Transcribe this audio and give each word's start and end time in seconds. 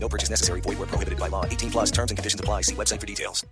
No 0.00 0.08
purchase 0.08 0.30
necessary. 0.30 0.60
Void 0.62 0.78
where 0.78 0.86
prohibited 0.86 1.18
by 1.18 1.28
law. 1.28 1.44
18 1.44 1.70
plus 1.70 1.90
terms 1.90 2.10
and 2.10 2.18
conditions 2.18 2.40
apply. 2.40 2.62
See 2.62 2.74
website 2.74 3.00
for 3.00 3.06
details. 3.06 3.44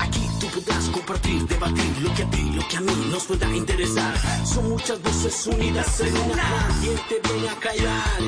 Aquí 0.00 0.28
tú 0.40 0.46
podrás 0.48 0.88
compartir, 0.88 1.46
debatir 1.46 1.98
lo 2.02 2.14
que 2.14 2.22
a 2.22 2.30
ti, 2.30 2.50
lo 2.54 2.66
que 2.68 2.76
a 2.76 2.80
mí 2.80 2.92
nos 3.10 3.24
pueda 3.24 3.46
interesar. 3.54 4.14
Son 4.44 4.68
muchas 4.70 5.00
voces 5.02 5.46
unidas 5.46 6.00
en 6.00 6.16
una. 6.16 6.42
Nadie 6.50 6.98
te 7.08 7.28
viene 7.28 7.48
a 7.48 7.54
callar. 7.56 8.18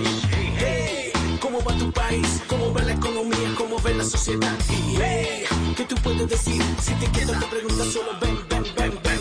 Hey, 0.59 1.02
¿cómo 1.42 1.59
va 1.64 1.77
tu 1.77 1.91
país? 1.92 2.41
¿Cómo 2.46 2.73
va 2.73 2.82
la 2.82 2.92
economía? 2.92 3.55
¿Cómo 3.59 3.77
va 3.83 3.91
la 3.91 4.05
sociedad? 4.05 4.56
Y 4.70 5.74
¿qué 5.74 5.84
tú 5.84 5.96
puedes 5.96 6.28
decir? 6.28 6.62
Si 6.80 6.95
te 6.95 7.06
quedas 7.10 7.41
te 7.41 7.46
preguntas 7.46 7.88
solo 7.88 8.12
ven, 8.20 8.38
ven, 8.48 8.64
ven, 8.77 9.00
ven. 9.02 9.11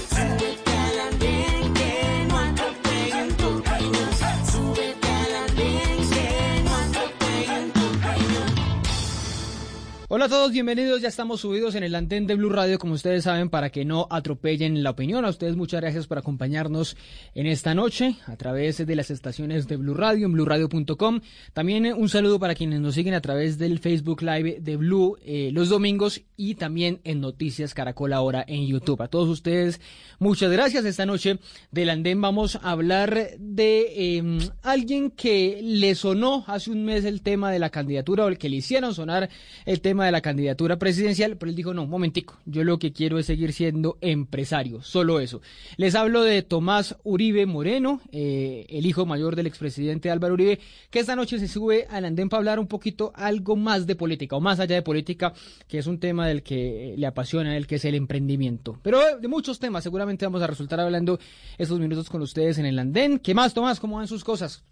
Hola 10.14 10.26
a 10.26 10.28
todos, 10.28 10.52
bienvenidos. 10.52 11.02
Ya 11.02 11.08
estamos 11.08 11.40
subidos 11.40 11.74
en 11.76 11.84
el 11.84 11.96
antén 11.96 12.28
de 12.28 12.36
Blue 12.36 12.50
Radio, 12.50 12.78
como 12.78 12.96
ustedes 12.96 13.24
saben, 13.24 13.50
para 13.50 13.70
que 13.70 13.86
no 13.86 14.08
atropellen 14.10 14.84
la 14.84 14.90
opinión. 14.90 15.24
A 15.24 15.30
ustedes 15.30 15.56
muchas 15.56 15.80
gracias 15.80 16.06
por 16.06 16.18
acompañarnos 16.18 16.98
en 17.34 17.48
esta 17.48 17.74
noche 17.74 18.18
a 18.26 18.36
través 18.36 18.86
de 18.86 18.94
las 18.94 19.10
estaciones 19.10 19.70
de 19.70 19.78
Blue 19.78 19.94
Radio, 19.94 20.26
en 20.26 20.34
blueradio.com. 20.34 21.22
También 21.54 21.86
eh, 21.86 21.94
un 21.94 22.10
saludo 22.10 22.40
para 22.40 22.56
quienes 22.56 22.82
nos 22.82 22.96
siguen 22.96 23.14
a 23.14 23.22
través 23.22 23.58
del 23.58 23.80
Facebook 23.80 24.22
Live 24.22 24.58
de 24.60 24.76
Blue 24.76 25.18
eh, 25.24 25.50
los 25.54 25.70
domingos 25.70 26.22
y 26.36 26.56
también 26.56 27.00
en 27.06 27.22
Noticias 27.22 27.74
Caracol 27.74 28.12
ahora 28.12 28.44
en 28.46 28.68
YouTube. 28.68 29.02
A 29.02 29.08
todos 29.08 29.30
ustedes, 29.30 29.80
muchas 30.20 30.52
gracias. 30.52 30.84
Esta 30.84 31.06
noche 31.06 31.40
del 31.72 31.90
andén 31.90 32.20
vamos 32.20 32.58
a 32.58 32.72
hablar 32.72 33.38
de 33.40 33.86
eh, 33.96 34.40
alguien 34.62 35.10
que 35.10 35.62
le 35.64 35.96
sonó 35.96 36.44
hace 36.48 36.70
un 36.70 36.84
mes 36.84 37.06
el 37.06 37.22
tema 37.22 37.50
de 37.50 37.60
la 37.60 37.70
candidatura 37.70 38.26
o 38.26 38.28
el 38.28 38.38
que 38.38 38.50
le 38.50 38.58
hicieron 38.58 38.94
sonar 38.94 39.30
el 39.66 39.80
tema 39.80 40.01
de 40.06 40.12
la 40.12 40.22
candidatura 40.22 40.78
presidencial, 40.78 41.38
pero 41.38 41.50
él 41.50 41.56
dijo, 41.56 41.74
no, 41.74 41.84
un 41.84 41.90
momentico, 41.90 42.38
yo 42.46 42.64
lo 42.64 42.80
que 42.80 42.94
quiero 42.94 43.20
es 43.20 43.26
seguir 43.26 43.54
siendo 43.54 43.98
empresario, 44.02 44.82
solo 44.82 45.20
eso. 45.20 45.42
Les 45.78 45.96
hablo 45.96 46.24
de 46.24 46.42
Tomás 46.42 46.96
Uribe 47.04 47.46
Moreno, 47.46 48.02
eh, 48.12 48.66
el 48.70 48.86
hijo 48.86 49.06
mayor 49.06 49.36
del 49.36 49.48
expresidente 49.48 50.10
Álvaro 50.10 50.34
Uribe, 50.34 50.60
que 50.90 51.00
esta 51.00 51.16
noche 51.16 51.40
se 51.40 51.48
sube 51.48 51.88
al 51.90 52.06
andén 52.06 52.30
para 52.30 52.40
hablar 52.40 52.60
un 52.60 52.68
poquito 52.68 53.12
algo 53.16 53.56
más 53.56 53.88
de 53.88 53.96
política, 53.96 54.36
o 54.36 54.42
más 54.42 54.60
allá 54.60 54.76
de 54.76 54.82
política, 54.82 55.34
que 55.68 55.78
es 55.78 55.88
un 55.88 56.00
tema 56.00 56.28
del 56.28 56.44
que 56.44 56.96
le 56.98 57.08
apasiona, 57.08 57.56
el 57.58 57.68
que 57.68 57.76
es 57.76 57.86
el 57.86 57.96
emprendimiento. 57.96 58.80
Pero 58.82 59.18
de 59.20 59.28
muchos 59.28 59.60
temas, 59.60 59.84
seguramente 59.84 60.26
vamos 60.26 60.42
a 60.42 60.48
resultar 60.48 60.80
hablando 60.80 61.20
estos 61.58 61.80
minutos 61.80 62.10
con 62.10 62.22
ustedes 62.22 62.58
en 62.58 62.66
el 62.66 62.80
andén. 62.80 63.20
¿Qué 63.20 63.34
más, 63.34 63.54
Tomás? 63.54 63.80
¿Cómo 63.80 63.98
van 63.98 64.08
sus 64.08 64.24
cosas? 64.24 64.64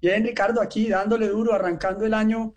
Bien, 0.00 0.24
Ricardo, 0.24 0.60
aquí 0.60 0.88
dándole 0.88 1.28
duro, 1.28 1.54
arrancando 1.54 2.04
el 2.04 2.14
año 2.14 2.54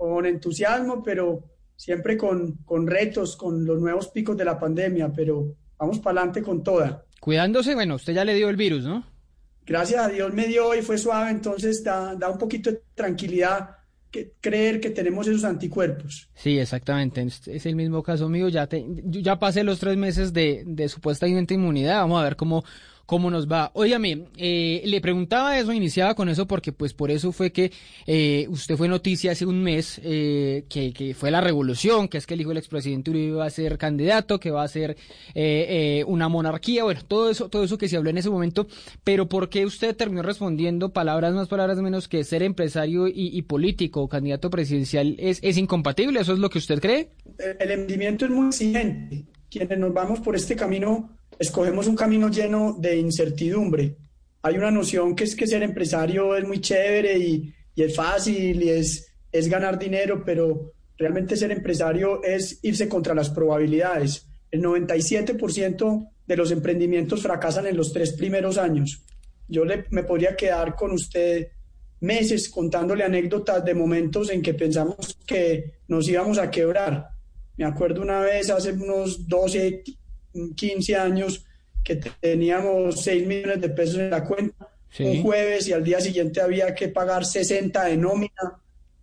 con 0.00 0.24
entusiasmo, 0.24 1.02
pero 1.02 1.44
siempre 1.76 2.16
con, 2.16 2.54
con 2.64 2.86
retos, 2.86 3.36
con 3.36 3.66
los 3.66 3.78
nuevos 3.82 4.08
picos 4.08 4.34
de 4.34 4.46
la 4.46 4.58
pandemia, 4.58 5.12
pero 5.14 5.54
vamos 5.76 5.98
para 5.98 6.20
adelante 6.20 6.42
con 6.42 6.62
toda. 6.62 7.04
Cuidándose, 7.20 7.74
bueno, 7.74 7.96
usted 7.96 8.14
ya 8.14 8.24
le 8.24 8.34
dio 8.34 8.48
el 8.48 8.56
virus, 8.56 8.84
¿no? 8.84 9.04
Gracias 9.66 10.06
a 10.06 10.08
Dios 10.08 10.32
me 10.32 10.46
dio 10.46 10.74
y 10.74 10.80
fue 10.80 10.96
suave, 10.96 11.30
entonces 11.30 11.84
da, 11.84 12.14
da 12.14 12.30
un 12.30 12.38
poquito 12.38 12.70
de 12.70 12.80
tranquilidad 12.94 13.76
que, 14.10 14.32
creer 14.40 14.80
que 14.80 14.88
tenemos 14.88 15.28
esos 15.28 15.44
anticuerpos. 15.44 16.30
Sí, 16.34 16.58
exactamente. 16.58 17.22
Es, 17.22 17.66
el 17.66 17.76
mismo 17.76 18.02
caso 18.02 18.30
mío. 18.30 18.48
Ya, 18.48 18.66
te, 18.68 18.86
ya 19.04 19.38
pasé 19.38 19.64
los 19.64 19.78
tres 19.80 19.98
meses 19.98 20.32
de, 20.32 20.64
de 20.66 20.88
supuestamente 20.88 21.52
inmunidad. 21.52 21.98
Vamos 21.98 22.22
a 22.22 22.24
ver 22.24 22.36
cómo, 22.36 22.64
cómo 23.10 23.28
nos 23.28 23.48
va. 23.48 23.72
Óyame, 23.74 24.26
eh, 24.36 24.82
le 24.84 25.00
preguntaba 25.00 25.58
eso, 25.58 25.72
iniciaba 25.72 26.14
con 26.14 26.28
eso 26.28 26.46
porque 26.46 26.70
pues 26.70 26.94
por 26.94 27.10
eso 27.10 27.32
fue 27.32 27.50
que 27.50 27.72
eh, 28.06 28.46
usted 28.50 28.76
fue 28.76 28.86
noticia 28.86 29.32
hace 29.32 29.44
un 29.46 29.64
mes 29.64 30.00
eh, 30.04 30.62
que, 30.68 30.92
que, 30.92 31.12
fue 31.12 31.32
la 31.32 31.40
revolución, 31.40 32.06
que 32.06 32.18
es 32.18 32.26
que 32.28 32.34
el 32.34 32.42
hijo 32.42 32.50
del 32.50 32.58
expresidente 32.58 33.10
Uribe 33.10 33.32
va 33.32 33.46
a 33.46 33.50
ser 33.50 33.78
candidato, 33.78 34.38
que 34.38 34.52
va 34.52 34.62
a 34.62 34.68
ser 34.68 34.96
eh, 35.34 36.04
una 36.06 36.28
monarquía, 36.28 36.84
bueno, 36.84 37.00
todo 37.08 37.30
eso, 37.30 37.48
todo 37.48 37.64
eso 37.64 37.76
que 37.76 37.88
se 37.88 37.96
habló 37.96 38.10
en 38.10 38.18
ese 38.18 38.30
momento, 38.30 38.68
pero 39.02 39.28
¿por 39.28 39.48
qué 39.48 39.66
usted 39.66 39.96
terminó 39.96 40.22
respondiendo 40.22 40.92
palabras 40.92 41.34
más, 41.34 41.48
palabras 41.48 41.78
menos 41.78 42.06
que 42.06 42.22
ser 42.22 42.44
empresario 42.44 43.08
y, 43.08 43.42
político, 43.42 44.08
candidato 44.08 44.50
presidencial 44.50 45.16
es, 45.18 45.58
incompatible? 45.58 46.20
¿Eso 46.20 46.34
es 46.34 46.38
lo 46.38 46.48
que 46.48 46.58
usted 46.58 46.78
cree? 46.78 47.10
El, 47.58 47.70
el 47.72 48.02
es 48.22 48.30
muy 48.30 48.46
exigente. 48.46 49.24
Quienes 49.50 49.76
nos 49.80 49.92
vamos 49.92 50.20
por 50.20 50.36
este 50.36 50.54
camino 50.54 51.10
escogemos 51.40 51.86
un 51.86 51.96
camino 51.96 52.28
lleno 52.28 52.76
de 52.78 52.98
incertidumbre. 52.98 53.96
Hay 54.42 54.56
una 54.58 54.70
noción 54.70 55.16
que 55.16 55.24
es 55.24 55.34
que 55.34 55.46
ser 55.46 55.62
empresario 55.62 56.36
es 56.36 56.46
muy 56.46 56.60
chévere 56.60 57.18
y, 57.18 57.54
es 57.74 57.96
fácil 57.96 58.62
y 58.62 58.68
es, 58.68 59.10
es 59.32 59.48
ganar 59.48 59.78
dinero, 59.78 60.22
pero 60.22 60.74
realmente 60.98 61.34
ser 61.34 61.50
empresario 61.50 62.22
es 62.22 62.58
irse 62.62 62.90
contra 62.90 63.14
las 63.14 63.30
probabilidades. 63.30 64.26
El 64.50 64.60
97% 64.62 66.08
de 66.26 66.36
los 66.36 66.50
emprendimientos 66.50 67.22
fracasan 67.22 67.66
en 67.66 67.76
los 67.78 67.90
tres 67.90 68.12
primeros 68.12 68.58
años. 68.58 69.02
Yo 69.48 69.64
le, 69.64 69.86
me 69.90 70.02
podría 70.02 70.36
quedar 70.36 70.74
con 70.74 70.90
usted 70.92 71.48
meses 72.00 72.50
contándole 72.50 73.02
anécdotas 73.02 73.64
de 73.64 73.74
momentos 73.74 74.28
en 74.28 74.42
que 74.42 74.52
pensamos 74.52 75.18
que 75.26 75.80
nos 75.88 76.06
íbamos 76.06 76.36
a 76.36 76.50
quebrar. 76.50 77.08
Me 77.56 77.64
acuerdo 77.64 78.02
una 78.02 78.20
vez 78.20 78.50
hace 78.50 78.72
unos 78.72 79.26
12, 79.26 79.82
15 80.54 80.96
años 80.96 81.44
que 81.82 81.96
teníamos 81.96 83.02
6 83.02 83.26
millones 83.26 83.60
de 83.60 83.68
pesos 83.70 83.96
en 83.96 84.10
la 84.10 84.24
cuenta 84.24 84.68
sí. 84.90 85.04
un 85.04 85.22
jueves 85.22 85.68
y 85.68 85.72
al 85.72 85.84
día 85.84 86.00
siguiente 86.00 86.40
había 86.40 86.74
que 86.74 86.88
pagar 86.88 87.24
60 87.24 87.84
de 87.84 87.96
nómina 87.96 88.60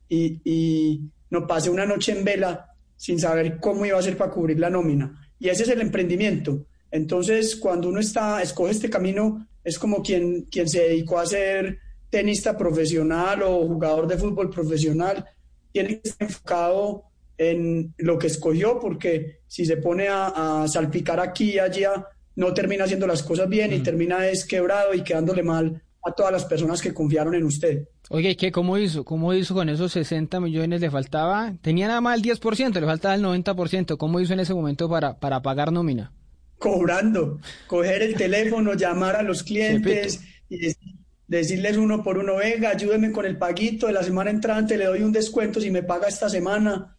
y, 0.09 0.39
y 0.43 1.01
nos 1.29 1.43
pasé 1.43 1.69
una 1.69 1.85
noche 1.85 2.11
en 2.11 2.23
vela 2.23 2.73
sin 2.95 3.19
saber 3.19 3.59
cómo 3.59 3.85
iba 3.85 3.97
a 3.97 4.01
ser 4.01 4.17
para 4.17 4.31
cubrir 4.31 4.59
la 4.59 4.69
nómina. 4.69 5.31
Y 5.39 5.49
ese 5.49 5.63
es 5.63 5.69
el 5.69 5.81
emprendimiento. 5.81 6.66
Entonces, 6.89 7.55
cuando 7.55 7.89
uno 7.89 7.99
está, 7.99 8.41
escoge 8.41 8.71
este 8.71 8.89
camino, 8.89 9.47
es 9.63 9.77
como 9.77 10.01
quien, 10.01 10.43
quien 10.43 10.67
se 10.67 10.81
dedicó 10.81 11.19
a 11.19 11.25
ser 11.25 11.79
tenista 12.09 12.57
profesional 12.57 13.43
o 13.43 13.67
jugador 13.67 14.07
de 14.07 14.17
fútbol 14.17 14.49
profesional, 14.49 15.25
tiene 15.71 15.99
que 15.99 16.09
estar 16.09 16.27
enfocado 16.27 17.03
en 17.37 17.93
lo 17.97 18.17
que 18.17 18.27
escogió, 18.27 18.79
porque 18.79 19.41
si 19.47 19.65
se 19.65 19.77
pone 19.77 20.07
a, 20.07 20.63
a 20.63 20.67
salpicar 20.67 21.19
aquí 21.19 21.53
y 21.53 21.59
allá, 21.59 22.07
no 22.35 22.53
termina 22.53 22.85
haciendo 22.85 23.07
las 23.07 23.23
cosas 23.23 23.49
bien 23.49 23.71
mm. 23.71 23.73
y 23.73 23.79
termina 23.79 24.19
desquebrado 24.19 24.93
y 24.93 25.03
quedándole 25.03 25.43
mal 25.43 25.81
a 26.07 26.11
todas 26.13 26.31
las 26.31 26.45
personas 26.45 26.81
que 26.81 26.93
confiaron 26.93 27.35
en 27.35 27.43
usted. 27.43 27.87
Oye, 28.09 28.37
¿qué, 28.37 28.51
¿cómo 28.51 28.77
hizo? 28.77 29.03
¿Cómo 29.03 29.33
hizo 29.33 29.53
con 29.53 29.67
esos 29.67 29.91
60 29.91 30.39
millones? 30.39 30.79
¿Le 30.79 30.89
faltaba? 30.89 31.53
Tenía 31.61 31.87
nada 31.87 31.99
más 31.99 32.17
el 32.17 32.23
10%, 32.23 32.79
le 32.79 32.85
faltaba 32.85 33.15
el 33.15 33.23
90%. 33.23 33.97
¿Cómo 33.97 34.19
hizo 34.21 34.33
en 34.33 34.39
ese 34.39 34.53
momento 34.53 34.87
para, 34.87 35.19
para 35.19 35.41
pagar 35.41 35.73
nómina? 35.73 36.13
Cobrando, 36.57 37.39
coger 37.67 38.01
el 38.01 38.15
teléfono, 38.15 38.73
llamar 38.73 39.15
a 39.17 39.23
los 39.23 39.43
clientes 39.43 40.22
y 40.49 40.59
decir, 40.59 40.95
decirles 41.28 41.78
uno 41.78 42.03
por 42.03 42.17
uno, 42.17 42.37
venga, 42.37 42.69
ayúdeme 42.69 43.11
con 43.11 43.25
el 43.25 43.37
paguito 43.37 43.87
de 43.87 43.93
la 43.93 44.03
semana 44.03 44.31
entrante, 44.31 44.78
le 44.78 44.85
doy 44.85 45.01
un 45.01 45.11
descuento 45.11 45.59
si 45.59 45.69
me 45.69 45.83
paga 45.83 46.07
esta 46.07 46.29
semana. 46.29 46.97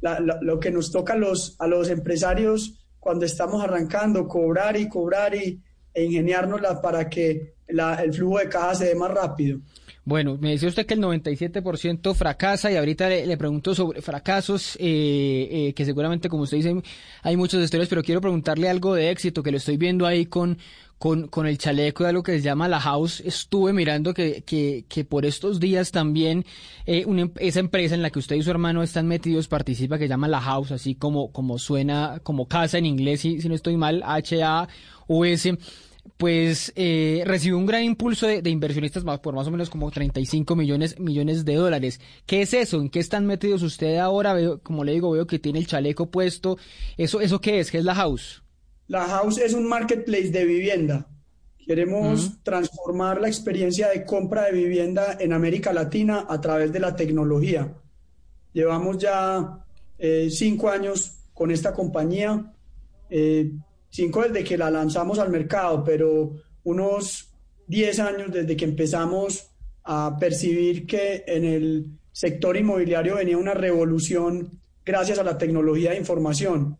La, 0.00 0.18
la, 0.20 0.38
lo 0.40 0.58
que 0.58 0.70
nos 0.70 0.90
toca 0.90 1.12
a 1.12 1.16
los, 1.16 1.56
a 1.58 1.66
los 1.66 1.90
empresarios 1.90 2.74
cuando 2.98 3.24
estamos 3.24 3.62
arrancando, 3.62 4.26
cobrar 4.26 4.76
y 4.76 4.88
cobrar 4.88 5.34
y, 5.34 5.60
e 5.92 6.04
ingeniárnosla 6.04 6.80
para 6.80 7.08
que 7.08 7.54
la, 7.68 7.94
el 8.02 8.12
flujo 8.12 8.38
de 8.38 8.48
caja 8.48 8.74
se 8.74 8.86
dé 8.86 8.94
más 8.94 9.10
rápido. 9.10 9.60
Bueno, 10.04 10.38
me 10.40 10.50
decía 10.50 10.68
usted 10.68 10.86
que 10.86 10.94
el 10.94 11.00
97% 11.00 12.14
fracasa 12.14 12.72
y 12.72 12.76
ahorita 12.76 13.08
le, 13.08 13.26
le 13.26 13.36
pregunto 13.36 13.74
sobre 13.74 14.00
fracasos, 14.00 14.76
eh, 14.80 15.48
eh, 15.50 15.74
que 15.74 15.84
seguramente, 15.84 16.28
como 16.28 16.44
usted 16.44 16.56
dice, 16.56 16.74
hay 17.22 17.36
muchas 17.36 17.62
historias, 17.62 17.88
pero 17.88 18.02
quiero 18.02 18.20
preguntarle 18.20 18.68
algo 18.68 18.94
de 18.94 19.10
éxito 19.10 19.42
que 19.42 19.50
lo 19.50 19.58
estoy 19.58 19.76
viendo 19.76 20.06
ahí 20.06 20.26
con, 20.26 20.58
con, 21.00 21.28
con 21.28 21.46
el 21.46 21.56
chaleco 21.56 22.04
de 22.04 22.10
algo 22.10 22.22
que 22.22 22.32
se 22.32 22.42
llama 22.42 22.68
La 22.68 22.78
House. 22.78 23.22
Estuve 23.24 23.72
mirando 23.72 24.12
que, 24.12 24.42
que, 24.42 24.84
que 24.86 25.02
por 25.06 25.24
estos 25.24 25.58
días 25.58 25.92
también 25.92 26.44
eh, 26.84 27.06
una, 27.06 27.30
esa 27.36 27.60
empresa 27.60 27.94
en 27.94 28.02
la 28.02 28.10
que 28.10 28.18
usted 28.18 28.36
y 28.36 28.42
su 28.42 28.50
hermano 28.50 28.82
están 28.82 29.08
metidos 29.08 29.48
participa, 29.48 29.96
que 29.96 30.04
se 30.04 30.10
llama 30.10 30.28
La 30.28 30.42
House, 30.42 30.72
así 30.72 30.94
como, 30.94 31.32
como 31.32 31.58
suena 31.58 32.20
como 32.22 32.46
casa 32.48 32.76
en 32.76 32.84
inglés, 32.84 33.22
si, 33.22 33.40
si 33.40 33.48
no 33.48 33.54
estoy 33.54 33.78
mal, 33.78 34.02
H-A-U-S 34.04 35.56
pues 36.18 36.70
eh, 36.76 37.22
recibió 37.24 37.56
un 37.56 37.64
gran 37.64 37.82
impulso 37.82 38.26
de, 38.26 38.50
inversionistas 38.50 39.02
por 39.20 39.34
más 39.34 39.46
o 39.46 39.50
menos 39.50 39.70
como 39.70 39.90
35 39.90 40.54
millones, 40.54 41.00
millones 41.00 41.46
de 41.46 41.54
dólares. 41.54 41.98
¿Qué 42.26 42.42
es 42.42 42.52
eso? 42.52 42.78
¿En 42.78 42.90
qué 42.90 42.98
están 42.98 43.24
metidos 43.24 43.62
ustedes 43.62 44.00
ahora? 44.00 44.34
Veo, 44.34 44.60
como 44.62 44.84
le 44.84 44.92
digo, 44.92 45.10
veo 45.12 45.26
que 45.26 45.38
tiene 45.38 45.60
el 45.60 45.66
chaleco 45.66 46.10
puesto. 46.10 46.58
¿Eso, 46.98 47.22
eso 47.22 47.40
qué 47.40 47.60
es? 47.60 47.70
¿Qué 47.70 47.78
es 47.78 47.84
la 47.84 47.94
House? 47.94 48.42
La 48.90 49.06
House 49.06 49.38
es 49.38 49.54
un 49.54 49.68
marketplace 49.68 50.30
de 50.30 50.44
vivienda. 50.44 51.06
Queremos 51.64 52.42
transformar 52.42 53.20
la 53.20 53.28
experiencia 53.28 53.88
de 53.88 54.04
compra 54.04 54.46
de 54.46 54.50
vivienda 54.50 55.16
en 55.20 55.32
América 55.32 55.72
Latina 55.72 56.26
a 56.28 56.40
través 56.40 56.72
de 56.72 56.80
la 56.80 56.96
tecnología. 56.96 57.72
Llevamos 58.52 58.98
ya 58.98 59.64
eh, 59.96 60.26
cinco 60.28 60.70
años 60.70 61.20
con 61.32 61.52
esta 61.52 61.72
compañía. 61.72 62.52
Eh, 63.08 63.52
cinco 63.90 64.22
desde 64.22 64.42
que 64.42 64.58
la 64.58 64.72
lanzamos 64.72 65.20
al 65.20 65.30
mercado, 65.30 65.84
pero 65.84 66.32
unos 66.64 67.32
10 67.68 68.00
años 68.00 68.32
desde 68.32 68.56
que 68.56 68.64
empezamos 68.64 69.52
a 69.84 70.16
percibir 70.18 70.84
que 70.84 71.22
en 71.28 71.44
el 71.44 71.86
sector 72.10 72.56
inmobiliario 72.56 73.14
venía 73.14 73.38
una 73.38 73.54
revolución 73.54 74.60
gracias 74.84 75.20
a 75.20 75.22
la 75.22 75.38
tecnología 75.38 75.92
de 75.92 75.98
información. 75.98 76.79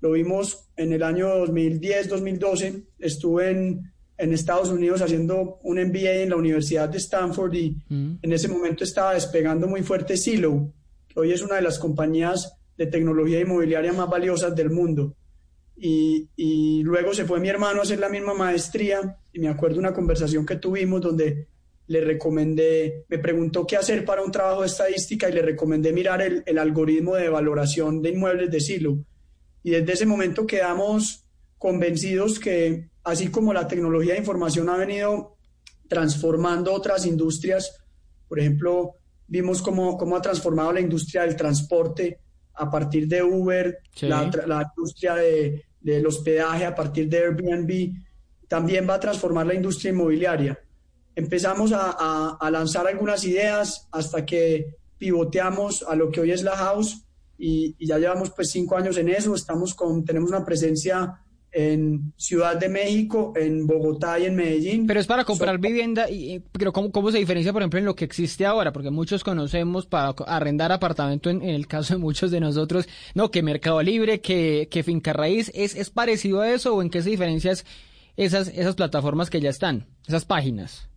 Lo 0.00 0.12
vimos 0.12 0.68
en 0.76 0.92
el 0.92 1.02
año 1.02 1.44
2010-2012, 1.46 2.84
estuve 2.98 3.50
en, 3.50 3.92
en, 4.16 4.32
Estados 4.32 4.70
Unidos 4.70 5.02
haciendo 5.02 5.58
un 5.62 5.78
MBA 5.78 6.22
en 6.22 6.30
la 6.30 6.36
Universidad 6.36 6.88
de 6.88 6.98
Stanford 6.98 7.54
y 7.54 7.76
mm. 7.88 8.18
en 8.22 8.32
ese 8.32 8.48
momento 8.48 8.84
estaba 8.84 9.14
despegando 9.14 9.66
muy 9.66 9.82
fuerte 9.82 10.16
Silo, 10.16 10.72
que 11.08 11.18
hoy 11.18 11.32
es 11.32 11.42
una 11.42 11.56
de 11.56 11.62
las 11.62 11.78
compañías 11.78 12.58
de 12.76 12.86
tecnología 12.86 13.40
inmobiliaria 13.40 13.92
más 13.92 14.08
valiosas 14.08 14.54
del 14.54 14.70
mundo. 14.70 15.14
Y, 15.80 16.82
luego 16.82 17.14
se 17.14 17.24
fue 17.24 17.40
mi 17.40 17.48
hermano 17.48 17.80
a 17.80 17.82
hacer 17.82 18.00
la 18.00 18.08
misma 18.08 18.34
maestría 18.34 19.18
y 19.32 19.38
me 19.38 19.48
acuerdo 19.48 19.78
una 19.78 19.92
conversación 19.92 20.44
que 20.44 20.56
tuvimos 20.56 21.00
donde 21.00 21.46
le 21.86 22.00
recomendé, 22.00 23.04
me 23.08 23.18
preguntó 23.18 23.66
qué 23.66 23.76
hacer 23.76 24.04
para 24.04 24.22
un 24.22 24.30
trabajo 24.30 24.60
de 24.60 24.66
estadística 24.66 25.28
y 25.28 25.32
le 25.32 25.42
recomendé 25.42 25.92
mirar 25.92 26.20
el, 26.22 26.58
algoritmo 26.58 27.14
de 27.14 27.28
valoración 27.28 28.02
de 28.02 28.10
inmuebles 28.10 28.50
de 28.50 28.60
Silo. 28.60 28.98
Y 29.68 29.72
desde 29.72 29.92
ese 29.92 30.06
momento 30.06 30.46
quedamos 30.46 31.26
convencidos 31.58 32.38
que 32.38 32.88
así 33.04 33.30
como 33.30 33.52
la 33.52 33.68
tecnología 33.68 34.14
de 34.14 34.20
información 34.20 34.70
ha 34.70 34.78
venido 34.78 35.36
transformando 35.86 36.72
otras 36.72 37.04
industrias, 37.04 37.76
por 38.26 38.40
ejemplo, 38.40 38.94
vimos 39.26 39.60
cómo, 39.60 39.98
cómo 39.98 40.16
ha 40.16 40.22
transformado 40.22 40.72
la 40.72 40.80
industria 40.80 41.24
del 41.24 41.36
transporte 41.36 42.18
a 42.54 42.70
partir 42.70 43.06
de 43.08 43.22
Uber, 43.22 43.80
la, 44.00 44.30
la, 44.46 44.72
industria 44.74 45.16
de, 45.16 45.66
del 45.82 46.06
hospedaje 46.06 46.64
a 46.64 46.74
partir 46.74 47.06
de 47.06 47.18
Airbnb, 47.18 47.92
también 48.48 48.88
va 48.88 48.94
a 48.94 49.00
transformar 49.00 49.48
la 49.48 49.54
industria 49.54 49.90
inmobiliaria. 49.90 50.58
Empezamos 51.14 51.72
a, 51.74 52.38
lanzar 52.50 52.86
algunas 52.86 53.22
ideas 53.22 53.86
hasta 53.92 54.24
que 54.24 54.76
pivoteamos 54.96 55.82
a 55.82 55.94
lo 55.94 56.10
que 56.10 56.22
hoy 56.22 56.30
es 56.30 56.42
la 56.42 56.56
house 56.56 57.04
y, 57.38 57.76
y, 57.78 57.86
ya 57.86 57.98
llevamos 57.98 58.30
pues 58.30 58.50
cinco 58.50 58.76
años 58.76 58.98
en 58.98 59.08
eso. 59.08 59.34
Estamos 59.34 59.74
con, 59.74 60.04
tenemos 60.04 60.30
una 60.30 60.44
presencia 60.44 61.20
en 61.50 62.12
Ciudad 62.16 62.56
de 62.56 62.68
México, 62.68 63.32
en 63.34 63.66
Bogotá 63.66 64.18
y 64.18 64.26
en 64.26 64.36
Medellín. 64.36 64.86
Pero 64.86 65.00
es 65.00 65.06
para 65.06 65.24
comprar 65.24 65.58
vivienda, 65.58 66.10
y, 66.10 66.40
pero 66.52 66.72
¿cómo, 66.72 66.92
¿cómo, 66.92 67.10
se 67.10 67.18
diferencia, 67.18 67.52
por 67.52 67.62
ejemplo, 67.62 67.78
en 67.78 67.86
lo 67.86 67.96
que 67.96 68.04
existe 68.04 68.44
ahora? 68.44 68.72
Porque 68.72 68.90
muchos 68.90 69.24
conocemos 69.24 69.86
para 69.86 70.14
arrendar 70.26 70.72
apartamento, 70.72 71.30
en, 71.30 71.42
el 71.42 71.66
caso 71.66 71.94
de 71.94 71.98
muchos 71.98 72.30
de 72.30 72.40
nosotros, 72.40 72.86
no, 73.14 73.30
que 73.30 73.42
Mercado 73.42 73.82
Libre, 73.82 74.20
que, 74.20 74.68
que 74.70 74.82
Finca 74.82 75.12
Raíz, 75.12 75.50
¿es, 75.54 75.74
¿es 75.74 75.90
parecido 75.90 76.42
a 76.42 76.52
eso 76.52 76.74
o 76.74 76.82
en 76.82 76.90
qué 76.90 77.02
se 77.02 77.10
diferencian 77.10 77.56
esas, 78.16 78.48
esas 78.48 78.74
plataformas 78.74 79.30
que 79.30 79.40
ya 79.40 79.50
están, 79.50 79.86
esas 80.06 80.24
páginas? 80.24 80.88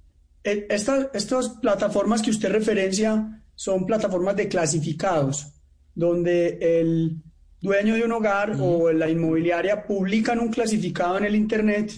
Eh, 0.44 0.68
estas, 0.70 1.08
estas 1.14 1.50
plataformas 1.50 2.22
que 2.22 2.32
usted 2.32 2.50
referencia 2.50 3.42
son 3.56 3.86
plataformas 3.86 4.36
de 4.36 4.50
clasificados, 4.50 5.48
donde 5.96 6.58
el 6.62 7.22
dueño 7.62 7.96
de 7.96 8.04
un 8.04 8.12
hogar 8.12 8.56
o 8.60 8.92
la 8.92 9.10
inmobiliaria 9.10 9.84
publican 9.84 10.40
un 10.40 10.50
clasificado 10.50 11.18
en 11.18 11.26
el 11.26 11.36
Internet 11.36 11.94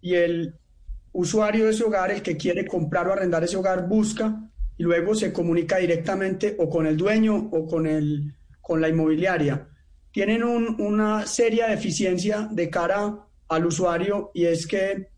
y 0.00 0.14
el 0.14 0.54
usuario 1.12 1.64
de 1.64 1.70
ese 1.70 1.84
hogar, 1.84 2.10
el 2.10 2.22
que 2.22 2.36
quiere 2.36 2.66
comprar 2.66 3.08
o 3.08 3.12
arrendar 3.12 3.42
ese 3.44 3.56
hogar, 3.56 3.88
busca 3.88 4.50
y 4.76 4.82
luego 4.82 5.14
se 5.14 5.32
comunica 5.32 5.78
directamente 5.78 6.56
o 6.58 6.68
con 6.68 6.86
el 6.86 6.96
dueño 6.96 7.36
o 7.52 7.66
con, 7.66 7.86
el, 7.86 8.34
con 8.60 8.80
la 8.80 8.88
inmobiliaria. 8.88 9.68
Tienen 10.10 10.42
una 10.42 11.26
seria 11.26 11.68
deficiencia 11.68 12.48
de 12.50 12.68
cara 12.70 13.26
al 13.48 13.66
usuario 13.66 14.30
y 14.34 14.46
es 14.46 14.66
que 14.66 15.08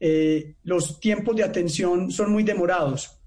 eh, 0.00 0.56
los 0.64 0.98
tiempos 0.98 1.36
de 1.36 1.44
atención 1.44 2.10
son 2.10 2.32
muy 2.32 2.42
demorados. 2.42 3.18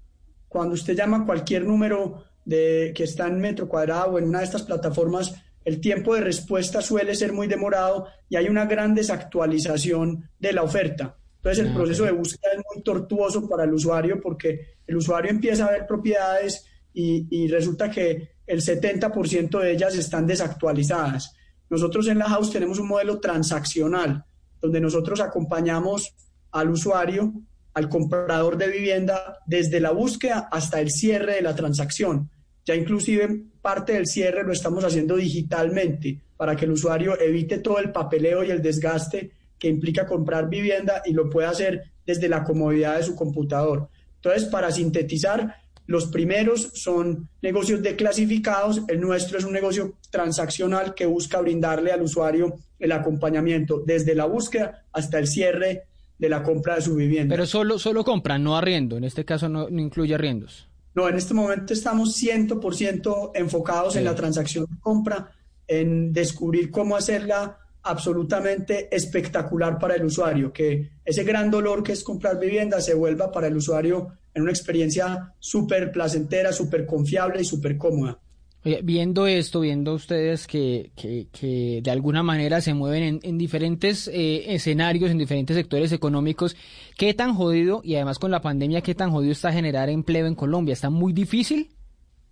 Cuando 0.48 0.74
usted 0.74 0.94
llama 0.94 1.24
cualquier 1.24 1.64
número 1.64 2.25
de, 2.46 2.92
que 2.94 3.04
está 3.04 3.26
en 3.26 3.40
metro 3.40 3.68
cuadrado 3.68 4.12
o 4.12 4.18
en 4.18 4.28
una 4.28 4.38
de 4.38 4.46
estas 4.46 4.62
plataformas, 4.62 5.34
el 5.66 5.80
tiempo 5.80 6.14
de 6.14 6.20
respuesta 6.20 6.80
suele 6.80 7.14
ser 7.14 7.32
muy 7.32 7.48
demorado 7.48 8.06
y 8.28 8.36
hay 8.36 8.48
una 8.48 8.66
gran 8.66 8.94
desactualización 8.94 10.30
de 10.38 10.52
la 10.52 10.62
oferta. 10.62 11.16
Entonces 11.38 11.64
el 11.64 11.72
ah, 11.72 11.74
proceso 11.74 12.04
de 12.04 12.12
búsqueda 12.12 12.52
es 12.52 12.62
muy 12.72 12.82
tortuoso 12.82 13.48
para 13.48 13.64
el 13.64 13.74
usuario 13.74 14.20
porque 14.20 14.76
el 14.86 14.96
usuario 14.96 15.30
empieza 15.30 15.66
a 15.66 15.72
ver 15.72 15.86
propiedades 15.86 16.64
y, 16.94 17.48
resulta 17.48 17.90
que 17.90 18.30
el 18.46 18.62
70% 18.62 19.60
de 19.60 19.72
ellas 19.72 19.94
están 19.96 20.26
desactualizadas. 20.26 21.34
Nosotros 21.68 22.06
en 22.08 22.18
la 22.18 22.28
house 22.28 22.52
tenemos 22.52 22.78
un 22.78 22.88
modelo 22.88 23.20
transaccional 23.20 24.24
donde 24.62 24.80
nosotros 24.80 25.20
acompañamos 25.20 26.14
al 26.52 26.70
usuario, 26.70 27.34
al 27.74 27.90
comprador 27.90 28.56
de 28.56 28.68
vivienda, 28.68 29.40
desde 29.46 29.80
la 29.80 29.90
búsqueda 29.90 30.48
hasta 30.50 30.80
el 30.80 30.90
cierre 30.90 31.34
de 31.34 31.42
la 31.42 31.54
transacción. 31.54 32.30
Ya 32.66 32.74
inclusive 32.74 33.42
parte 33.62 33.92
del 33.92 34.06
cierre 34.06 34.42
lo 34.42 34.52
estamos 34.52 34.84
haciendo 34.84 35.16
digitalmente 35.16 36.20
para 36.36 36.56
que 36.56 36.64
el 36.64 36.72
usuario 36.72 37.18
evite 37.18 37.58
todo 37.58 37.78
el 37.78 37.92
papeleo 37.92 38.44
y 38.44 38.50
el 38.50 38.60
desgaste 38.60 39.30
que 39.58 39.68
implica 39.68 40.04
comprar 40.04 40.50
vivienda 40.50 41.00
y 41.06 41.12
lo 41.12 41.30
pueda 41.30 41.50
hacer 41.50 41.92
desde 42.04 42.28
la 42.28 42.44
comodidad 42.44 42.96
de 42.96 43.04
su 43.04 43.14
computador. 43.14 43.88
Entonces, 44.16 44.44
para 44.44 44.70
sintetizar, 44.70 45.56
los 45.86 46.06
primeros 46.06 46.70
son 46.74 47.28
negocios 47.40 47.80
declasificados, 47.80 48.82
el 48.88 49.00
nuestro 49.00 49.38
es 49.38 49.44
un 49.44 49.52
negocio 49.52 49.94
transaccional 50.10 50.94
que 50.94 51.06
busca 51.06 51.40
brindarle 51.40 51.92
al 51.92 52.02
usuario 52.02 52.56
el 52.78 52.92
acompañamiento 52.92 53.82
desde 53.86 54.14
la 54.14 54.26
búsqueda 54.26 54.84
hasta 54.92 55.18
el 55.18 55.28
cierre 55.28 55.84
de 56.18 56.28
la 56.28 56.42
compra 56.42 56.74
de 56.74 56.82
su 56.82 56.96
vivienda. 56.96 57.32
Pero 57.32 57.46
solo, 57.46 57.78
solo 57.78 58.04
compra, 58.04 58.38
no 58.38 58.56
arriendo, 58.56 58.96
en 58.96 59.04
este 59.04 59.24
caso 59.24 59.48
no, 59.48 59.70
no 59.70 59.80
incluye 59.80 60.14
arriendos. 60.14 60.68
No, 60.96 61.06
en 61.10 61.16
este 61.16 61.34
momento 61.34 61.74
estamos 61.74 62.16
100% 62.22 63.32
enfocados 63.34 63.96
en 63.96 64.04
la 64.04 64.14
transacción 64.14 64.64
de 64.64 64.80
compra, 64.80 65.30
en 65.68 66.10
descubrir 66.10 66.70
cómo 66.70 66.96
hacerla 66.96 67.58
absolutamente 67.82 68.88
espectacular 68.96 69.78
para 69.78 69.94
el 69.94 70.06
usuario, 70.06 70.50
que 70.54 70.92
ese 71.04 71.22
gran 71.22 71.50
dolor 71.50 71.82
que 71.82 71.92
es 71.92 72.02
comprar 72.02 72.40
vivienda 72.40 72.80
se 72.80 72.94
vuelva 72.94 73.30
para 73.30 73.46
el 73.46 73.56
usuario 73.58 74.08
en 74.32 74.42
una 74.42 74.52
experiencia 74.52 75.34
súper 75.38 75.92
placentera, 75.92 76.50
súper 76.50 76.86
confiable 76.86 77.42
y 77.42 77.44
súper 77.44 77.76
cómoda 77.76 78.18
viendo 78.82 79.26
esto, 79.26 79.60
viendo 79.60 79.94
ustedes 79.94 80.46
que, 80.46 80.90
que, 80.96 81.80
de 81.82 81.90
alguna 81.90 82.22
manera 82.22 82.60
se 82.60 82.74
mueven 82.74 83.20
en, 83.22 83.38
diferentes 83.38 84.08
eh, 84.08 84.54
escenarios, 84.54 85.10
en 85.10 85.18
diferentes 85.18 85.56
sectores 85.56 85.92
económicos, 85.92 86.56
¿qué 86.96 87.14
tan 87.14 87.34
jodido, 87.34 87.80
y 87.84 87.94
además 87.94 88.18
con 88.18 88.30
la 88.30 88.42
pandemia, 88.42 88.80
qué 88.80 88.94
tan 88.94 89.12
jodido 89.12 89.32
está 89.32 89.52
generar 89.52 89.88
empleo 89.88 90.26
en 90.26 90.34
Colombia? 90.34 90.72
¿Está 90.72 90.90
muy 90.90 91.12
difícil? 91.12 91.70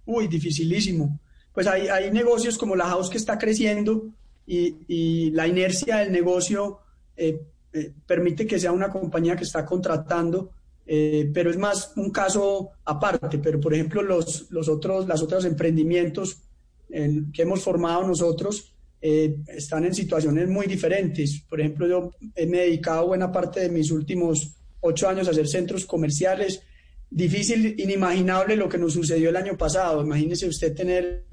Uy, 0.06 0.26
dificilísimo. 0.26 1.20
Pues 1.52 1.68
hay, 1.68 1.86
hay 1.86 2.10
negocios 2.10 2.58
como 2.58 2.74
la 2.74 2.86
House 2.86 3.10
que 3.10 3.18
está 3.18 3.38
creciendo 3.38 4.06
y, 4.46 4.76
y 4.88 5.30
la 5.30 5.46
inercia 5.46 5.98
del 5.98 6.10
negocio 6.10 6.80
eh, 7.16 7.40
eh, 7.72 7.92
permite 8.06 8.46
que 8.46 8.58
sea 8.58 8.72
una 8.72 8.88
compañía 8.88 9.36
que 9.36 9.44
está 9.44 9.64
contratando 9.64 10.50
eh, 10.86 11.30
pero 11.32 11.50
es 11.50 11.56
más 11.56 11.92
un 11.96 12.10
caso 12.10 12.70
aparte. 12.84 13.38
Pero, 13.38 13.60
por 13.60 13.74
ejemplo, 13.74 14.02
los, 14.02 14.50
los 14.50 14.68
otros, 14.68 15.06
los 15.06 15.22
otros 15.22 15.44
emprendimientos 15.44 16.38
que 17.32 17.42
hemos 17.42 17.62
formado 17.62 18.06
nosotros 18.06 18.74
eh, 19.06 19.36
están 19.48 19.84
en 19.84 19.94
situaciones 19.94 20.48
muy 20.48 20.66
diferentes. 20.66 21.42
Por 21.48 21.60
ejemplo, 21.60 21.86
yo 21.86 22.10
me 22.20 22.58
he 22.58 22.66
dedicado 22.66 23.08
buena 23.08 23.30
parte 23.30 23.60
de 23.60 23.68
mis 23.68 23.90
últimos 23.90 24.56
ocho 24.80 25.08
años 25.08 25.28
a 25.28 25.32
hacer 25.32 25.46
centros 25.46 25.84
comerciales. 25.84 26.62
Difícil, 27.10 27.78
inimaginable 27.78 28.56
lo 28.56 28.66
que 28.68 28.78
nos 28.78 28.94
sucedió 28.94 29.28
el 29.28 29.36
año 29.36 29.58
pasado. 29.58 30.02
Imagínese 30.02 30.48
usted 30.48 30.74
tener 30.74 31.26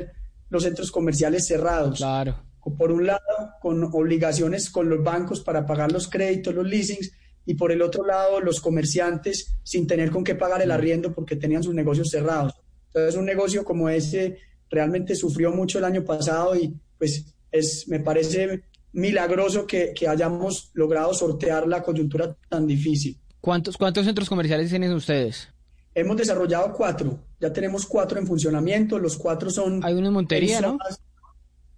los 0.49 0.63
centros 0.63 0.91
comerciales 0.91 1.47
cerrados. 1.47 1.97
Claro. 1.97 2.43
Por 2.77 2.91
un 2.91 3.07
lado, 3.07 3.21
con 3.61 3.83
obligaciones 3.85 4.69
con 4.69 4.89
los 4.89 5.01
bancos 5.01 5.39
para 5.39 5.65
pagar 5.65 5.91
los 5.93 6.09
créditos, 6.09 6.53
los 6.53 6.67
leasings, 6.67 7.13
y 7.45 7.55
por 7.55 7.71
el 7.71 7.81
otro 7.81 8.05
lado 8.05 8.39
los 8.39 8.61
comerciantes 8.61 9.57
sin 9.63 9.87
tener 9.87 10.11
con 10.11 10.23
qué 10.23 10.35
pagar 10.35 10.61
el 10.61 10.71
arriendo 10.71 11.13
porque 11.13 11.35
tenían 11.35 11.63
sus 11.63 11.73
negocios 11.73 12.09
cerrados. 12.09 12.53
Entonces 12.87 13.15
un 13.15 13.25
negocio 13.25 13.63
como 13.63 13.89
ese 13.89 14.37
realmente 14.69 15.15
sufrió 15.15 15.51
mucho 15.51 15.79
el 15.79 15.85
año 15.85 16.03
pasado 16.03 16.55
y 16.55 16.73
pues 16.97 17.33
es, 17.51 17.87
me 17.87 17.99
parece 17.99 18.63
milagroso 18.93 19.65
que, 19.65 19.93
que 19.93 20.07
hayamos 20.07 20.71
logrado 20.73 21.13
sortear 21.13 21.67
la 21.67 21.81
coyuntura 21.81 22.35
tan 22.49 22.67
difícil. 22.67 23.17
¿Cuántos, 23.39 23.77
¿Cuántos 23.77 24.05
centros 24.05 24.29
comerciales 24.29 24.69
tienen 24.69 24.93
ustedes? 24.93 25.47
Hemos 25.93 26.15
desarrollado 26.15 26.71
cuatro, 26.73 27.19
ya 27.39 27.51
tenemos 27.51 27.85
cuatro 27.85 28.19
en 28.19 28.27
funcionamiento, 28.27 28.97
los 28.97 29.17
cuatro 29.17 29.49
son... 29.49 29.83
Hay 29.83 29.93
uno 29.93 30.07
en 30.07 30.13
Montería, 30.13 30.61
¿no? 30.61 30.77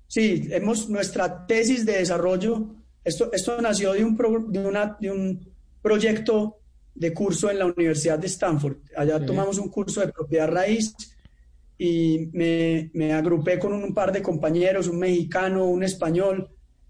Sí, 0.08 0.48
hemos, 0.52 0.90
nuestra 0.90 1.48
tesis 1.48 1.86
de 1.86 1.98
desarrollo, 1.98 2.76
esto, 3.04 3.32
esto 3.34 3.60
nació 3.60 3.94
de 3.94 4.04
un, 4.04 4.16
de, 4.52 4.60
una, 4.60 4.98
de 5.00 5.10
un 5.10 5.53
proyecto 5.84 6.58
de 6.96 7.14
curso 7.14 7.52
en 7.52 7.60
la 7.60 7.68
Universidad 7.68 8.18
de 8.18 8.28
Stanford. 8.28 8.78
Allá 8.98 9.24
tomamos 9.24 9.60
un 9.60 9.70
curso 9.70 10.02
de 10.02 10.12
propiedad 10.12 10.48
raíz 10.48 10.96
y 11.78 12.30
me, 12.34 12.90
me, 12.94 13.14
agrupé 13.14 13.60
con 13.60 13.74
un 13.74 13.94
par 13.94 14.12
de 14.12 14.24
compañeros, 14.24 14.88
un 14.88 14.98
mexicano, 14.98 15.66
un 15.66 15.84
español, 15.84 16.50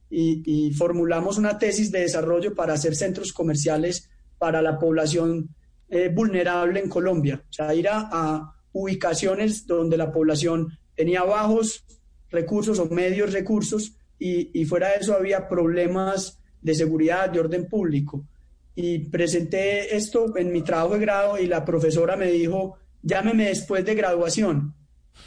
y, 0.10 0.44
y 0.46 0.72
formulamos 0.74 1.38
una 1.38 1.58
tesis 1.58 1.92
de 1.92 2.02
desarrollo 2.02 2.54
para 2.54 2.74
hacer 2.74 2.96
centros 2.96 3.34
comerciales 3.34 4.10
para 4.38 4.62
la 4.62 4.78
población 4.78 5.50
eh, 5.96 6.10
vulnerable 6.10 6.80
en 6.80 6.90
Colombia, 6.90 7.44
o 7.48 7.54
sea, 7.54 7.74
ir 7.76 7.88
a, 7.88 8.52
ubicaciones 8.72 9.68
donde 9.68 9.96
la 9.96 10.12
población 10.12 10.76
tenía 10.96 11.24
bajos 11.24 11.86
recursos 12.32 12.80
o 12.80 12.88
medios 12.88 13.32
recursos 13.32 13.94
y, 14.18 14.66
fuera 14.66 14.90
de 14.90 14.96
eso 15.02 15.14
había 15.14 15.48
problemas 15.48 16.40
de 16.62 16.74
seguridad, 16.74 17.30
de 17.30 17.42
orden 17.42 17.68
público. 17.68 18.26
Y 18.76 19.00
presenté 19.00 19.96
esto 19.96 20.36
en 20.38 20.52
mi 20.52 20.64
trabajo 20.64 20.96
de 20.96 21.00
grado 21.00 21.38
y 21.38 21.48
la 21.48 21.64
profesora 21.64 22.16
me 22.16 22.32
dijo, 22.32 22.78
llámeme 23.02 23.46
después 23.46 23.86
de 23.86 23.96
graduación. 23.96 24.74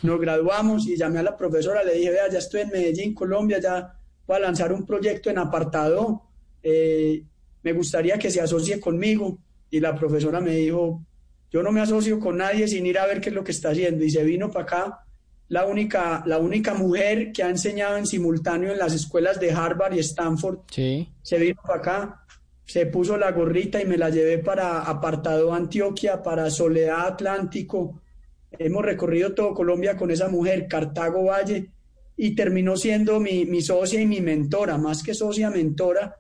Nos 0.03 0.21
graduamos 0.21 0.87
y 0.87 0.97
llamé 0.97 1.21
a 1.21 1.23
la 1.23 1.37
profesora, 1.37 1.85
le 1.85 1.95
dije, 1.95 2.11
vea, 2.11 2.29
ya 2.29 2.39
estoy 2.39 2.63
en 2.63 2.71
Medellín, 2.71 3.15
Colombia, 3.15 3.61
ya 3.61 3.95
voy 4.27 4.37
a 4.37 4.41
lanzar 4.41 4.73
un 4.73 4.85
proyecto 4.85 5.31
en 5.31 5.39
apartado, 5.39 6.23
eh, 6.63 7.23
me 7.63 7.73
gustaría 7.73 8.19
que 8.19 8.31
se 8.31 8.41
asocie 8.41 8.81
conmigo 8.81 9.39
y 9.71 9.81
la 9.81 9.95
profesora 9.95 10.41
me 10.41 10.57
dijo, 10.57 11.05
yo 11.51 11.63
no 11.63 11.73
me 11.73 11.81
asocio 11.81 12.19
con 12.19 12.37
nadie 12.37 12.67
sin 12.69 12.87
ir 12.87 12.99
a 12.99 13.07
ver 13.07 13.21
qué 13.21 13.29
es 13.29 13.35
lo 13.35 13.45
que 13.45 13.53
está 13.53 13.71
haciendo. 13.71 14.05
Y 14.05 14.11
se 14.11 14.25
vino 14.25 14.51
para 14.51 14.65
acá 14.65 15.01
la 15.49 15.65
única, 15.65 16.23
la 16.27 16.39
única 16.39 16.75
mujer 16.75 17.33
que 17.33 17.43
ha 17.43 17.51
enseñado 17.51 17.97
en 17.97 18.07
simultáneo 18.07 18.73
en 18.73 18.79
las 18.79 18.95
escuelas 18.95 19.39
de 19.39 19.53
Harvard 19.53 19.95
y 19.95 20.01
Stanford. 20.01 20.61
Sí. 20.71 21.09
Se 21.23 21.39
vino 21.39 21.61
para 21.63 21.79
acá, 21.79 22.26
se 22.67 22.87
puso 22.87 23.17
la 23.17 23.31
gorrita 23.31 23.81
y 23.81 23.87
me 23.87 23.97
la 23.97 24.11
llevé 24.11 24.39
para 24.39 24.83
Apartado 24.83 25.55
Antioquia, 25.55 26.23
para 26.23 26.51
Soledad 26.51 27.07
Atlántico. 27.07 28.03
Hemos 28.51 28.85
recorrido 28.85 29.35
todo 29.35 29.55
Colombia 29.55 29.97
con 29.97 30.11
esa 30.11 30.29
mujer, 30.29 30.67
Cartago 30.67 31.25
Valle, 31.25 31.71
y 32.17 32.35
terminó 32.35 32.77
siendo 32.77 33.21
mi, 33.21 33.45
mi 33.45 33.63
socia 33.63 34.01
y 34.01 34.07
mi 34.07 34.21
mentora, 34.21 34.79
más 34.79 35.03
que 35.03 35.15
socia, 35.15 35.49
mentora. 35.49 36.17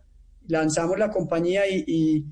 Lanzamos 0.46 0.98
la 0.98 1.10
compañía 1.10 1.62
y 1.68 2.24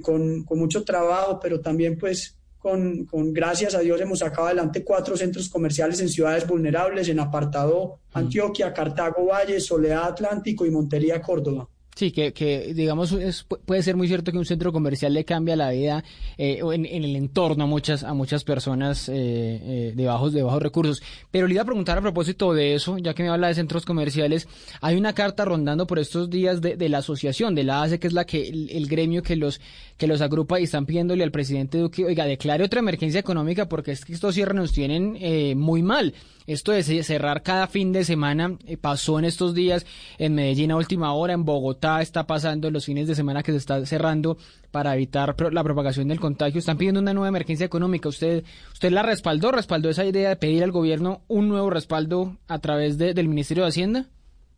con, 0.00 0.44
con 0.44 0.58
mucho 0.58 0.84
trabajo, 0.84 1.40
pero 1.40 1.60
también 1.60 1.98
pues 1.98 2.36
con, 2.58 3.04
con, 3.06 3.32
gracias 3.32 3.74
a 3.74 3.80
Dios 3.80 4.00
hemos 4.00 4.20
sacado 4.20 4.46
adelante 4.46 4.84
cuatro 4.84 5.16
centros 5.16 5.48
comerciales 5.48 6.00
en 6.00 6.08
ciudades 6.08 6.46
vulnerables, 6.46 7.08
en 7.08 7.20
Apartado, 7.20 8.00
Antioquia, 8.12 8.72
Cartago 8.72 9.26
Valle, 9.26 9.60
Soledad 9.60 10.04
Atlántico 10.04 10.66
y 10.66 10.70
Montería, 10.70 11.20
Córdoba. 11.20 11.68
Sí, 11.96 12.12
que, 12.12 12.34
que 12.34 12.74
digamos, 12.74 13.16
puede 13.64 13.82
ser 13.82 13.96
muy 13.96 14.06
cierto 14.06 14.30
que 14.30 14.36
un 14.36 14.44
centro 14.44 14.70
comercial 14.70 15.14
le 15.14 15.24
cambia 15.24 15.56
la 15.56 15.70
vida 15.70 16.04
eh, 16.36 16.60
en, 16.60 16.84
en, 16.84 17.04
el 17.04 17.16
entorno 17.16 17.64
a 17.64 17.66
muchas, 17.66 18.04
a 18.04 18.12
muchas 18.12 18.44
personas 18.44 19.08
eh, 19.08 19.14
eh, 19.14 19.92
de, 19.96 20.04
bajos, 20.04 20.34
de 20.34 20.42
bajos 20.42 20.62
recursos. 20.62 21.02
Pero 21.30 21.46
le 21.46 21.54
iba 21.54 21.62
a 21.62 21.64
preguntar 21.64 21.96
a 21.96 22.02
propósito 22.02 22.52
de 22.52 22.74
eso, 22.74 22.98
ya 22.98 23.14
que 23.14 23.22
me 23.22 23.30
habla 23.30 23.48
de 23.48 23.54
centros 23.54 23.86
comerciales, 23.86 24.46
hay 24.82 24.94
una 24.96 25.14
carta 25.14 25.46
rondando 25.46 25.86
por 25.86 25.98
estos 25.98 26.28
días 26.28 26.60
de, 26.60 26.76
de 26.76 26.90
la 26.90 26.98
asociación, 26.98 27.54
de 27.54 27.64
la 27.64 27.80
ACE, 27.80 27.98
que 27.98 28.08
es 28.08 28.12
la 28.12 28.26
que 28.26 28.46
el, 28.46 28.88
gremio 28.88 29.22
que 29.22 29.34
los, 29.34 29.62
que 29.96 30.06
los 30.06 30.20
agrupa 30.20 30.60
y 30.60 30.64
están 30.64 30.84
pidiéndole 30.84 31.24
al 31.24 31.30
presidente 31.30 31.78
Duque, 31.78 32.04
oiga, 32.04 32.26
declare 32.26 32.62
otra 32.62 32.80
emergencia 32.80 33.20
económica 33.20 33.70
porque 33.70 33.92
es 33.92 34.04
que 34.04 34.12
estos 34.12 34.34
cierres 34.34 34.54
nos 34.54 34.72
tienen 34.72 35.16
eh, 35.18 35.54
muy 35.54 35.82
mal. 35.82 36.12
Esto 36.46 36.72
de 36.72 36.82
cerrar 36.82 37.42
cada 37.42 37.66
fin 37.66 37.92
de 37.92 38.04
semana 38.04 38.56
eh, 38.66 38.76
pasó 38.76 39.18
en 39.18 39.24
estos 39.24 39.54
días 39.54 39.84
en 40.18 40.34
Medellín 40.34 40.70
a 40.70 40.76
última 40.76 41.12
hora, 41.12 41.32
en 41.32 41.44
Bogotá 41.44 42.00
está 42.02 42.26
pasando 42.26 42.70
los 42.70 42.84
fines 42.84 43.08
de 43.08 43.14
semana 43.14 43.42
que 43.42 43.52
se 43.52 43.58
está 43.58 43.84
cerrando 43.84 44.36
para 44.70 44.94
evitar 44.94 45.34
la 45.52 45.64
propagación 45.64 46.08
del 46.08 46.20
contagio. 46.20 46.58
Están 46.58 46.78
pidiendo 46.78 47.00
una 47.00 47.14
nueva 47.14 47.28
emergencia 47.28 47.66
económica. 47.66 48.08
¿Usted, 48.08 48.44
usted 48.72 48.90
la 48.92 49.02
respaldó? 49.02 49.50
¿Respaldó 49.50 49.88
esa 49.88 50.04
idea 50.04 50.28
de 50.28 50.36
pedir 50.36 50.62
al 50.62 50.70
gobierno 50.70 51.22
un 51.28 51.48
nuevo 51.48 51.70
respaldo 51.70 52.36
a 52.46 52.58
través 52.58 52.98
del 52.98 53.28
Ministerio 53.28 53.64
de 53.64 53.70
Hacienda? 53.70 54.06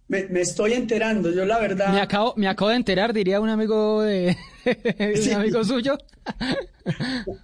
Me, 0.08 0.40
estoy 0.40 0.72
enterando, 0.72 1.30
yo 1.30 1.44
la 1.44 1.58
verdad. 1.58 1.92
Me 1.92 2.00
acabo, 2.00 2.32
me 2.36 2.48
acabo 2.48 2.70
de 2.70 2.76
enterar, 2.76 3.12
diría 3.12 3.40
un 3.40 3.50
amigo 3.50 4.02
de 4.02 4.36
un 5.26 5.32
amigo 5.34 5.62
suyo. 5.64 5.98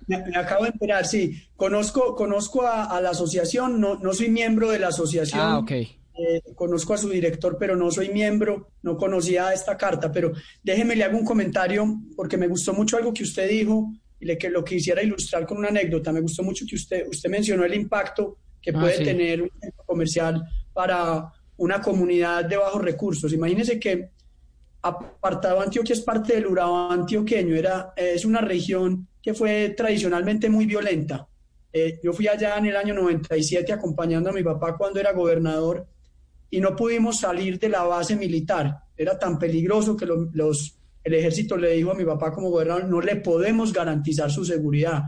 me, 0.06 0.16
acabo 0.34 0.64
de 0.64 0.70
enterar, 0.70 1.06
sí. 1.06 1.42
Conozco, 1.56 2.14
conozco 2.14 2.66
a, 2.66 2.98
la 3.02 3.10
asociación, 3.10 3.80
no, 3.80 3.96
no 3.96 4.14
soy 4.14 4.30
miembro 4.30 4.70
de 4.70 4.78
la 4.78 4.88
asociación. 4.88 5.42
Ah, 5.42 5.58
ok. 5.58 5.72
Eh, 6.16 6.42
conozco 6.54 6.94
a 6.94 6.98
su 6.98 7.10
director, 7.10 7.56
pero 7.58 7.76
no 7.76 7.90
soy 7.90 8.08
miembro, 8.08 8.70
no 8.82 8.96
conocía 8.96 9.52
esta 9.52 9.76
carta, 9.76 10.10
pero 10.10 10.32
déjeme 10.62 10.94
le 10.94 11.02
hago 11.04 11.18
un 11.18 11.24
comentario 11.24 11.86
porque 12.16 12.36
me 12.36 12.46
gustó 12.46 12.72
mucho 12.72 12.96
algo 12.96 13.12
que 13.12 13.24
usted 13.24 13.48
dijo 13.48 13.92
y 14.20 14.24
le, 14.24 14.38
que 14.38 14.48
lo 14.48 14.64
quisiera 14.64 15.02
ilustrar 15.02 15.44
con 15.44 15.58
una 15.58 15.68
anécdota. 15.68 16.12
Me 16.12 16.20
gustó 16.20 16.42
mucho 16.42 16.64
que 16.66 16.76
usted, 16.76 17.08
usted 17.08 17.28
mencionó 17.28 17.64
el 17.64 17.74
impacto 17.74 18.38
que 18.62 18.70
ah, 18.70 18.80
puede 18.80 19.04
tener 19.04 19.42
un 19.42 19.50
centro 19.60 19.84
comercial 19.84 20.42
para 20.72 21.30
una 21.56 21.80
comunidad 21.80 22.44
de 22.44 22.56
bajos 22.56 22.82
recursos. 22.82 23.32
Imagínense 23.32 23.78
que 23.78 24.10
Apartado 24.82 25.60
Antioquia 25.60 25.94
es 25.94 26.02
parte 26.02 26.34
del 26.34 26.46
Urabá 26.46 26.92
antioqueño, 26.92 27.54
era, 27.56 27.94
es 27.96 28.26
una 28.26 28.42
región 28.42 29.08
que 29.22 29.32
fue 29.32 29.70
tradicionalmente 29.70 30.50
muy 30.50 30.66
violenta. 30.66 31.26
Eh, 31.72 31.98
yo 32.04 32.12
fui 32.12 32.28
allá 32.28 32.58
en 32.58 32.66
el 32.66 32.76
año 32.76 32.94
97 32.94 33.72
acompañando 33.72 34.28
a 34.28 34.32
mi 34.34 34.42
papá 34.42 34.76
cuando 34.76 35.00
era 35.00 35.12
gobernador 35.12 35.86
y 36.50 36.60
no 36.60 36.76
pudimos 36.76 37.18
salir 37.18 37.58
de 37.58 37.70
la 37.70 37.84
base 37.84 38.14
militar. 38.14 38.78
Era 38.96 39.18
tan 39.18 39.38
peligroso 39.38 39.96
que 39.96 40.06
los, 40.06 40.78
el 41.02 41.14
ejército 41.14 41.56
le 41.56 41.70
dijo 41.72 41.90
a 41.90 41.94
mi 41.94 42.04
papá 42.04 42.30
como 42.30 42.50
gobernador, 42.50 42.84
no 42.84 43.00
le 43.00 43.16
podemos 43.16 43.72
garantizar 43.72 44.30
su 44.30 44.44
seguridad. 44.44 45.02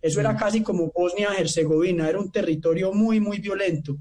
Eso 0.00 0.20
era 0.20 0.34
mm. 0.34 0.36
casi 0.36 0.62
como 0.62 0.92
Bosnia-Herzegovina, 0.92 2.08
era 2.08 2.20
un 2.20 2.30
territorio 2.30 2.92
muy, 2.92 3.18
muy 3.18 3.38
violento. 3.38 3.96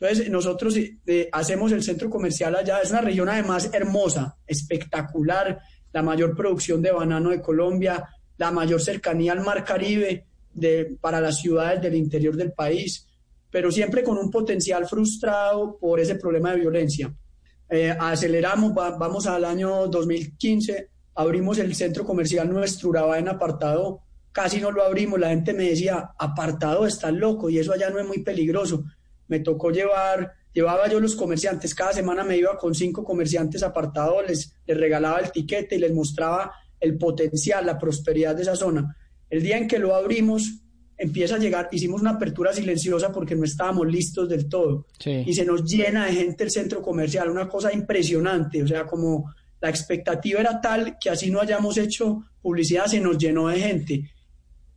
Entonces, 0.00 0.30
nosotros 0.30 0.76
eh, 0.76 1.28
hacemos 1.32 1.72
el 1.72 1.82
centro 1.82 2.08
comercial 2.08 2.54
allá, 2.54 2.80
es 2.80 2.90
una 2.90 3.00
región 3.00 3.28
además 3.28 3.68
hermosa, 3.72 4.36
espectacular, 4.46 5.58
la 5.92 6.02
mayor 6.02 6.36
producción 6.36 6.80
de 6.80 6.92
banano 6.92 7.30
de 7.30 7.40
Colombia, 7.40 8.08
la 8.36 8.52
mayor 8.52 8.80
cercanía 8.80 9.32
al 9.32 9.40
mar 9.40 9.64
Caribe 9.64 10.26
de, 10.54 10.96
para 11.00 11.20
las 11.20 11.38
ciudades 11.38 11.82
del 11.82 11.96
interior 11.96 12.36
del 12.36 12.52
país, 12.52 13.08
pero 13.50 13.72
siempre 13.72 14.04
con 14.04 14.18
un 14.18 14.30
potencial 14.30 14.86
frustrado 14.86 15.76
por 15.78 15.98
ese 15.98 16.14
problema 16.14 16.52
de 16.52 16.60
violencia. 16.60 17.12
Eh, 17.68 17.94
aceleramos, 17.98 18.72
vamos 18.74 19.26
al 19.26 19.44
año 19.44 19.88
2015, 19.88 20.90
abrimos 21.16 21.58
el 21.58 21.74
centro 21.74 22.04
comercial 22.04 22.48
nuestro 22.48 22.90
Urabá 22.90 23.18
en 23.18 23.28
apartado, 23.28 24.02
casi 24.30 24.60
no 24.60 24.70
lo 24.70 24.84
abrimos, 24.84 25.18
la 25.18 25.30
gente 25.30 25.52
me 25.52 25.64
decía, 25.64 26.12
apartado 26.16 26.86
está 26.86 27.10
loco 27.10 27.50
y 27.50 27.58
eso 27.58 27.72
allá 27.72 27.90
no 27.90 27.98
es 27.98 28.06
muy 28.06 28.22
peligroso 28.22 28.84
me 29.28 29.40
tocó 29.40 29.70
llevar, 29.70 30.32
llevaba 30.52 30.88
yo 30.88 31.00
los 31.00 31.14
comerciantes, 31.14 31.74
cada 31.74 31.92
semana 31.92 32.24
me 32.24 32.36
iba 32.36 32.56
con 32.58 32.74
cinco 32.74 33.04
comerciantes 33.04 33.62
apartados, 33.62 34.26
les, 34.26 34.54
les 34.66 34.76
regalaba 34.76 35.20
el 35.20 35.30
tiquete 35.30 35.76
y 35.76 35.78
les 35.78 35.92
mostraba 35.92 36.52
el 36.80 36.98
potencial, 36.98 37.64
la 37.66 37.78
prosperidad 37.78 38.34
de 38.34 38.42
esa 38.42 38.56
zona. 38.56 38.96
El 39.30 39.42
día 39.42 39.58
en 39.58 39.68
que 39.68 39.78
lo 39.78 39.94
abrimos, 39.94 40.62
empieza 40.96 41.36
a 41.36 41.38
llegar, 41.38 41.68
hicimos 41.70 42.00
una 42.00 42.12
apertura 42.12 42.52
silenciosa 42.52 43.12
porque 43.12 43.36
no 43.36 43.44
estábamos 43.44 43.86
listos 43.86 44.28
del 44.28 44.48
todo. 44.48 44.86
Y 45.04 45.32
se 45.32 45.44
nos 45.44 45.64
llena 45.64 46.06
de 46.06 46.12
gente 46.12 46.44
el 46.44 46.50
centro 46.50 46.82
comercial, 46.82 47.30
una 47.30 47.48
cosa 47.48 47.72
impresionante, 47.72 48.62
o 48.62 48.66
sea, 48.66 48.84
como 48.86 49.32
la 49.60 49.70
expectativa 49.70 50.40
era 50.40 50.60
tal 50.60 50.98
que 50.98 51.10
así 51.10 51.30
no 51.30 51.40
hayamos 51.40 51.76
hecho 51.78 52.24
publicidad, 52.40 52.86
se 52.86 53.00
nos 53.00 53.18
llenó 53.18 53.48
de 53.48 53.60
gente. 53.60 54.10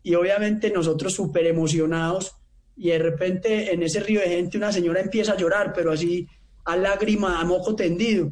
Y 0.03 0.15
obviamente 0.15 0.71
nosotros 0.71 1.13
súper 1.13 1.45
emocionados 1.47 2.35
y 2.75 2.89
de 2.89 2.99
repente 2.99 3.73
en 3.73 3.83
ese 3.83 3.99
río 3.99 4.21
de 4.21 4.29
gente 4.29 4.57
una 4.57 4.71
señora 4.71 5.01
empieza 5.01 5.33
a 5.33 5.37
llorar, 5.37 5.73
pero 5.73 5.91
así 5.91 6.27
a 6.65 6.75
lágrima, 6.75 7.39
a 7.39 7.45
moco 7.45 7.75
tendido. 7.75 8.31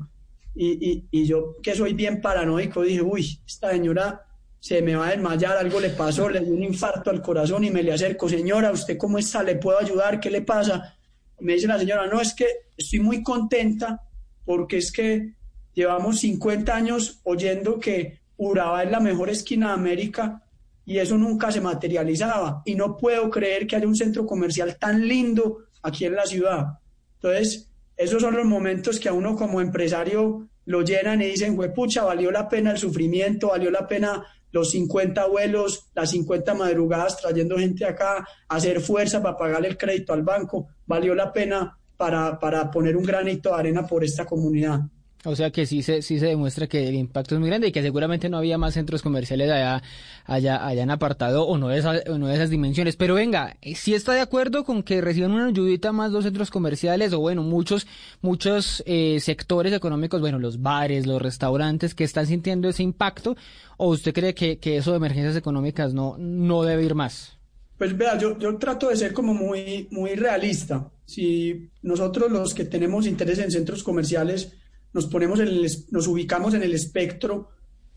Y, 0.55 1.05
y, 1.11 1.25
yo, 1.25 1.55
que 1.61 1.75
soy 1.75 1.93
bien 1.93 2.19
paranoico, 2.21 2.81
dije, 2.81 3.01
uy, 3.01 3.39
esta 3.47 3.71
señora 3.71 4.25
se 4.59 4.81
me 4.81 4.95
va 4.95 5.07
a 5.07 5.11
desmayar, 5.11 5.57
algo 5.57 5.79
le 5.79 5.91
pasó, 5.91 6.27
le 6.27 6.41
dio 6.41 6.53
un 6.53 6.63
infarto 6.63 7.09
al 7.09 7.21
corazón 7.21 7.63
y 7.63 7.71
me 7.71 7.81
le 7.81 7.93
acerco, 7.93 8.27
señora, 8.27 8.71
¿usted 8.71 8.97
cómo 8.97 9.17
está? 9.17 9.41
¿Le 9.41 9.55
puedo 9.55 9.79
ayudar? 9.79 10.19
¿Qué 10.19 10.29
le 10.29 10.41
pasa? 10.41 10.97
Me 11.39 11.53
dice 11.53 11.67
la 11.67 11.79
señora, 11.79 12.07
no, 12.07 12.19
es 12.19 12.33
que 12.33 12.45
estoy 12.75 12.99
muy 12.99 13.23
contenta 13.23 14.01
porque 14.43 14.77
es 14.77 14.91
que 14.91 15.33
llevamos 15.73 16.19
50 16.19 16.75
años 16.75 17.21
oyendo 17.23 17.79
que 17.79 18.19
Urabá 18.35 18.83
es 18.83 18.91
la 18.91 18.99
mejor 18.99 19.29
esquina 19.29 19.67
de 19.67 19.73
América 19.73 20.43
y 20.89 20.97
eso 20.97 21.19
nunca 21.19 21.51
se 21.51 21.61
materializaba. 21.61 22.63
Y 22.65 22.73
no 22.73 22.97
puedo 22.97 23.29
creer 23.29 23.67
que 23.67 23.75
haya 23.75 23.87
un 23.87 23.95
centro 23.95 24.25
comercial 24.25 24.75
tan 24.79 25.07
lindo 25.07 25.59
aquí 25.83 26.05
en 26.05 26.15
la 26.15 26.25
ciudad. 26.25 26.79
Entonces, 27.21 27.69
esos 27.95 28.19
son 28.19 28.35
los 28.35 28.45
momentos 28.45 28.99
que 28.99 29.07
a 29.07 29.13
uno 29.13 29.35
como 29.35 29.61
empresario 29.61 30.49
lo 30.65 30.81
llenan 30.81 31.21
y 31.21 31.25
dicen, 31.25 31.55
pucha, 31.75 32.03
valió 32.05 32.31
la 32.31 32.49
pena 32.49 32.71
el 32.71 32.79
sufrimiento, 32.79 33.49
valió 33.49 33.69
la 33.69 33.87
pena 33.87 34.25
los 34.51 34.71
50 34.71 35.27
vuelos, 35.27 35.91
las 35.93 36.09
50 36.09 36.55
madrugadas 36.55 37.17
trayendo 37.17 37.59
gente 37.59 37.85
acá, 37.85 38.27
hacer 38.47 38.81
fuerza 38.81 39.21
para 39.21 39.37
pagarle 39.37 39.67
el 39.67 39.77
crédito 39.77 40.13
al 40.13 40.23
banco, 40.23 40.69
valió 40.87 41.13
la 41.13 41.31
pena 41.31 41.77
para, 41.97 42.39
para 42.39 42.71
poner 42.71 42.97
un 42.97 43.03
granito 43.03 43.49
de 43.49 43.59
arena 43.59 43.85
por 43.85 44.03
esta 44.03 44.25
comunidad. 44.25 44.79
O 45.25 45.35
sea 45.35 45.51
que 45.51 45.65
sí 45.65 45.83
se, 45.83 46.01
sí 46.01 46.17
se 46.17 46.27
demuestra 46.27 46.67
que 46.67 46.87
el 46.87 46.95
impacto 46.95 47.35
es 47.35 47.41
muy 47.41 47.49
grande 47.49 47.67
y 47.67 47.71
que 47.73 47.81
seguramente 47.81 48.29
no 48.29 48.37
había 48.37 48.57
más 48.57 48.73
centros 48.75 49.01
comerciales 49.01 49.51
allá, 49.51 49.83
allá, 50.23 50.65
allá 50.65 50.81
en 50.81 50.91
apartado 50.91 51.45
o 51.45 51.57
no, 51.57 51.67
de 51.67 51.79
esas, 51.79 52.03
o 52.07 52.17
no 52.17 52.27
de 52.27 52.35
esas 52.35 52.49
dimensiones. 52.49 52.95
Pero 52.95 53.15
venga, 53.15 53.57
eh, 53.61 53.75
si 53.75 53.93
está 53.93 54.13
de 54.13 54.21
acuerdo 54.21 54.63
con 54.63 54.81
que 54.81 55.01
reciban 55.01 55.31
una 55.31 55.47
ayudita 55.47 55.91
más 55.91 56.11
los 56.11 56.23
centros 56.23 56.49
comerciales 56.49 57.11
o 57.11 57.19
bueno, 57.19 57.43
muchos, 57.43 57.85
muchos 58.21 58.81
eh, 58.85 59.19
sectores 59.19 59.73
económicos, 59.73 60.21
bueno, 60.21 60.39
los 60.39 60.61
bares, 60.61 61.05
los 61.05 61.21
restaurantes 61.21 61.93
que 61.93 62.05
están 62.05 62.25
sintiendo 62.25 62.69
ese 62.69 62.83
impacto, 62.83 63.35
o 63.75 63.89
usted 63.89 64.13
cree 64.13 64.33
que, 64.33 64.57
que 64.57 64.77
eso 64.77 64.91
de 64.91 64.97
emergencias 64.97 65.35
económicas 65.35 65.93
no, 65.93 66.15
no 66.17 66.63
debe 66.63 66.85
ir 66.85 66.95
más? 66.95 67.37
Pues 67.77 67.97
vea, 67.97 68.17
yo, 68.17 68.37
yo 68.39 68.57
trato 68.57 68.87
de 68.87 68.95
ser 68.95 69.13
como 69.13 69.33
muy, 69.33 69.87
muy 69.91 70.15
realista. 70.15 70.91
Si 71.05 71.69
nosotros 71.81 72.31
los 72.31 72.53
que 72.53 72.65
tenemos 72.65 73.05
interés 73.05 73.39
en 73.39 73.51
centros 73.51 73.83
comerciales, 73.83 74.53
nos, 74.93 75.05
ponemos 75.07 75.39
en 75.39 75.61
nos 75.91 76.07
ubicamos 76.07 76.53
en 76.53 76.63
el 76.63 76.73
espectro 76.73 77.49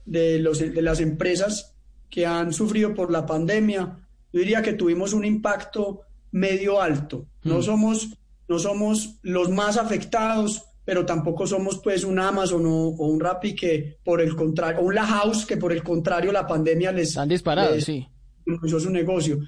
de, 0.05 0.39
los, 0.39 0.59
de 0.59 0.83
las 0.83 1.01
empresas 1.01 1.75
que 2.11 2.27
han 2.27 2.53
sufrido 2.53 2.95
por 2.95 3.11
la 3.11 3.25
pandemia, 3.25 3.99
yo 4.33 4.41
diría 4.41 4.63
que 4.63 4.75
tuvimos 4.75 5.13
un 5.13 5.25
impacto 5.25 6.03
medio 6.31 6.81
alto. 6.81 7.27
No, 7.43 7.59
mm. 7.59 7.63
somos, 7.63 8.09
no 8.49 8.59
somos 8.59 9.17
los 9.23 9.51
más 9.51 9.77
afectados, 9.77 10.65
pero 10.85 11.07
tampoco 11.07 11.47
somos 11.47 11.79
pues 11.79 12.05
un 12.05 12.19
Amazon 12.19 12.67
o, 12.67 12.89
un 12.89 13.21
Rappi 13.21 13.55
que 13.55 13.99
por 14.05 14.21
el 14.21 14.35
contrario, 14.35 14.81
o 14.81 14.85
un 14.85 14.95
La 14.95 15.07
House 15.07 15.47
que 15.47 15.57
por 15.57 15.73
el 15.73 15.83
contrario 15.83 16.33
la 16.33 16.47
pandemia 16.47 16.93
les... 16.93 17.17
Han 17.17 17.29
disparado, 17.29 17.81
sí. 17.81 18.07
Hizo 18.65 18.81
su 18.81 18.91
negocio. 18.91 19.39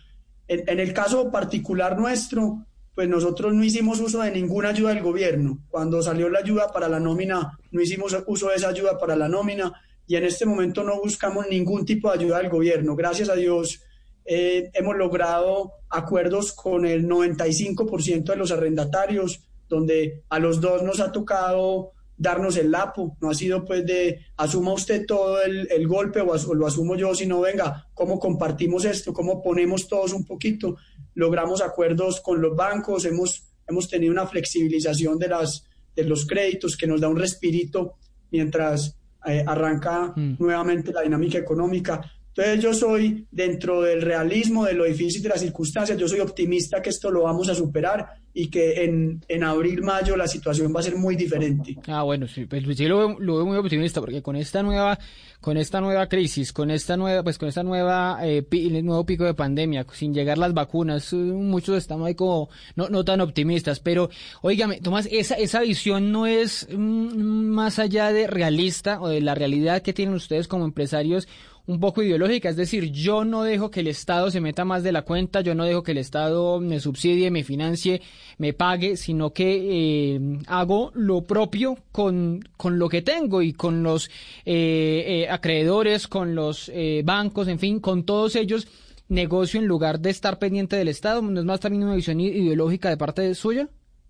en, 0.47 0.79
el 0.79 0.93
caso 0.93 1.31
particular 1.31 1.99
nuestro, 1.99 2.65
pues 2.95 3.09
nosotros 3.09 3.53
no 3.53 3.65
hicimos 3.65 4.01
uso 4.01 4.21
de 4.21 4.31
ninguna 4.31 4.71
ayuda 4.71 4.95
del 4.95 5.03
gobierno. 5.03 5.59
Cuando 5.69 6.03
salió 6.03 6.29
la 6.29 6.39
ayuda 6.39 6.73
para 6.73 6.89
la 6.89 7.01
nómina, 7.01 7.59
no 7.71 7.81
hicimos 7.81 8.17
uso 8.27 8.49
de 8.49 8.57
esa 8.57 8.69
ayuda 8.69 8.99
para 8.99 9.17
la 9.17 9.29
nómina 9.29 9.73
y 10.07 10.17
en 10.17 10.25
este 10.25 10.47
momento 10.47 10.85
no 10.85 11.01
buscamos 11.01 11.47
ningún 11.49 11.85
tipo 11.85 12.09
de 12.09 12.19
ayuda 12.19 12.39
del 12.39 12.51
gobierno. 12.51 12.95
Gracias 12.95 13.29
a 13.29 13.35
Dios 13.35 13.83
eh, 14.25 14.71
hemos 14.73 14.97
logrado 14.97 15.73
acuerdos 15.91 16.53
con 16.53 16.87
el 16.87 17.07
95% 17.07 18.25
de 18.25 18.37
los 18.37 18.53
arrendatarios, 18.53 19.43
donde 19.69 20.23
a 20.29 20.39
los 20.39 20.61
dos 20.61 20.83
nos 20.83 21.01
ha 21.01 21.13
tocado 21.13 21.93
darnos 22.17 22.57
el 22.57 22.71
lapo, 22.71 23.17
no 23.21 23.31
ha 23.31 23.35
sido 23.35 23.65
pues 23.65 23.85
de 23.85 24.21
asuma 24.37 24.73
usted 24.73 25.05
todo 25.07 25.43
el, 25.43 25.89
golpe 25.89 26.21
o, 26.21 26.55
lo 26.55 26.67
asumo 26.67 26.97
yo, 26.97 27.15
sino 27.15 27.41
venga, 27.41 27.89
¿cómo 27.95 28.19
compartimos 28.19 28.85
esto? 28.85 29.13
¿Cómo 29.13 29.43
ponemos 29.43 29.89
todos 29.89 30.13
un 30.13 30.25
poquito? 30.25 30.77
Logramos 31.15 31.61
acuerdos 31.61 32.21
con 32.21 32.41
los 32.41 32.57
bancos, 32.57 33.05
hemos, 33.05 33.45
hemos 33.67 33.89
tenido 33.89 34.13
una 34.13 34.27
flexibilización 34.27 35.19
de, 35.19 35.29
las, 35.29 35.65
de 35.95 36.05
los 36.05 36.27
créditos 36.27 36.77
que 36.77 36.87
nos 36.87 37.01
da 37.01 37.09
un 37.09 37.19
respirito 37.19 37.95
mientras 38.31 38.97
eh, 39.27 39.43
arranca 39.47 40.13
mm. 40.15 40.37
nuevamente 40.39 40.93
la 40.93 41.03
dinámica 41.03 41.39
económica. 41.39 42.01
Entonces 42.37 42.63
yo 42.65 42.75
soy, 42.75 43.27
dentro 43.31 43.83
del 43.83 44.03
realismo, 44.03 44.65
de 44.65 44.75
lo 44.75 44.85
difícil 44.85 45.23
de 45.23 45.29
las 45.29 45.41
circunstancias, 45.41 45.97
yo 45.97 46.09
soy 46.09 46.19
optimista 46.19 46.83
que 46.83 46.91
esto 46.91 47.11
lo 47.11 47.23
vamos 47.23 47.49
a 47.49 47.55
superar 47.55 48.25
y 48.37 48.49
que 48.49 48.83
en, 48.83 49.25
en 49.29 49.45
abril, 49.45 49.83
mayo 49.83 50.17
la 50.17 50.27
situación 50.27 50.75
va 50.75 50.81
a 50.81 50.83
ser 50.83 50.97
muy 50.97 51.15
diferente. 51.15 51.77
Ah, 51.87 52.03
bueno, 52.03 52.27
sí, 52.27 52.47
pues 52.47 52.65
sí 52.77 52.87
lo 52.87 52.99
veo, 52.99 53.21
lo 53.21 53.37
veo 53.37 53.47
muy 53.47 53.57
optimista 53.57 54.01
porque 54.01 54.21
con 54.21 54.35
esta 54.35 54.65
nueva, 54.65 54.99
con 55.41 55.57
esta 55.57 55.81
nueva 55.81 56.09
crisis, 56.09 56.53
con 56.53 56.73
esta 56.73 56.97
nueva, 56.97 57.23
pues 57.23 57.39
con 57.39 57.49
esta 57.49 57.63
nueva, 57.63 58.19
eh, 58.23 58.45
nuevo 58.83 59.07
pico 59.07 59.23
de 59.23 59.35
pandemia, 59.35 59.87
sin 59.93 60.13
llegar 60.13 60.37
las 60.37 60.53
vacunas, 60.53 61.13
eh, 61.13 61.17
muchos 61.17 61.79
estamos 61.79 62.09
ahí 62.09 62.17
como 62.17 62.49
no, 62.75 62.89
no 62.89 63.05
tan 63.05 63.21
optimistas, 63.21 63.79
pero 63.79 64.11
oígame, 64.43 64.81
Tomás, 64.81 65.09
esa, 65.13 65.37
esa 65.37 65.61
visión 65.61 66.11
no 66.11 66.27
es 66.27 66.67
mm, 66.69 67.17
más 67.47 67.79
allá 67.79 68.13
de 68.13 68.27
realista 68.27 69.01
o 69.01 69.09
de 69.09 69.21
la 69.21 69.37
realidad 69.37 69.83
que 69.83 69.93
tienen 69.93 70.17
ustedes 70.17 70.49
como 70.49 70.65
empresarios 70.65 71.29
un 71.67 71.81
poco 71.81 72.03
ideológica, 72.03 72.51
es 72.51 72.57
decir, 72.57 72.91
yo 72.93 73.25
no 73.25 73.43
dejo 73.43 73.71
que 73.71 73.81
el 73.81 73.87
Estado 73.87 74.31
se 74.31 74.41
meta 74.41 74.65
más 74.67 74.83
de 74.83 74.93
la 74.93 75.03
cuenta, 75.03 75.41
yo 75.41 75.55
no 75.55 75.65
dejo 75.65 75.83
que 75.83 75.93
el 75.93 75.99
Estado 75.99 76.61
me 76.61 76.79
subsidie, 76.79 77.31
me 77.31 77.43
financie, 77.43 78.03
me 78.37 78.53
pague, 78.53 78.99
sino 78.99 79.33
que 79.33 80.17
eh, 80.17 80.21
hago 80.47 80.93
lo 80.95 81.23
propio 81.23 81.79
con, 81.91 82.47
con, 82.59 82.79
lo 82.79 82.91
que 82.91 83.01
tengo 83.01 83.41
y 83.41 83.55
con 83.55 83.83
los 83.83 84.09
eh, 84.45 85.05
eh, 85.25 85.29
acreedores, 85.31 86.07
con 86.07 86.35
los 86.35 86.71
bancos, 87.03 87.49
en 87.49 87.59
fin, 87.59 87.81
con 87.81 88.05
todos 88.05 88.37
ellos 88.37 88.69
negocio 89.09 89.61
en 89.61 89.67
lugar 89.67 90.01
de 90.01 90.11
estar 90.11 90.39
pendiente 90.39 90.77
del 90.77 90.89
Estado. 90.89 91.23
¿No 91.23 91.41
es 91.41 91.47
más 91.47 91.61
también 91.61 91.85
una 91.85 91.95
visión 91.95 92.21
ideológica 92.21 92.91
de 92.91 92.97
parte 92.99 93.35
suya? 93.35 93.69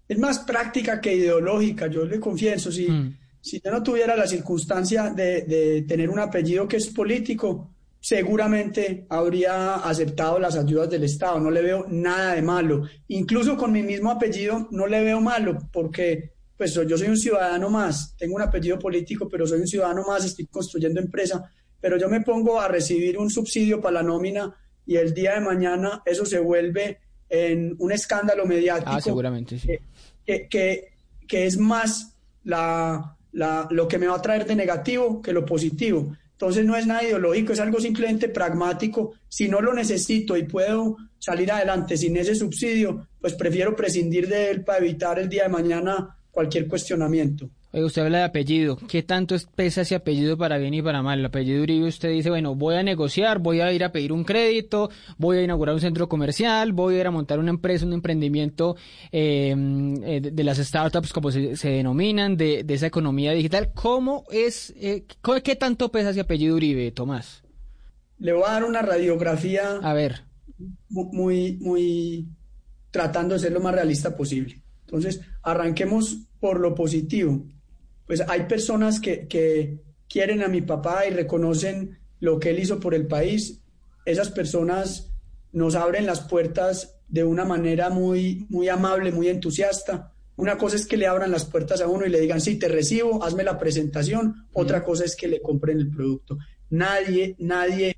Es 0.09 0.19
más 0.19 0.41
práctica 0.41 1.01
que 1.01 1.15
ideológica, 1.15 1.87
yo 1.87 2.05
le 2.05 2.19
confieso, 2.19 2.73
sí. 2.73 2.89
Mm 2.89 3.24
si 3.45 3.61
yo 3.61 3.71
no 3.71 3.83
tuviera 3.83 4.17
la 4.17 4.27
circunstancia 4.27 5.11
de, 5.11 5.85
tener 5.87 6.09
un 6.09 6.19
apellido 6.19 6.67
que 6.67 6.79
es 6.79 6.87
político, 6.87 7.75
seguramente 8.01 9.05
habría 9.11 9.75
aceptado 9.75 10.39
las 10.39 10.57
ayudas 10.57 10.89
del 10.89 11.05
Estado. 11.05 11.39
No 11.41 11.51
le 11.51 11.61
veo 11.61 11.85
nada 11.91 12.35
de 12.35 12.41
malo. 12.41 12.89
Incluso 13.09 13.55
con 13.59 13.71
mi 13.71 13.83
mismo 13.83 14.11
apellido 14.11 14.67
no 14.71 14.87
le 14.87 15.05
veo 15.05 15.21
malo 15.21 15.59
porque 15.71 16.33
pues 16.57 16.73
yo 16.73 16.97
soy 16.97 17.09
un 17.09 17.19
ciudadano 17.19 17.69
más. 17.69 18.17
Tengo 18.17 18.37
un 18.37 18.41
apellido 18.41 18.79
político, 18.79 19.29
pero 19.29 19.47
soy 19.47 19.61
un 19.61 19.69
ciudadano 19.69 20.05
más, 20.07 20.25
estoy 20.25 20.47
construyendo 20.47 20.99
empresa. 20.99 21.53
Pero 21.83 21.99
yo 21.99 22.09
me 22.09 22.23
pongo 22.23 22.59
a 22.59 22.69
recibir 22.69 23.19
un 23.19 23.29
subsidio 23.29 23.79
para 23.79 23.97
la 23.97 24.03
nómina 24.03 24.57
y 24.87 24.97
el 24.97 25.13
día 25.13 25.35
de 25.35 25.41
mañana 25.41 26.01
eso 26.07 26.25
se 26.25 26.39
vuelve 26.39 26.99
en 27.29 27.77
un 27.79 27.93
escándalo 27.93 28.47
mediático. 28.47 28.91
Ah, 28.91 29.03
seguramente, 29.03 29.59
sí. 29.59 29.69
que, 30.25 30.95
que 31.29 31.45
es 31.45 31.59
más 31.59 32.17
la, 32.45 33.15
lo 33.35 33.89
que 33.89 33.99
me 33.99 34.07
va 34.07 34.17
a 34.17 34.23
traer 34.23 34.47
de 34.47 34.57
negativo 34.57 35.21
que 35.21 35.33
lo 35.33 35.45
positivo. 35.45 36.17
Entonces 36.33 36.65
no 36.65 36.77
es 36.77 36.87
nada 36.87 37.05
ideológico, 37.05 37.53
es 37.53 37.61
algo 37.61 37.81
simplemente 37.81 38.29
pragmático. 38.29 39.15
Si 39.29 39.49
no 39.49 39.61
lo 39.61 39.73
necesito 39.73 40.37
y 40.37 40.45
puedo 40.45 40.97
salir 41.19 41.51
adelante 41.51 41.97
sin 41.97 42.17
ese 42.17 42.35
subsidio, 42.35 43.09
pues 43.21 43.35
prefiero 43.35 43.75
prescindir 43.75 44.29
de 44.29 44.51
él 44.51 44.65
para 44.65 44.79
evitar 44.79 45.19
el 45.19 45.29
día 45.29 45.45
de 45.45 45.49
mañana 45.49 46.19
cualquier 46.31 46.67
cuestionamiento. 46.67 47.49
Oye, 47.75 47.83
usted 47.83 48.03
habla 48.03 48.19
de 48.19 48.25
apellido. 48.25 48.77
¿Qué 48.77 49.03
tanto 49.03 49.35
pesa 49.57 49.81
ese 49.81 49.97
apellido 49.97 50.39
para 50.39 50.59
bien 50.59 50.75
y 50.75 50.81
para 50.81 51.03
mal? 51.03 51.19
El 51.19 51.25
apellido 51.25 51.61
Uribe, 51.61 51.89
usted 51.89 52.09
dice, 52.09 52.31
bueno, 52.31 52.55
voy 52.55 52.77
a 52.77 52.85
negociar, 52.85 53.41
voy 53.41 53.63
a 53.63 53.73
ir 53.73 53.83
a 53.83 53.91
pedir 53.91 54.13
un 54.13 54.23
crédito, 54.23 54.91
voy 55.19 55.39
a 55.39 55.43
inaugurar 55.43 55.75
un 55.75 55.81
centro 55.81 56.09
comercial, 56.09 56.73
voy 56.73 56.95
a 56.95 57.01
ir 57.01 57.07
a 57.09 57.11
montar 57.11 57.41
una 57.41 57.51
empresa, 57.51 57.85
un 57.85 57.93
emprendimiento 57.93 58.77
em, 59.11 59.97
eh, 60.05 60.21
de, 60.21 60.45
las 60.45 60.59
startups, 60.59 61.13
como 61.13 61.33
se, 61.33 61.57
denominan, 61.69 62.37
de, 62.37 62.65
esa 62.69 62.87
economía 62.87 63.33
digital. 63.33 63.73
¿Cómo 63.75 64.23
es, 64.31 64.73
eh, 64.77 65.05
qué 65.43 65.57
tanto 65.57 65.91
pesa 65.91 66.11
ese 66.11 66.21
apellido 66.21 66.55
Uribe, 66.55 66.93
Tomás? 66.93 67.43
Le 68.19 68.35
voy 68.35 68.45
a 68.47 68.53
dar 68.53 68.63
una 68.63 68.83
radiografía. 68.83 69.81
A 69.83 69.93
ver. 69.95 70.27
Muy, 70.91 71.59
muy, 71.61 72.29
tratando 72.93 73.35
de 73.35 73.41
ser 73.41 73.51
lo 73.51 73.59
más 73.59 73.75
realista 73.75 74.17
posible. 74.17 74.63
Entonces, 74.83 75.23
arranquemos 75.43 76.29
por 76.39 76.61
lo 76.61 76.77
positivo 76.77 77.49
pues 78.07 78.23
hay 78.29 78.45
personas 78.45 79.01
que, 79.01 79.79
quieren 80.07 80.43
a 80.43 80.49
mi 80.49 80.61
papá 80.61 81.07
y 81.07 81.11
reconocen 81.11 81.99
lo 82.21 82.39
que 82.39 82.51
él 82.51 82.61
hizo 82.61 82.79
por 82.79 82.95
el 82.95 83.09
país. 83.09 83.63
Esas 84.05 84.31
personas 84.31 85.11
nos 85.51 85.75
abren 85.75 86.07
las 86.07 86.21
puertas 86.21 87.01
de 87.09 87.25
una 87.25 87.45
manera 87.45 87.91
muy, 87.91 88.47
muy 88.49 88.69
amable, 88.69 89.11
muy 89.11 89.29
entusiasta. 89.29 90.13
Una 90.37 90.57
cosa 90.57 90.77
es 90.77 90.87
que 90.87 90.97
le 90.97 91.09
abran 91.09 91.33
las 91.33 91.47
puertas 91.47 91.81
a 91.81 91.89
uno 91.89 92.07
y 92.07 92.11
le 92.11 92.21
digan, 92.21 92.41
sí, 92.41 92.59
te 92.61 92.69
recibo, 92.69 93.25
hazme 93.25 93.43
la 93.43 93.59
presentación. 93.59 94.47
Otra 94.53 94.85
cosa 94.85 95.05
es 95.05 95.17
que 95.17 95.27
le 95.27 95.43
compren 95.43 95.79
el 95.79 95.91
producto. 95.91 96.39
Nadie, 96.71 97.35
nadie 97.39 97.97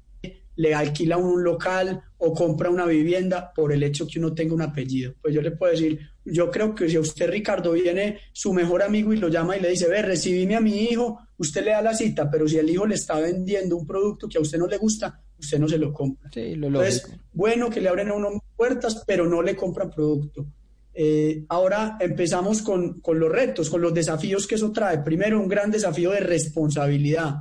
le 0.57 0.75
alquila 0.75 1.19
un 1.19 1.45
local 1.45 2.03
o 2.19 2.33
compra 2.33 2.71
una 2.71 2.87
vivienda 2.87 3.53
por 3.55 3.73
el 3.73 3.83
hecho 3.83 4.07
que 4.07 4.19
uno 4.19 4.35
tenga 4.35 4.55
un 4.55 4.63
apellido. 4.63 5.15
Pues 5.21 5.35
yo 5.35 5.43
le 5.43 5.51
puedo 5.51 5.73
decir, 5.73 6.01
yo 6.27 6.51
creo 6.51 6.75
que 6.75 6.89
si 6.89 6.97
a 6.97 7.01
usted, 7.01 7.31
Ricardo, 7.31 7.73
viene 7.73 8.19
su 8.33 8.53
mejor 8.53 8.83
amigo 8.83 9.13
y 9.13 9.17
lo 9.17 9.29
llama 9.29 9.57
y 9.57 9.61
le 9.61 9.71
dice, 9.71 9.89
ve, 9.89 10.03
recibime 10.03 10.57
a 10.57 10.61
mi 10.61 10.85
hijo, 10.85 11.21
usted 11.39 11.65
le 11.65 11.71
da 11.71 11.83
la 11.83 11.95
cita, 11.95 12.31
pero 12.31 12.49
si 12.49 12.59
el 12.59 12.69
hijo 12.69 12.87
le 12.87 12.97
está 12.97 13.19
vendiendo 13.21 13.77
un 13.77 13.87
producto 13.87 14.29
que 14.29 14.39
a 14.39 14.41
usted 14.41 14.59
no 14.59 14.67
le 14.67 14.77
gusta, 14.77 15.23
usted 15.39 15.59
no 15.59 15.69
se 15.69 15.79
lo 15.79 15.93
compra. 15.93 16.31
Sí, 16.33 16.57
lo 16.57 16.67
Entonces, 16.67 17.09
bueno 17.33 17.71
que 17.71 17.81
le 17.81 17.89
abren 17.89 18.09
a 18.09 18.15
uno 18.15 18.43
puertas, 18.57 19.05
pero 19.07 19.27
no 19.27 19.41
le 19.43 19.55
compran 19.55 19.91
producto. 19.91 20.47
Eh, 20.93 21.45
ahora 21.49 21.99
empezamos 22.01 22.63
con, 22.63 23.01
con 23.01 23.21
los 23.21 23.31
retos, 23.31 23.69
con 23.69 23.83
los 23.83 23.93
desafíos 23.93 24.47
que 24.47 24.55
eso 24.55 24.73
trae. 24.73 24.99
Primero, 24.99 25.41
un 25.41 25.49
gran 25.49 25.71
desafío 25.71 26.11
de 26.11 26.21
responsabilidad, 26.21 27.35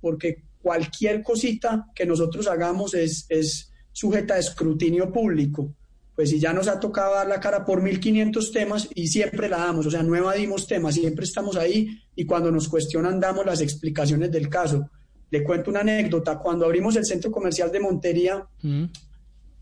porque 0.00 0.42
cualquier 0.60 1.22
cosita 1.22 1.86
que 1.94 2.04
nosotros 2.04 2.48
hagamos 2.48 2.94
es, 2.94 3.24
es 3.28 3.72
sujeta 3.92 4.34
a 4.34 4.38
escrutinio 4.38 5.12
público. 5.12 5.74
Pues 6.18 6.30
si 6.30 6.40
ya 6.40 6.52
nos 6.52 6.66
ha 6.66 6.80
tocado 6.80 7.14
dar 7.14 7.28
la 7.28 7.38
cara 7.38 7.64
por 7.64 7.80
1500 7.80 8.50
temas 8.50 8.88
y 8.92 9.06
siempre 9.06 9.48
la 9.48 9.58
damos, 9.58 9.86
o 9.86 9.90
sea, 9.92 10.02
no 10.02 10.16
evadimos 10.16 10.66
temas, 10.66 10.96
siempre 10.96 11.24
estamos 11.24 11.54
ahí 11.56 11.96
y 12.16 12.26
cuando 12.26 12.50
nos 12.50 12.68
cuestionan 12.68 13.20
damos 13.20 13.46
las 13.46 13.60
explicaciones 13.60 14.32
del 14.32 14.48
caso. 14.48 14.90
Le 15.30 15.44
cuento 15.44 15.70
una 15.70 15.82
anécdota, 15.82 16.40
cuando 16.40 16.64
abrimos 16.64 16.96
el 16.96 17.06
centro 17.06 17.30
comercial 17.30 17.70
de 17.70 17.78
Montería, 17.78 18.44
mm. 18.62 18.86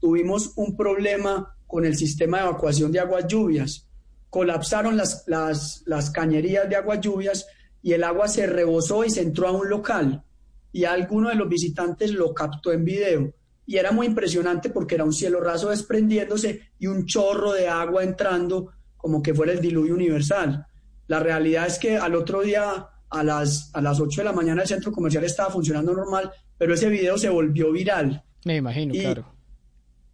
tuvimos 0.01 0.55
un 0.57 0.75
problema 0.75 1.55
con 1.67 1.85
el 1.85 1.95
sistema 1.95 2.39
de 2.39 2.45
evacuación 2.45 2.91
de 2.91 3.01
aguas 3.01 3.27
lluvias. 3.29 3.87
Colapsaron 4.31 4.97
las, 4.97 5.25
las, 5.27 5.83
las 5.85 6.09
cañerías 6.09 6.71
de 6.71 6.77
aguas 6.77 7.03
lluvias 7.03 7.47
y 7.83 7.93
el 7.93 8.03
agua 8.03 8.29
se 8.29 8.47
rebosó 8.47 9.05
y 9.05 9.11
se 9.11 9.21
entró 9.21 9.49
a 9.49 9.53
un 9.53 9.69
local 9.69 10.25
y 10.73 10.85
alguno 10.85 11.29
de 11.29 11.35
los 11.35 11.51
visitantes 11.51 12.13
lo 12.13 12.33
captó 12.33 12.73
en 12.73 12.83
video 12.83 13.35
y 13.67 13.77
era 13.77 13.91
muy 13.91 14.07
impresionante 14.07 14.71
porque 14.71 14.95
era 14.95 15.05
un 15.05 15.13
cielo 15.13 15.41
raso 15.41 15.71
desprendiéndose 15.71 16.71
y 16.79 16.87
un 16.87 17.05
chorro 17.05 17.53
de 17.53 17.69
agua 17.69 18.05
entrando 18.05 18.71
como 18.97 19.23
que 19.23 19.35
fuera 19.35 19.53
el 19.53 19.61
diluvio 19.61 19.95
universal. 19.95 20.67
La 21.09 21.21
realidad 21.21 21.67
es 21.67 21.79
que 21.79 21.97
al 21.97 22.15
otro 22.15 22.43
día 22.43 22.89
a 23.11 23.23
las, 23.23 23.71
a 23.75 23.81
las 23.81 24.01
8 24.01 24.21
de 24.21 24.25
la 24.25 24.33
mañana 24.33 24.63
el 24.63 24.69
centro 24.69 24.93
comercial 24.93 25.25
estaba 25.25 25.51
funcionando 25.51 25.93
normal, 25.93 26.31
pero 26.57 26.75
ese 26.75 26.89
video 26.89 27.19
se 27.19 27.29
volvió 27.29 27.73
viral. 27.73 28.25
Me 28.45 28.57
imagino, 28.57 28.95
claro. 28.95 29.33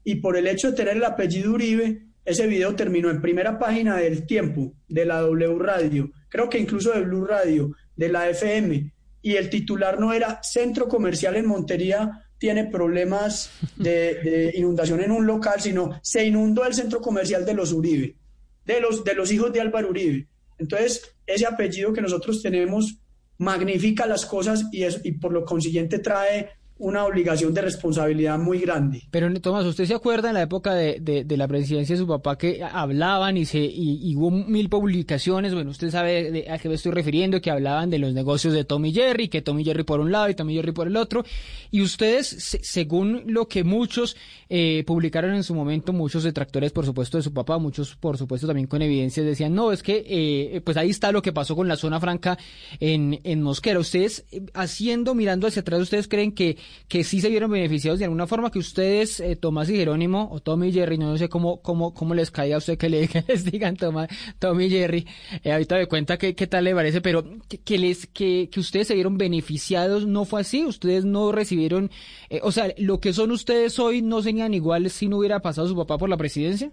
Y 0.05 0.17
por 0.17 0.37
el 0.37 0.47
hecho 0.47 0.71
de 0.71 0.77
tener 0.77 0.97
el 0.97 1.05
apellido 1.05 1.53
Uribe, 1.53 2.07
ese 2.25 2.47
video 2.47 2.75
terminó 2.75 3.11
en 3.11 3.21
primera 3.21 3.59
página 3.59 3.97
del 3.97 4.27
Tiempo, 4.27 4.75
de 4.89 5.05
la 5.05 5.21
W 5.21 5.59
Radio, 5.59 6.11
creo 6.29 6.49
que 6.49 6.59
incluso 6.59 6.93
de 6.93 7.03
Blue 7.03 7.25
Radio, 7.25 7.73
de 7.97 8.09
la 8.09 8.29
FM, 8.29 8.93
y 9.23 9.37
el 9.37 9.51
titular 9.51 10.01
no 10.01 10.13
era 10.13 10.41
Centro 10.43 10.89
Comercial 10.89 11.37
en 11.37 11.47
Montería 11.47 12.25
tiene 12.43 12.65
problemas 12.65 13.53
de, 13.77 14.53
inundación 14.57 15.01
en 15.01 15.13
un 15.13 15.25
local, 15.25 15.61
sino 15.61 16.01
se 16.03 16.25
inundó 16.25 16.65
el 16.65 16.75
centro 16.75 17.01
comercial 17.01 17.47
de 17.47 17.55
los 17.55 17.71
Uribe, 17.73 18.17
de 18.65 18.81
los, 18.81 19.05
de 19.05 19.15
los 19.15 19.31
hijos 19.31 19.53
de 19.53 19.61
Álvaro 19.61 19.91
Uribe. 19.91 20.27
Entonces, 20.59 21.15
ese 21.25 21.47
apellido 21.47 21.93
que 21.93 22.01
nosotros 22.01 22.43
tenemos 22.43 22.99
magnifica 23.39 24.07
las 24.07 24.27
cosas 24.27 24.65
y, 24.73 24.83
es, 24.83 25.01
y 25.05 25.13
por 25.13 25.33
lo 25.33 25.45
consiguiente 25.45 26.01
trae 26.01 26.51
una 26.83 27.05
obligación 27.05 27.55
de 27.55 27.63
responsabilidad 27.63 28.39
muy 28.41 28.59
grande. 28.59 29.05
Pero 29.13 29.33
Tomás, 29.41 29.65
¿usted 29.65 29.85
se 29.85 29.95
acuerda 29.95 30.29
en 30.29 30.35
la 30.35 30.43
época 30.43 30.75
de, 30.75 30.99
de, 31.01 31.37
la 31.37 31.47
presidencia 31.47 31.95
de 31.95 32.01
su 32.01 32.09
papá 32.09 32.37
que 32.37 32.61
hablaban 32.61 33.37
y 33.37 33.45
se 33.45 33.61
y, 33.61 34.15
hubo 34.17 34.33
mil 34.33 34.69
publicaciones? 34.69 35.55
Bueno, 35.55 35.71
usted 35.71 35.91
sabe 35.91 36.51
a 36.51 36.59
qué 36.59 36.69
me 36.69 36.75
estoy 36.75 36.91
refiriendo, 36.91 37.41
que 37.41 37.53
hablaban 37.53 37.89
de 37.89 38.01
los 38.01 38.13
negocios 38.13 38.53
de 38.53 38.65
Tommy 38.65 38.93
Jerry, 38.93 39.29
que 39.29 39.43
Tommy 39.43 39.65
Jerry 39.65 39.85
por 39.85 40.01
un 40.01 40.11
lado 40.11 40.29
y 40.29 40.35
Tommy 40.35 40.55
Jerry 40.55 40.73
por 40.73 40.89
el 40.89 40.97
otro. 40.97 41.25
Y 41.71 41.83
ustedes, 41.83 42.59
según 42.63 43.23
lo 43.27 43.47
que 43.47 43.63
muchos 43.63 44.17
eh, 44.49 44.83
publicaron 44.85 45.35
en 45.35 45.45
su 45.45 45.55
momento, 45.55 45.93
muchos 45.93 46.25
detractores, 46.25 46.73
por 46.73 46.85
supuesto, 46.85 47.17
de 47.17 47.23
su 47.23 47.33
papá, 47.33 47.59
muchos, 47.59 47.95
por 47.95 48.19
supuesto, 48.19 48.49
también 48.49 48.67
con 48.67 48.83
evidencias, 48.83 49.25
decían, 49.25 49.55
no, 49.55 49.71
es 49.71 49.85
que, 49.85 50.05
eh, 50.05 50.61
pues 50.63 50.77
ahí 50.77 50.91
está 50.91 51.13
lo 51.13 51.23
que 51.23 51.33
pasó 51.33 51.55
con 51.55 51.69
la 51.69 51.77
zona 51.77 52.01
franca 52.01 52.37
en, 52.81 53.21
en 53.23 53.41
Mosquera. 53.41 53.79
Ustedes, 53.79 54.25
eh, 54.33 54.43
haciendo, 54.53 55.15
mirando 55.15 55.47
hacia 55.47 55.61
atrás, 55.61 55.81
¿ustedes 55.81 56.09
creen 56.09 56.33
que 56.33 56.57
que 56.89 57.05
sí 57.05 57.21
se 57.21 57.29
vieron 57.29 57.51
beneficiados 57.51 57.99
de 57.99 58.07
alguna 58.07 58.27
forma, 58.27 58.51
que 58.51 58.59
ustedes, 58.59 59.21
eh, 59.21 59.37
Tomás 59.37 59.69
y 59.71 59.77
Jerónimo, 59.77 60.29
o 60.31 60.41
Tommy 60.41 60.69
y 60.69 60.73
Jerry, 60.73 60.99
no 60.99 61.17
sé 61.17 61.29
cómo, 61.29 61.63
cómo, 61.63 61.95
cómo 61.95 62.15
les 62.15 62.31
cae 62.31 62.55
a 62.55 62.59
usted 62.59 62.79
que, 62.79 62.89
le, 62.89 63.09
les 63.29 63.45
digan 63.45 63.77
Tomás, 63.77 64.09
Tommy 64.39 64.67
y 64.67 64.71
Jerry, 64.71 65.07
eh, 65.45 65.53
ahorita 65.53 65.77
me 65.77 65.87
cuenta 65.87 66.19
qué, 66.19 66.35
qué 66.35 66.47
tal 66.47 66.65
le 66.65 66.75
parece, 66.75 67.01
pero 67.01 67.25
que, 67.65 67.79
les, 67.79 68.07
que 68.07 68.49
ustedes 68.57 68.89
se 68.89 68.95
vieron 68.95 69.19
beneficiados, 69.19 70.07
no 70.07 70.25
fue 70.25 70.41
así, 70.41 70.65
ustedes 70.65 71.05
no 71.05 71.33
recibieron, 71.33 71.91
eh, 72.31 72.41
o 72.43 72.53
sea, 72.53 72.73
lo 72.79 73.01
que 73.01 73.13
son 73.13 73.31
ustedes 73.31 73.79
hoy 73.79 74.03
no 74.03 74.23
serían 74.23 74.55
iguales 74.55 74.93
si 74.93 75.09
no 75.09 75.19
hubiera 75.19 75.41
pasado 75.41 75.69
su 75.69 75.77
papá 75.77 75.99
por 75.99 76.09
la 76.09 76.17
presidencia. 76.17 76.73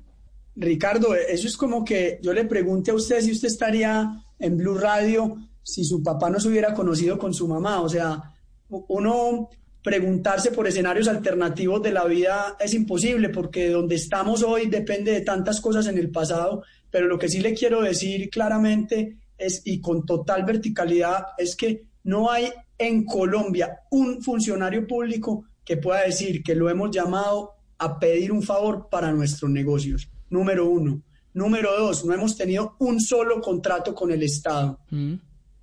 Ricardo, 0.55 1.15
eso 1.15 1.47
es 1.47 1.55
como 1.55 1.85
que 1.85 2.19
yo 2.21 2.33
le 2.33 2.45
pregunte 2.45 2.91
a 2.91 2.93
usted 2.95 3.21
si 3.21 3.31
usted 3.31 3.47
estaría 3.47 4.25
en 4.39 4.57
Blue 4.57 4.77
Radio 4.77 5.37
si 5.69 5.83
su 5.83 6.01
papá 6.01 6.29
no 6.29 6.39
se 6.39 6.47
hubiera 6.47 6.73
conocido 6.73 7.17
con 7.17 7.33
su 7.33 7.47
mamá. 7.47 7.81
O 7.81 7.89
sea, 7.89 8.33
uno 8.69 9.49
preguntarse 9.81 10.51
por 10.51 10.67
escenarios 10.67 11.07
alternativos 11.07 11.81
de 11.81 11.91
la 11.91 12.05
vida 12.05 12.57
es 12.59 12.73
imposible 12.73 13.29
porque 13.29 13.69
donde 13.69 13.95
estamos 13.95 14.43
hoy 14.43 14.67
depende 14.67 15.11
de 15.11 15.21
tantas 15.21 15.61
cosas 15.61 15.87
en 15.87 15.97
el 15.97 16.11
pasado, 16.11 16.63
pero 16.89 17.07
lo 17.07 17.17
que 17.17 17.29
sí 17.29 17.39
le 17.39 17.53
quiero 17.53 17.81
decir 17.81 18.29
claramente 18.29 19.17
es 19.37 19.61
y 19.65 19.79
con 19.79 20.05
total 20.05 20.43
verticalidad 20.43 21.23
es 21.37 21.55
que 21.55 21.83
no 22.03 22.29
hay 22.29 22.49
en 22.77 23.05
Colombia 23.05 23.79
un 23.91 24.21
funcionario 24.21 24.85
público 24.85 25.45
que 25.63 25.77
pueda 25.77 26.01
decir 26.01 26.43
que 26.43 26.55
lo 26.55 26.69
hemos 26.69 26.91
llamado 26.91 27.53
a 27.77 27.99
pedir 27.99 28.31
un 28.31 28.43
favor 28.43 28.89
para 28.89 29.11
nuestros 29.11 29.49
negocios. 29.49 30.09
Número 30.29 30.69
uno. 30.69 31.01
Número 31.33 31.69
dos, 31.79 32.03
no 32.05 32.13
hemos 32.13 32.35
tenido 32.35 32.75
un 32.79 32.99
solo 32.99 33.39
contrato 33.39 33.93
con 33.93 34.11
el 34.11 34.23
Estado. 34.23 34.79
Mm. 34.89 35.13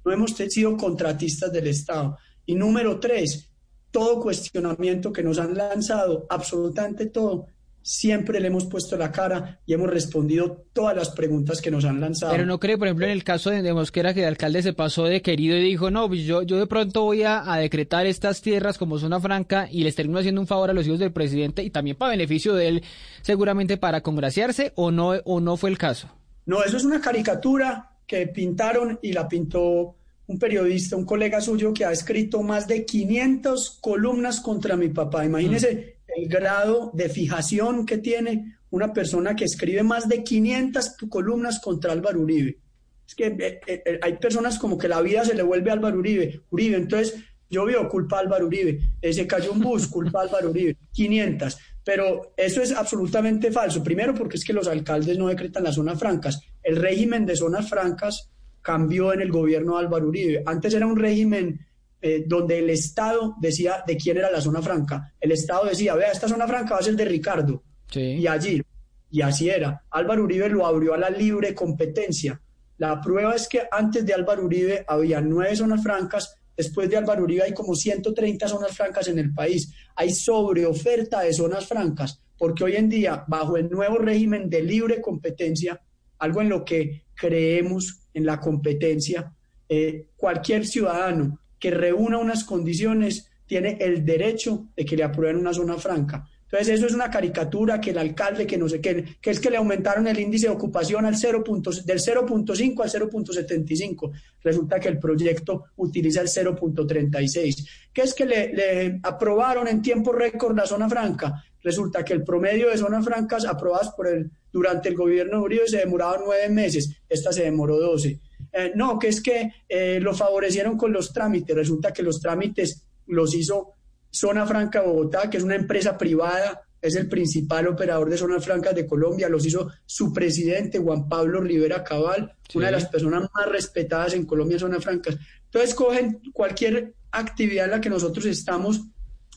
No 0.04 0.12
hemos 0.12 0.30
sido 0.34 0.76
contratistas 0.76 1.52
del 1.52 1.66
Estado. 1.66 2.16
Y 2.46 2.54
número 2.54 3.00
tres, 3.00 3.50
todo 3.96 4.20
cuestionamiento 4.20 5.10
que 5.10 5.22
nos 5.22 5.38
han 5.38 5.56
lanzado, 5.56 6.26
absolutamente 6.28 7.06
todo, 7.06 7.46
siempre 7.80 8.40
le 8.40 8.48
hemos 8.48 8.66
puesto 8.66 8.98
la 8.98 9.10
cara 9.10 9.60
y 9.64 9.72
hemos 9.72 9.88
respondido 9.88 10.66
todas 10.74 10.94
las 10.94 11.08
preguntas 11.08 11.62
que 11.62 11.70
nos 11.70 11.86
han 11.86 11.98
lanzado. 11.98 12.30
Pero 12.30 12.44
no 12.44 12.60
cree, 12.60 12.76
por 12.76 12.88
ejemplo, 12.88 13.06
en 13.06 13.12
el 13.12 13.24
caso 13.24 13.48
de, 13.48 13.72
Mosquera, 13.72 14.12
que 14.12 14.20
el 14.20 14.26
alcalde 14.26 14.60
se 14.60 14.74
pasó 14.74 15.04
de 15.04 15.22
querido 15.22 15.56
y 15.56 15.62
dijo, 15.62 15.90
no, 15.90 16.08
pues 16.08 16.24
yo, 16.24 16.42
yo 16.42 16.58
de 16.58 16.66
pronto 16.66 17.04
voy 17.04 17.22
a, 17.22 17.42
decretar 17.56 18.04
estas 18.04 18.42
tierras 18.42 18.76
como 18.76 18.98
zona 18.98 19.18
franca 19.18 19.66
y 19.72 19.82
les 19.82 19.94
termino 19.94 20.18
haciendo 20.18 20.42
un 20.42 20.46
favor 20.46 20.68
a 20.68 20.74
los 20.74 20.86
hijos 20.86 20.98
del 20.98 21.12
presidente 21.12 21.62
y 21.62 21.70
también 21.70 21.96
para 21.96 22.10
beneficio 22.10 22.54
de 22.54 22.68
él, 22.68 22.84
seguramente 23.22 23.78
para 23.78 24.02
congraciarse, 24.02 24.74
o 24.74 24.90
no, 24.90 25.12
o 25.24 25.40
no 25.40 25.56
fue 25.56 25.70
el 25.70 25.78
caso. 25.78 26.10
No, 26.44 26.62
eso 26.62 26.76
es 26.76 26.84
una 26.84 27.00
caricatura 27.00 27.92
que 28.06 28.26
pintaron 28.26 28.98
y 29.00 29.14
la 29.14 29.26
pintó 29.26 29.96
un 30.26 30.38
periodista, 30.38 30.96
un 30.96 31.04
colega 31.04 31.40
suyo 31.40 31.72
que 31.72 31.84
ha 31.84 31.92
escrito 31.92 32.42
más 32.42 32.66
de 32.66 32.84
500 32.84 33.78
columnas 33.80 34.40
contra 34.40 34.76
mi 34.76 34.88
papá. 34.88 35.24
Imagínese 35.24 35.98
mm. 36.08 36.20
el 36.20 36.28
grado 36.28 36.90
de 36.94 37.08
fijación 37.08 37.86
que 37.86 37.98
tiene 37.98 38.56
una 38.70 38.92
persona 38.92 39.36
que 39.36 39.44
escribe 39.44 39.82
más 39.82 40.08
de 40.08 40.24
500 40.24 40.96
columnas 41.08 41.60
contra 41.60 41.92
Álvaro 41.92 42.20
Uribe. 42.20 42.58
Es 43.06 43.14
que 43.14 43.26
eh, 43.26 43.60
eh, 43.66 43.82
eh, 43.86 44.00
hay 44.02 44.16
personas 44.16 44.58
como 44.58 44.76
que 44.76 44.88
la 44.88 45.00
vida 45.00 45.24
se 45.24 45.34
le 45.34 45.42
vuelve 45.42 45.70
a 45.70 45.74
Álvaro 45.74 45.98
Uribe. 45.98 46.40
Uribe, 46.50 46.76
entonces 46.76 47.14
yo 47.48 47.64
veo 47.64 47.88
culpa 47.88 48.16
a 48.16 48.20
Álvaro 48.20 48.46
Uribe. 48.46 48.80
Se 49.00 49.26
cayó 49.26 49.52
un 49.52 49.60
bus, 49.60 49.86
culpa 49.86 50.20
a 50.20 50.22
Álvaro 50.22 50.50
Uribe. 50.50 50.76
500. 50.92 51.56
Pero 51.84 52.34
eso 52.36 52.60
es 52.60 52.72
absolutamente 52.72 53.52
falso. 53.52 53.82
Primero 53.84 54.12
porque 54.12 54.36
es 54.36 54.44
que 54.44 54.52
los 54.52 54.66
alcaldes 54.66 55.16
no 55.16 55.28
decretan 55.28 55.62
las 55.62 55.76
zonas 55.76 56.00
francas. 56.00 56.40
El 56.64 56.76
régimen 56.76 57.24
de 57.24 57.36
zonas 57.36 57.68
francas 57.68 58.28
cambió 58.66 59.12
en 59.12 59.20
el 59.20 59.30
gobierno 59.30 59.74
de 59.74 59.84
Álvaro 59.84 60.08
Uribe. 60.08 60.42
Antes 60.44 60.74
era 60.74 60.88
un 60.88 60.96
régimen 60.96 61.64
eh, 62.02 62.24
donde 62.26 62.58
el 62.58 62.68
Estado 62.70 63.36
decía 63.40 63.84
de 63.86 63.96
quién 63.96 64.16
era 64.16 64.28
la 64.28 64.40
zona 64.40 64.60
franca. 64.60 65.14
El 65.20 65.30
Estado 65.30 65.66
decía, 65.66 65.94
vea, 65.94 66.10
esta 66.10 66.26
zona 66.26 66.48
franca 66.48 66.74
va 66.74 66.80
a 66.80 66.82
ser 66.82 66.96
de 66.96 67.04
Ricardo. 67.04 67.62
Y 67.94 68.26
allí, 68.26 68.60
y 69.08 69.20
así 69.20 69.48
era. 69.48 69.84
Álvaro 69.88 70.24
Uribe 70.24 70.48
lo 70.48 70.66
abrió 70.66 70.94
a 70.94 70.98
la 70.98 71.10
libre 71.10 71.54
competencia. 71.54 72.40
La 72.78 73.00
prueba 73.00 73.36
es 73.36 73.46
que 73.46 73.62
antes 73.70 74.04
de 74.04 74.12
Álvaro 74.12 74.44
Uribe 74.44 74.84
había 74.88 75.20
nueve 75.20 75.54
zonas 75.54 75.80
francas, 75.80 76.34
después 76.56 76.90
de 76.90 76.96
Álvaro 76.96 77.22
Uribe 77.22 77.44
hay 77.44 77.54
como 77.54 77.76
130 77.76 78.48
zonas 78.48 78.76
francas 78.76 79.06
en 79.06 79.20
el 79.20 79.32
país. 79.32 79.72
Hay 79.94 80.10
sobreoferta 80.10 81.20
de 81.20 81.32
zonas 81.32 81.66
francas, 81.66 82.20
porque 82.36 82.64
hoy 82.64 82.74
en 82.74 82.88
día, 82.88 83.22
bajo 83.28 83.56
el 83.56 83.70
nuevo 83.70 83.98
régimen 83.98 84.50
de 84.50 84.64
libre 84.64 85.00
competencia, 85.00 85.80
algo 86.18 86.40
en 86.40 86.48
lo 86.48 86.64
que 86.64 87.04
creemos 87.14 88.05
en 88.16 88.24
la 88.24 88.40
competencia, 88.40 89.30
eh, 89.68 90.06
cualquier 90.16 90.66
ciudadano 90.66 91.38
que 91.58 91.70
reúna 91.70 92.16
unas 92.16 92.44
condiciones 92.44 93.30
tiene 93.44 93.76
el 93.78 94.06
derecho 94.06 94.68
de 94.74 94.86
que 94.86 94.96
le 94.96 95.04
aprueben 95.04 95.36
una 95.36 95.52
zona 95.52 95.76
franca. 95.76 96.26
Entonces 96.44 96.78
eso 96.78 96.86
es 96.86 96.94
una 96.94 97.10
caricatura 97.10 97.78
que 97.78 97.90
el 97.90 97.98
alcalde, 97.98 98.46
que 98.46 98.56
no 98.56 98.68
sé 98.70 98.80
qué, 98.80 99.04
que 99.20 99.30
es 99.30 99.38
que 99.38 99.50
le 99.50 99.58
aumentaron 99.58 100.06
el 100.06 100.18
índice 100.18 100.46
de 100.46 100.54
ocupación 100.54 101.04
al 101.04 101.16
0. 101.16 101.44
del 101.84 101.98
0.5 101.98 102.82
al 102.82 102.90
0.75. 102.90 104.12
Resulta 104.42 104.80
que 104.80 104.88
el 104.88 104.98
proyecto 104.98 105.64
utiliza 105.76 106.22
el 106.22 106.28
0.36. 106.28 107.68
¿Qué 107.92 108.00
es 108.00 108.14
que 108.14 108.24
le 108.24 108.98
aprobaron 109.02 109.68
en 109.68 109.82
tiempo 109.82 110.12
récord 110.12 110.56
la 110.56 110.66
zona 110.66 110.88
franca? 110.88 111.44
Resulta 111.66 112.04
que 112.04 112.12
el 112.12 112.22
promedio 112.22 112.70
de 112.70 112.78
zonas 112.78 113.04
francas 113.04 113.44
aprobadas 113.44 113.90
por 113.90 114.06
el 114.06 114.30
durante 114.52 114.88
el 114.88 114.94
gobierno 114.94 115.38
de 115.38 115.42
Uribe 115.42 115.66
se 115.66 115.78
demoraban 115.78 116.20
nueve 116.24 116.48
meses, 116.48 117.02
esta 117.08 117.32
se 117.32 117.42
demoró 117.42 117.76
doce. 117.76 118.20
Eh, 118.52 118.70
no, 118.76 119.00
que 119.00 119.08
es 119.08 119.20
que 119.20 119.52
eh, 119.68 119.98
lo 120.00 120.14
favorecieron 120.14 120.78
con 120.78 120.92
los 120.92 121.12
trámites. 121.12 121.56
Resulta 121.56 121.92
que 121.92 122.04
los 122.04 122.20
trámites 122.20 122.86
los 123.08 123.34
hizo 123.34 123.72
Zona 124.08 124.46
Franca 124.46 124.80
Bogotá, 124.82 125.28
que 125.28 125.38
es 125.38 125.42
una 125.42 125.56
empresa 125.56 125.98
privada, 125.98 126.62
es 126.80 126.94
el 126.94 127.08
principal 127.08 127.66
operador 127.66 128.10
de 128.10 128.16
zonas 128.16 128.44
francas 128.44 128.76
de 128.76 128.86
Colombia, 128.86 129.28
los 129.28 129.44
hizo 129.44 129.68
su 129.84 130.12
presidente 130.12 130.78
Juan 130.78 131.08
Pablo 131.08 131.40
Rivera 131.40 131.82
Cabal, 131.82 132.32
una 132.54 132.66
de 132.66 132.72
las 132.72 132.86
personas 132.86 133.28
más 133.34 133.48
respetadas 133.48 134.14
en 134.14 134.24
Colombia 134.24 134.54
en 134.54 134.60
zonas 134.60 134.84
francas. 134.84 135.16
Entonces 135.46 135.74
cogen 135.74 136.20
cualquier 136.32 136.94
actividad 137.10 137.64
en 137.64 137.72
la 137.72 137.80
que 137.80 137.90
nosotros 137.90 138.24
estamos, 138.26 138.82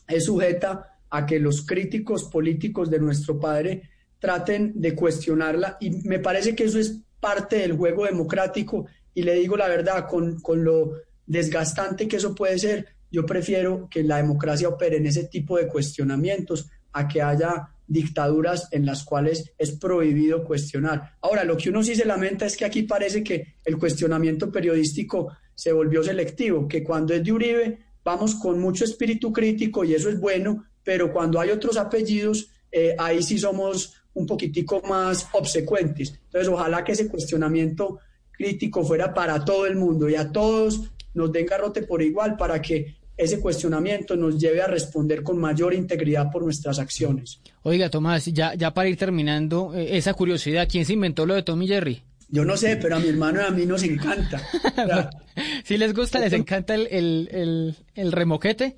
es 0.08 0.26
sujeta 0.26 0.98
a 1.10 1.26
que 1.26 1.39
los 1.39 1.65
críticos 1.65 2.26
políticos 2.26 2.89
de 2.89 3.00
nuestro 3.00 3.39
padre 3.39 3.84
traten 4.19 4.74
de 4.76 4.95
cuestionarla 4.95 5.78
y 5.80 5.91
me 5.91 6.19
parece 6.19 6.56
que 6.56 6.65
eso 6.65 6.80
es 6.80 7.00
parte 7.19 7.58
del 7.58 7.78
juego 7.78 8.06
democrático 8.06 8.86
y 9.13 9.24
le 9.24 9.36
digo 9.36 9.58
la 9.58 9.67
verdad, 9.67 10.08
con, 10.08 10.39
con 10.39 10.63
lo 10.63 10.93
desgastante 11.26 12.08
que 12.08 12.17
eso 12.17 12.36
puede 12.36 12.58
ser, 12.60 12.88
yo 13.12 13.26
prefiero 13.26 13.88
que 13.89 14.04
la 14.04 14.17
democracia 14.17 14.69
opere 14.69 14.98
en 14.98 15.08
ese 15.08 15.26
tipo 15.26 15.58
de 15.58 15.67
cuestionamientos 15.67 16.69
a 16.91 17.08
que 17.08 17.22
haya 17.22 17.69
dictaduras 17.88 18.67
en 18.72 18.86
las 18.86 19.04
cuales 19.04 19.52
es 19.58 19.72
prohibido 19.72 20.43
cuestionar. 20.43 21.15
Ahora, 21.22 21.43
lo 21.43 21.58
que 21.58 21.69
uno 21.69 21.84
sí 21.84 21.95
se 21.95 22.06
lamenta 22.06 22.45
es 22.45 22.56
que 22.56 22.65
aquí 22.65 22.84
parece 22.84 23.24
que 23.24 23.56
el 23.65 23.78
cuestionamiento 23.78 24.52
periodístico 24.52 25.34
se 25.56 25.74
volvió 25.74 26.04
selectivo, 26.04 26.67
que 26.67 26.84
cuando 26.84 27.13
es 27.13 27.24
de 27.24 27.32
Uribe 27.32 27.80
vamos 28.04 28.36
con 28.36 28.60
mucho 28.60 28.86
espíritu 28.86 29.34
crítico 29.34 29.84
y 29.84 29.93
eso 29.93 30.10
es 30.10 30.19
bueno, 30.19 30.65
pero 30.89 31.13
cuando 31.13 31.39
hay 31.39 31.52
otros 31.52 31.78
apellidos, 31.78 32.49
eh, 32.71 32.95
ahí 32.97 33.21
sí 33.21 33.38
somos 33.38 33.93
un 34.15 34.25
poquitico 34.25 34.82
más 34.89 35.28
obsecuentes. 35.34 36.19
Entonces, 36.25 36.52
ojalá 36.52 36.84
que 36.84 36.93
ese 36.93 37.08
cuestionamiento 37.08 37.99
crítico 38.32 38.84
fuera 38.84 39.13
para 39.13 39.45
todo 39.45 39.67
el 39.67 39.75
mundo 39.75 40.10
y 40.10 40.15
a 40.15 40.32
todos 40.32 40.89
nos 41.13 41.32
den 41.32 41.45
garrote 41.45 41.84
por 41.84 42.02
igual 42.02 42.38
para 42.38 42.60
que 42.60 42.95
ese 43.15 43.39
cuestionamiento 43.39 44.15
nos 44.15 44.39
lleve 44.39 44.63
a 44.63 44.67
responder 44.67 45.21
con 45.21 45.38
mayor 45.38 45.75
integridad 45.75 46.32
por 46.32 46.41
nuestras 46.41 46.80
acciones. 46.80 47.39
Oiga, 47.62 47.91
Tomás, 47.91 48.25
ya, 48.25 48.56
ya 48.56 48.73
para 48.73 48.89
ir 48.89 48.97
terminando, 48.97 49.75
eh, 49.75 49.95
esa 49.95 50.15
curiosidad, 50.15 50.67
¿quién 50.67 50.86
se 50.86 50.93
inventó 50.93 51.28
lo 51.28 51.36
de 51.36 51.43
Tommy 51.43 51.67
Jerry? 51.67 52.02
Yo 52.30 52.45
no 52.45 52.58
sé, 52.58 52.78
pero 52.78 52.95
a 52.95 52.99
mi 52.99 53.10
hermano 53.10 53.41
y 53.41 53.43
a 53.43 53.52
mí 53.52 53.67
nos 53.67 53.84
encanta. 53.84 54.41
si 55.63 55.78
les 55.78 55.93
gusta, 55.93 56.17
les 56.17 56.34
encanta 56.34 56.73
el, 56.73 56.88
el, 56.89 57.75
el, 57.93 58.12
remoquete. 58.12 58.78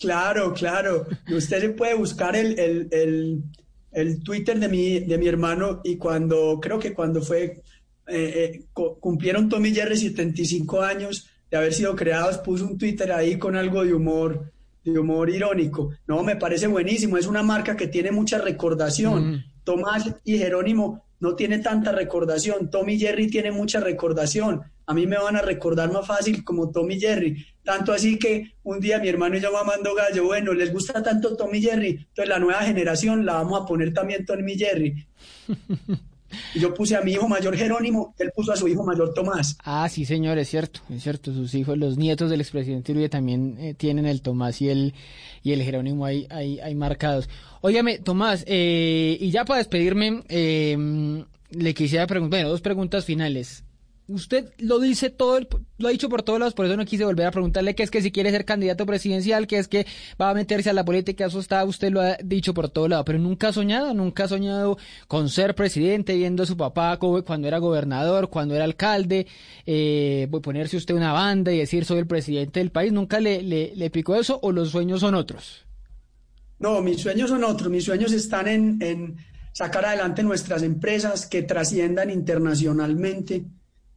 Claro, 0.00 0.54
claro. 0.54 1.06
Usted 1.30 1.60
se 1.60 1.68
puede 1.70 1.94
buscar 1.94 2.34
el, 2.34 2.58
el, 2.58 3.42
el, 3.92 4.22
Twitter 4.22 4.58
de 4.58 4.66
mi, 4.66 5.00
de 5.00 5.18
mi 5.18 5.28
hermano 5.28 5.82
y 5.84 5.96
cuando, 5.96 6.58
creo 6.58 6.78
que 6.78 6.94
cuando 6.94 7.20
fue, 7.20 7.62
eh, 8.06 8.62
eh, 8.64 8.64
cumplieron 8.72 9.50
Tommy 9.50 9.74
Jerry 9.74 9.98
75 9.98 10.80
años, 10.80 11.28
de 11.50 11.56
haber 11.58 11.74
sido 11.74 11.94
creados, 11.94 12.38
puso 12.38 12.64
un 12.64 12.78
Twitter 12.78 13.12
ahí 13.12 13.38
con 13.38 13.56
algo 13.56 13.84
de 13.84 13.92
humor, 13.92 14.50
de 14.82 14.98
humor 14.98 15.28
irónico. 15.28 15.90
No, 16.06 16.22
me 16.22 16.36
parece 16.36 16.66
buenísimo, 16.66 17.18
es 17.18 17.26
una 17.26 17.42
marca 17.42 17.76
que 17.76 17.88
tiene 17.88 18.10
mucha 18.10 18.38
recordación. 18.38 19.32
Mm. 19.32 19.44
Tomás 19.64 20.10
y 20.24 20.38
Jerónimo 20.38 21.04
no 21.20 21.34
tiene 21.34 21.58
tanta 21.58 21.92
recordación, 21.92 22.70
Tommy 22.70 22.98
Jerry 22.98 23.28
tiene 23.28 23.52
mucha 23.52 23.80
recordación. 23.80 24.62
A 24.86 24.94
mí 24.94 25.06
me 25.06 25.18
van 25.18 25.36
a 25.36 25.42
recordar 25.42 25.92
más 25.92 26.06
fácil 26.06 26.42
como 26.42 26.70
Tommy 26.70 26.98
Jerry. 26.98 27.44
Tanto 27.70 27.92
así 27.92 28.18
que 28.18 28.54
un 28.64 28.80
día 28.80 28.98
mi 28.98 29.06
hermano 29.06 29.36
y 29.36 29.40
yo 29.40 29.52
mamando 29.52 29.94
gallo, 29.94 30.24
bueno, 30.24 30.52
les 30.52 30.72
gusta 30.72 31.00
tanto 31.04 31.36
Tommy 31.36 31.62
Jerry, 31.62 31.90
entonces 31.90 32.28
la 32.28 32.40
nueva 32.40 32.62
generación 32.62 33.24
la 33.24 33.34
vamos 33.34 33.62
a 33.62 33.64
poner 33.64 33.94
también 33.94 34.26
Tommy 34.26 34.58
Jerry. 34.58 35.06
Y 36.54 36.60
yo 36.60 36.72
puse 36.72 36.94
a 36.94 37.00
mi 37.00 37.12
hijo 37.12 37.28
mayor 37.28 37.56
Jerónimo, 37.56 38.14
él 38.18 38.30
puso 38.34 38.52
a 38.52 38.56
su 38.56 38.68
hijo 38.68 38.84
mayor 38.84 39.12
Tomás. 39.14 39.56
Ah, 39.64 39.88
sí, 39.88 40.04
señor, 40.04 40.38
es 40.38 40.48
cierto, 40.48 40.80
es 40.88 41.02
cierto. 41.02 41.32
Sus 41.32 41.54
hijos, 41.54 41.76
los 41.76 41.96
nietos 41.96 42.30
del 42.30 42.40
expresidente 42.40 42.92
Uribe 42.92 43.08
también 43.08 43.56
eh, 43.58 43.74
tienen 43.74 44.06
el 44.06 44.22
Tomás 44.22 44.62
y 44.62 44.68
el, 44.68 44.94
y 45.42 45.52
el 45.52 45.62
Jerónimo 45.62 46.06
ahí, 46.06 46.28
ahí, 46.30 46.60
ahí 46.60 46.76
marcados. 46.76 47.28
Óigame, 47.62 47.98
Tomás, 47.98 48.44
eh, 48.46 49.16
y 49.20 49.30
ya 49.32 49.44
para 49.44 49.58
despedirme, 49.58 50.22
eh, 50.28 51.24
le 51.50 51.74
quisiera 51.74 52.06
preguntar, 52.06 52.38
bueno, 52.38 52.50
dos 52.50 52.60
preguntas 52.60 53.04
finales 53.04 53.64
usted 54.10 54.52
lo 54.58 54.78
dice 54.78 55.10
todo, 55.10 55.40
lo 55.78 55.88
ha 55.88 55.90
dicho 55.90 56.08
por 56.08 56.22
todos 56.22 56.38
lados, 56.38 56.54
por 56.54 56.66
eso 56.66 56.76
no 56.76 56.84
quise 56.84 57.04
volver 57.04 57.26
a 57.26 57.30
preguntarle 57.30 57.74
que 57.74 57.82
es 57.82 57.90
que 57.90 58.02
si 58.02 58.10
quiere 58.10 58.30
ser 58.30 58.44
candidato 58.44 58.86
presidencial, 58.86 59.46
que 59.46 59.58
es 59.58 59.68
que 59.68 59.86
va 60.20 60.30
a 60.30 60.34
meterse 60.34 60.70
a 60.70 60.72
la 60.72 60.84
política, 60.84 61.26
eso 61.26 61.40
está, 61.40 61.64
usted 61.64 61.90
lo 61.90 62.00
ha 62.00 62.16
dicho 62.22 62.54
por 62.54 62.68
todos 62.68 62.88
lados, 62.88 63.04
pero 63.06 63.18
nunca 63.18 63.48
ha 63.48 63.52
soñado, 63.52 63.94
nunca 63.94 64.24
ha 64.24 64.28
soñado 64.28 64.78
con 65.08 65.28
ser 65.28 65.54
presidente, 65.54 66.14
viendo 66.16 66.42
a 66.42 66.46
su 66.46 66.56
papá 66.56 66.98
cuando 66.98 67.48
era 67.48 67.58
gobernador, 67.58 68.28
cuando 68.28 68.54
era 68.54 68.64
alcalde, 68.64 69.26
eh, 69.66 70.28
ponerse 70.42 70.76
usted 70.76 70.94
una 70.94 71.12
banda 71.12 71.52
y 71.52 71.58
decir 71.58 71.84
soy 71.84 71.98
el 71.98 72.06
presidente 72.06 72.60
del 72.60 72.70
país, 72.70 72.92
¿nunca 72.92 73.20
le, 73.20 73.42
le, 73.42 73.90
picó 73.90 74.16
eso 74.16 74.38
o 74.42 74.52
los 74.52 74.70
sueños 74.70 75.00
son 75.00 75.14
otros? 75.14 75.66
No, 76.58 76.82
mis 76.82 77.00
sueños 77.00 77.30
son 77.30 77.42
otros, 77.44 77.70
mis 77.70 77.84
sueños 77.84 78.12
están 78.12 78.46
en, 78.46 78.82
en 78.82 79.16
sacar 79.52 79.84
adelante 79.84 80.22
nuestras 80.22 80.62
empresas 80.62 81.26
que 81.26 81.42
trasciendan 81.42 82.10
internacionalmente 82.10 83.44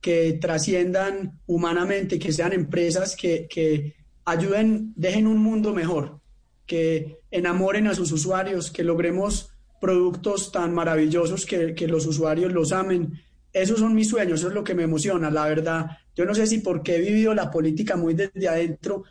que 0.04 0.34
trasciendan 0.34 1.40
humanamente, 1.48 2.20
que 2.20 2.34
sean 2.34 2.52
empresas 2.52 3.16
que, 3.16 3.48
que 3.50 3.96
ayuden, 4.26 4.92
dejen 4.98 5.28
un 5.28 5.38
mundo 5.38 5.74
mejor, 5.74 6.20
que 6.66 7.20
enamoren 7.32 7.88
a 7.88 7.96
sus 7.96 8.12
usuarios, 8.12 8.70
que 8.70 8.84
logremos 8.84 9.52
productos 9.80 10.52
tan 10.52 10.74
maravillosos 10.74 11.46
que, 11.46 11.74
que, 11.74 11.88
los 11.88 12.06
usuarios 12.06 12.52
los 12.52 12.74
amen. 12.74 13.14
Esos 13.54 13.80
son 13.80 13.96
mis 13.96 14.10
sueños, 14.10 14.42
eso 14.42 14.50
es 14.50 14.54
lo 14.54 14.66
que 14.66 14.76
me 14.76 14.84
emociona, 14.84 15.32
la 15.32 15.48
verdad. 15.48 15.86
Yo 16.14 16.26
no 16.26 16.36
sé 16.36 16.48
si 16.48 16.58
porque 16.58 16.98
he 16.98 17.00
vivido 17.00 17.34
la 17.34 17.50
política 17.50 17.96
muy 17.96 18.14
desde 18.14 18.50
adentro, 18.50 19.06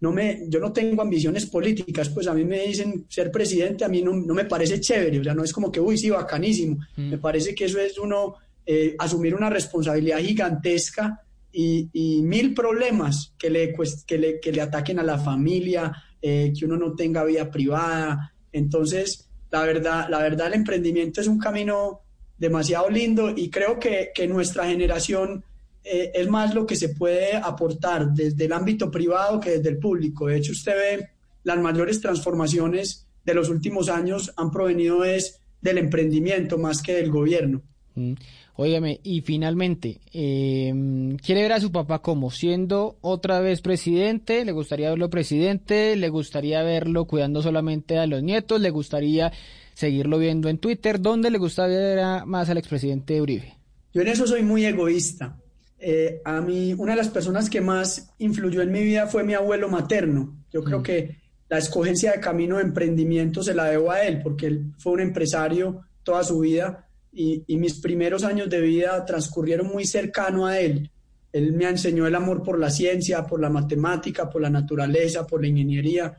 no 0.00 0.12
me, 0.12 0.44
yo 0.46 0.60
no 0.60 0.72
tengo 0.72 1.02
ambiciones 1.02 1.46
políticas, 1.46 2.08
pues 2.10 2.28
a 2.28 2.34
mí 2.34 2.44
me 2.44 2.68
dicen 2.68 3.06
ser 3.08 3.32
presidente, 3.32 3.84
a 3.84 3.88
mí 3.88 4.00
no, 4.00 4.12
no 4.14 4.32
me 4.32 4.44
parece 4.44 4.78
chévere, 4.78 5.18
o 5.18 5.24
sea, 5.24 5.34
no 5.34 5.42
es 5.42 5.52
como 5.52 5.72
que, 5.72 5.80
uy, 5.80 5.98
sí, 5.98 6.08
bacanísimo. 6.08 6.78
Mm. 6.96 7.10
Me 7.10 7.18
parece 7.18 7.52
que 7.52 7.64
eso 7.64 7.80
es 7.80 7.98
uno 7.98 8.36
eh, 8.66 8.96
asumir 8.98 9.34
una 9.34 9.48
responsabilidad 9.48 10.18
gigantesca 10.18 11.22
y, 11.52 12.20
mil 12.22 12.52
problemas 12.52 13.32
que 13.38 13.48
le, 13.48 13.74
que, 14.06 14.18
le, 14.18 14.40
que 14.40 14.52
le 14.52 14.60
ataquen 14.60 14.98
a 14.98 15.02
la 15.02 15.18
familia, 15.18 15.92
eh, 16.20 16.52
que 16.56 16.66
uno 16.66 16.76
no 16.76 16.94
tenga 16.94 17.24
vida 17.24 17.50
privada. 17.50 18.34
Entonces, 18.52 19.28
la 19.50 19.62
verdad, 19.62 20.08
la 20.10 20.18
verdad, 20.18 20.48
el 20.48 20.54
emprendimiento 20.54 21.20
es 21.20 21.28
un 21.28 21.38
camino 21.38 22.00
demasiado 22.36 22.90
lindo 22.90 23.30
y 23.34 23.48
creo 23.48 23.78
que, 23.78 24.10
que 24.14 24.26
nuestra 24.26 24.66
generación 24.66 25.44
eh, 25.88 26.10
es 26.14 26.28
más 26.28 26.52
lo 26.54 26.66
que 26.66 26.74
se 26.74 26.88
puede 26.88 27.36
aportar 27.36 28.12
desde 28.12 28.46
el 28.46 28.52
ámbito 28.52 28.90
privado 28.90 29.40
que 29.40 29.52
desde 29.52 29.68
el 29.68 29.78
público. 29.78 30.26
De 30.26 30.38
hecho, 30.38 30.50
usted 30.52 30.74
ve 30.74 31.08
las 31.44 31.58
mayores 31.58 32.00
transformaciones 32.00 33.06
de 33.24 33.34
los 33.34 33.48
últimos 33.48 33.88
años 33.88 34.32
han 34.36 34.50
provenido 34.50 35.04
es 35.04 35.40
del 35.60 35.78
emprendimiento 35.78 36.58
más 36.58 36.82
que 36.82 36.94
del 36.94 37.10
gobierno. 37.10 37.62
Mm. 37.94 38.14
Óigame, 38.58 39.00
y 39.02 39.20
finalmente, 39.20 40.00
em, 40.14 41.18
¿quiere 41.18 41.42
ver 41.42 41.52
a 41.52 41.60
su 41.60 41.70
papá 41.70 41.98
como 42.00 42.30
siendo 42.30 42.96
otra 43.02 43.40
vez 43.40 43.60
presidente? 43.60 44.46
¿Le 44.46 44.52
gustaría 44.52 44.88
verlo 44.88 45.10
presidente? 45.10 45.94
¿Le 45.94 46.08
gustaría 46.08 46.62
verlo 46.62 47.04
cuidando 47.04 47.42
solamente 47.42 47.98
a 47.98 48.06
los 48.06 48.22
nietos? 48.22 48.58
¿Le 48.58 48.70
gustaría 48.70 49.30
seguirlo 49.74 50.18
viendo 50.18 50.48
en 50.48 50.56
Twitter? 50.56 51.02
¿Dónde 51.02 51.30
le 51.30 51.36
gustaría 51.36 51.76
ver 51.76 52.26
más 52.26 52.48
al 52.48 52.56
expresidente 52.56 53.20
Uribe? 53.20 53.58
Yo 53.92 54.00
en 54.00 54.08
eso 54.08 54.26
soy 54.26 54.42
muy 54.42 54.64
egoísta. 54.64 55.36
Eh, 55.78 56.22
a 56.24 56.40
mí, 56.40 56.72
una 56.78 56.92
de 56.92 56.98
las 56.98 57.10
personas 57.10 57.50
que 57.50 57.60
más 57.60 58.14
influyó 58.18 58.62
en 58.62 58.72
mi 58.72 58.82
vida 58.82 59.06
fue 59.06 59.22
mi 59.22 59.34
abuelo 59.34 59.68
materno. 59.68 60.34
Yo 60.50 60.64
creo 60.64 60.80
mm. 60.80 60.82
que 60.82 61.16
la 61.50 61.58
escogencia 61.58 62.12
de 62.12 62.20
camino 62.20 62.56
de 62.56 62.62
emprendimiento 62.62 63.42
se 63.42 63.54
la 63.54 63.66
debo 63.66 63.90
a 63.90 64.02
él, 64.02 64.22
porque 64.22 64.46
él 64.46 64.72
fue 64.78 64.94
un 64.94 65.00
empresario 65.00 65.82
toda 66.02 66.24
su 66.24 66.40
vida 66.40 66.85
y, 67.16 67.56
mis 67.56 67.80
primeros 67.80 68.24
años 68.24 68.50
de 68.50 68.60
vida 68.60 69.04
transcurrieron 69.06 69.68
muy 69.68 69.86
cercano 69.86 70.46
a 70.46 70.60
él. 70.60 70.90
Él 71.32 71.52
me 71.52 71.66
enseñó 71.66 72.06
el 72.06 72.14
amor 72.14 72.42
por 72.42 72.58
la 72.58 72.70
ciencia, 72.70 73.26
por 73.26 73.40
la 73.40 73.48
matemática, 73.48 74.28
por 74.28 74.42
la 74.42 74.50
naturaleza, 74.50 75.26
por 75.26 75.40
la 75.40 75.48
ingeniería. 75.48 76.14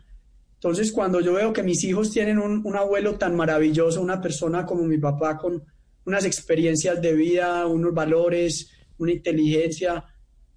Entonces, 0.55 0.91
cuando 0.91 1.21
yo 1.21 1.33
veo 1.33 1.53
que 1.53 1.61
mis 1.61 1.83
hijos 1.83 2.11
tienen 2.11 2.39
un, 2.39 2.75
abuelo 2.75 3.15
tan 3.15 3.35
maravilloso, 3.35 4.01
una 4.01 4.19
persona 4.19 4.65
como 4.65 4.83
mi 4.83 4.97
papá 4.97 5.37
con 5.37 5.61
unas 6.05 6.25
experiencias 6.25 6.99
de 6.99 7.13
vida, 7.13 7.67
unos 7.67 7.93
valores, 7.93 8.71
una 8.97 9.11
inteligencia, 9.11 10.03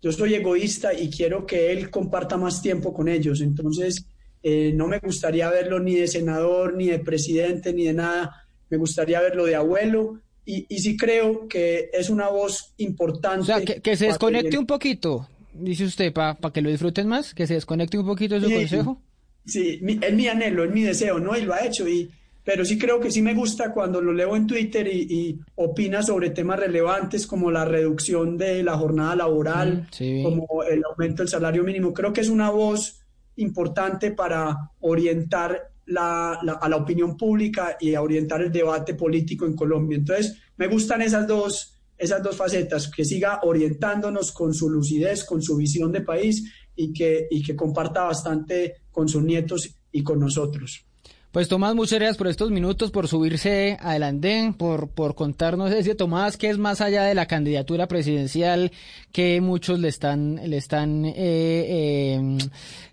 yo 0.00 0.10
soy 0.10 0.34
egoísta 0.34 0.94
y 0.94 1.10
quiero 1.10 1.44
que 1.44 1.70
él 1.70 1.90
comparta 1.90 2.38
más 2.38 2.62
tiempo 2.62 2.94
con 2.94 3.08
ellos. 3.08 3.42
Entonces, 3.42 4.06
eh, 4.42 4.72
no 4.74 4.88
me 4.88 5.00
gustaría 5.00 5.50
verlo 5.50 5.80
ni 5.80 5.96
de 5.96 6.08
senador, 6.08 6.74
ni 6.74 6.86
de 6.86 6.98
presidente, 6.98 7.74
ni 7.74 7.84
de 7.84 7.92
nada. 7.92 8.46
Me 8.70 8.78
gustaría 8.78 9.20
verlo 9.20 9.44
de 9.44 9.56
abuelo 9.56 10.22
y, 10.44 10.66
y 10.68 10.78
sí 10.80 10.96
creo 10.96 11.48
que 11.48 11.90
es 11.92 12.10
una 12.10 12.28
voz 12.28 12.74
importante. 12.78 13.40
O 13.40 13.44
sea, 13.44 13.60
que, 13.62 13.96
se 13.96 14.06
desconecte 14.06 14.58
un 14.58 14.66
poquito, 14.66 15.28
dice 15.52 15.84
usted, 15.84 16.12
para 16.12 16.36
que 16.52 16.62
lo 16.62 16.70
disfruten 16.70 17.08
más, 17.08 17.34
que 17.34 17.46
se 17.46 17.54
desconecte 17.54 17.98
un 17.98 18.06
poquito 18.06 18.38
de 18.38 18.40
su 18.46 18.52
consejo. 18.52 19.02
Sí, 19.44 19.80
es 20.02 20.14
mi 20.14 20.28
anhelo, 20.28 20.64
es 20.64 20.70
mi 20.70 20.82
deseo, 20.82 21.18
¿no? 21.18 21.36
Y 21.36 21.42
lo 21.42 21.54
ha 21.54 21.64
hecho. 21.64 21.88
Y, 21.88 22.10
pero 22.44 22.64
sí 22.64 22.78
creo 22.78 23.00
que 23.00 23.10
sí 23.10 23.22
me 23.22 23.34
gusta 23.34 23.72
cuando 23.72 24.00
lo 24.00 24.12
leo 24.12 24.34
en 24.34 24.46
Twitter 24.46 24.88
y, 24.88 25.38
opina 25.56 26.02
sobre 26.02 26.30
temas 26.30 26.58
relevantes 26.58 27.26
como 27.26 27.50
la 27.50 27.64
reducción 27.64 28.38
de 28.38 28.62
la 28.62 28.76
jornada 28.76 29.14
laboral, 29.14 29.86
mm, 30.00 30.22
como 30.22 30.62
el 30.64 30.82
aumento 30.84 31.22
del 31.22 31.28
salario 31.28 31.62
mínimo. 31.62 31.92
Creo 31.92 32.12
que 32.12 32.22
es 32.22 32.28
una 32.28 32.50
voz 32.50 33.02
importante 33.36 34.10
para 34.10 34.72
orientar 34.80 35.70
a 35.96 36.68
la 36.68 36.76
opinión 36.76 37.16
pública 37.16 37.76
y 37.80 37.94
a 37.94 38.02
orientar 38.02 38.42
el 38.42 38.52
debate 38.52 38.94
político 38.94 39.46
en 39.46 39.56
Colombia. 39.56 39.98
Entonces, 39.98 40.36
me 40.56 40.66
gustan 40.68 41.02
esas 41.02 41.26
dos, 41.26 41.80
esas 41.96 42.22
dos 42.22 42.36
facetas, 42.36 42.88
que 42.88 43.04
siga 43.04 43.40
orientándonos 43.42 44.32
con 44.32 44.54
su 44.54 44.68
lucidez, 44.68 45.24
con 45.24 45.42
su 45.42 45.56
visión 45.56 45.90
de 45.92 46.02
país 46.02 46.52
y 46.76 46.92
que, 46.92 47.26
y 47.30 47.42
que 47.42 47.56
comparta 47.56 48.04
bastante 48.04 48.82
con 48.90 49.08
sus 49.08 49.22
nietos 49.22 49.74
y 49.92 50.02
con 50.02 50.20
nosotros. 50.20 50.86
Pues 51.32 51.46
Tomás, 51.46 51.76
muchas 51.76 52.00
gracias 52.00 52.16
por 52.16 52.26
estos 52.26 52.50
minutos, 52.50 52.90
por 52.90 53.06
subirse 53.06 53.78
adelante, 53.80 54.52
por, 54.58 54.88
por 54.88 55.14
contarnos 55.14 55.70
ese 55.70 55.94
Tomás, 55.94 56.36
que 56.36 56.50
es 56.50 56.58
más 56.58 56.80
allá 56.80 57.04
de 57.04 57.14
la 57.14 57.26
candidatura 57.26 57.86
presidencial 57.86 58.72
que 59.12 59.40
muchos 59.40 59.78
le 59.78 59.86
están, 59.86 60.40
le 60.44 60.56
están 60.56 61.04
eh, 61.04 61.14
eh, 61.16 62.38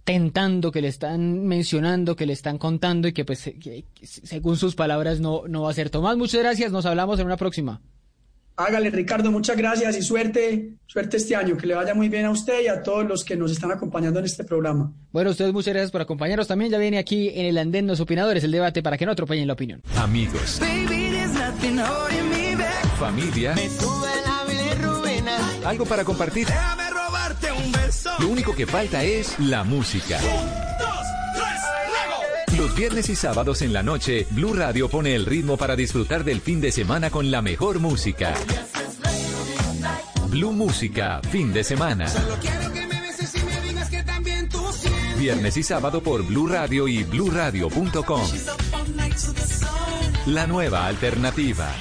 tentando, 0.03 0.71
que 0.71 0.83
le 0.83 0.87
están 0.89 1.47
mencionando, 1.47 2.15
que 2.15 2.27
le 2.27 2.33
están 2.33 2.59
contando 2.59 3.07
y 3.07 3.13
que 3.13 3.25
pues 3.25 3.51
según 4.03 4.55
sus 4.57 4.75
palabras 4.75 5.19
no, 5.19 5.47
no 5.47 5.63
va 5.63 5.71
a 5.71 5.73
ser. 5.73 5.89
Tomás, 5.89 6.15
muchas 6.15 6.41
gracias, 6.41 6.71
nos 6.71 6.85
hablamos 6.85 7.19
en 7.19 7.25
una 7.25 7.37
próxima. 7.37 7.81
Hágale, 8.59 8.89
Ricardo, 8.89 9.31
muchas 9.31 9.55
gracias 9.55 9.95
y 9.97 10.01
suerte, 10.01 10.71
suerte 10.87 11.17
este 11.17 11.35
año, 11.35 11.55
que 11.55 11.67
le 11.67 11.75
vaya 11.75 11.93
muy 11.93 12.09
bien 12.09 12.25
a 12.25 12.31
usted 12.31 12.63
y 12.63 12.67
a 12.67 12.81
todos 12.81 13.05
los 13.05 13.23
que 13.23 13.35
nos 13.35 13.51
están 13.51 13.71
acompañando 13.71 14.17
en 14.17 14.25
este 14.25 14.43
programa. 14.43 14.91
Bueno, 15.11 15.29
ustedes 15.29 15.53
muchas 15.53 15.75
gracias 15.75 15.91
por 15.91 16.01
acompañarnos. 16.01 16.47
También 16.47 16.71
ya 16.71 16.79
viene 16.79 16.97
aquí 16.97 17.29
en 17.35 17.45
el 17.45 17.57
andén 17.59 17.85
los 17.85 17.99
opinadores, 17.99 18.43
el 18.43 18.51
debate 18.51 18.81
para 18.81 18.97
que 18.97 19.05
no 19.05 19.11
atropellen 19.11 19.45
la 19.45 19.53
opinión. 19.53 19.83
Amigos. 19.95 20.59
Familia. 22.97 23.53
Algo 25.63 25.85
para 25.85 26.03
compartir. 26.03 26.47
Lo 28.19 28.27
único 28.27 28.55
que 28.55 28.65
falta 28.65 29.03
es 29.03 29.37
la 29.39 29.63
música. 29.63 30.19
Los 32.57 32.75
viernes 32.75 33.07
y 33.09 33.15
sábados 33.15 33.61
en 33.61 33.71
la 33.71 33.83
noche, 33.83 34.25
Blue 34.31 34.53
Radio 34.53 34.89
pone 34.89 35.13
el 35.13 35.27
ritmo 35.27 35.57
para 35.57 35.75
disfrutar 35.75 36.23
del 36.23 36.41
fin 36.41 36.59
de 36.59 36.71
semana 36.71 37.11
con 37.11 37.29
la 37.29 37.43
mejor 37.43 37.79
música. 37.79 38.33
Blue 40.29 40.51
Música, 40.51 41.21
fin 41.29 41.53
de 41.53 41.63
semana. 41.63 42.07
Viernes 45.19 45.57
y 45.57 45.63
sábado 45.63 46.01
por 46.01 46.23
Blue 46.23 46.47
Radio 46.47 46.87
y 46.87 47.03
bluradio.com. 47.03 48.21
La 50.25 50.47
nueva 50.47 50.87
alternativa. 50.87 51.71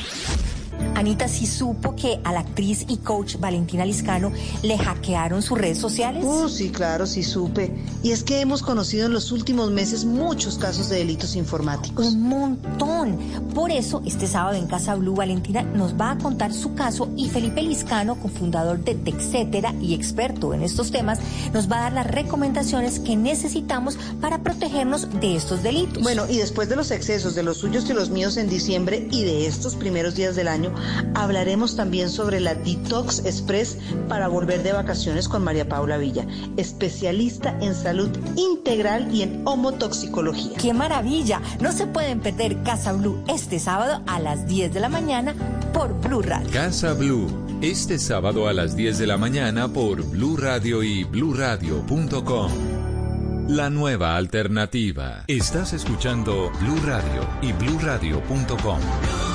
Anita, 0.95 1.29
¿sí 1.29 1.47
supo 1.47 1.95
que 1.95 2.21
a 2.25 2.33
la 2.33 2.41
actriz 2.41 2.87
y 2.89 2.99
coach 2.99 3.37
Valentina 3.39 3.85
Liscano 3.85 4.33
le 4.62 4.79
hackearon 4.79 5.43
sus 5.43 5.59
redes 5.59 5.79
sociales? 5.79 6.25
Oh, 6.27 6.49
sí, 6.49 6.71
claro, 6.71 7.07
sí 7.07 7.23
supe. 7.23 7.71
Y 8.07 8.12
es 8.12 8.23
que 8.23 8.38
hemos 8.40 8.62
conocido 8.62 9.07
en 9.07 9.12
los 9.12 9.33
últimos 9.33 9.73
meses 9.73 10.05
muchos 10.05 10.59
casos 10.59 10.88
de 10.88 10.99
delitos 10.99 11.35
informáticos. 11.35 12.07
Un 12.07 12.23
montón. 12.23 13.19
Por 13.53 13.73
eso, 13.73 14.01
este 14.07 14.29
sábado 14.29 14.55
en 14.57 14.69
Casa 14.69 14.95
Blue, 14.95 15.16
Valentina 15.16 15.62
nos 15.62 16.01
va 16.01 16.12
a 16.12 16.19
contar 16.19 16.55
su 16.55 16.75
caso 16.75 17.09
y 17.16 17.29
Felipe 17.31 17.62
Liscano, 17.62 18.14
cofundador 18.14 18.79
de 18.85 18.95
Texetera 18.95 19.75
y 19.81 19.92
experto 19.92 20.55
en 20.55 20.62
estos 20.62 20.92
temas, 20.92 21.19
nos 21.53 21.69
va 21.69 21.79
a 21.79 21.81
dar 21.81 21.95
las 21.95 22.07
recomendaciones 22.07 23.01
que 23.01 23.16
necesitamos 23.16 23.99
para 24.21 24.40
protegernos 24.40 25.09
de 25.19 25.35
estos 25.35 25.64
delitos. 25.64 26.01
Bueno, 26.01 26.27
y 26.29 26.37
después 26.37 26.69
de 26.69 26.77
los 26.77 26.92
excesos 26.92 27.35
de 27.35 27.42
los 27.42 27.57
suyos 27.57 27.90
y 27.90 27.92
los 27.92 28.11
míos 28.11 28.37
en 28.37 28.49
diciembre 28.49 29.09
y 29.11 29.25
de 29.25 29.49
estos 29.49 29.75
primeros 29.75 30.14
días 30.14 30.37
del 30.37 30.47
año, 30.47 30.73
hablaremos 31.16 31.75
también 31.75 32.09
sobre 32.09 32.38
la 32.38 32.55
Detox 32.55 33.25
Express 33.25 33.79
para 34.09 34.29
volver 34.29 34.62
de 34.62 34.73
vacaciones 34.73 35.29
con 35.29 35.42
María 35.42 35.69
Paula 35.69 35.97
Villa, 35.97 36.25
especialista 36.57 37.59
en 37.61 37.75
salud 37.75 37.96
integral 38.37 39.15
y 39.15 39.23
en 39.23 39.43
homotoxicología. 39.45 40.57
¡Qué 40.59 40.75
maravilla! 40.75 41.41
No 41.61 41.73
se 41.73 41.87
pueden 41.87 42.21
perder 42.21 42.63
Casa 42.63 42.93
Blue 42.93 43.23
este 43.29 43.59
sábado 43.59 44.03
a 44.07 44.19
las 44.19 44.47
10 44.47 44.75
de 44.75 44.81
la 44.81 44.89
mañana 44.89 45.35
por 45.73 45.99
Blue 46.01 46.23
Radio. 46.23 46.51
Casa 46.53 46.93
Blue, 46.95 47.29
este 47.63 47.99
sábado 47.99 48.49
a 48.49 48.53
las 48.53 48.77
10 48.77 48.99
de 48.99 49.07
la 49.07 49.17
mañana 49.17 49.69
por 49.69 50.03
Blue 50.03 50.37
Radio 50.37 50.83
y 50.83 51.05
bluradio.com. 51.05 52.51
La 53.49 53.71
nueva 53.71 54.17
alternativa. 54.17 55.23
Estás 55.29 55.73
escuchando 55.73 56.51
Blue 56.61 56.81
Radio 56.85 57.27
y 57.43 57.53
bluradio.com. 57.53 59.26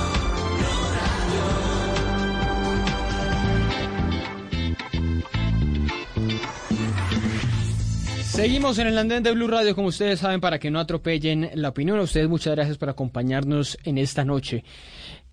Seguimos 8.32 8.80
en 8.80 8.88
el 8.88 8.98
andén 8.98 9.24
de 9.24 9.34
Blue 9.34 9.50
Radio, 9.50 9.76
como 9.76 9.90
ustedes 9.90 10.22
saben, 10.22 10.40
para 10.40 10.58
que 10.58 10.72
no 10.72 10.80
atropellen 10.80 11.50
la 11.54 11.68
opinión. 11.68 12.00
A 12.00 12.04
ustedes 12.04 12.30
muchas 12.30 12.56
gracias 12.56 12.78
por 12.78 12.90
acompañarnos 12.90 13.78
en 13.84 13.98
esta 13.98 14.24
noche. 14.24 14.64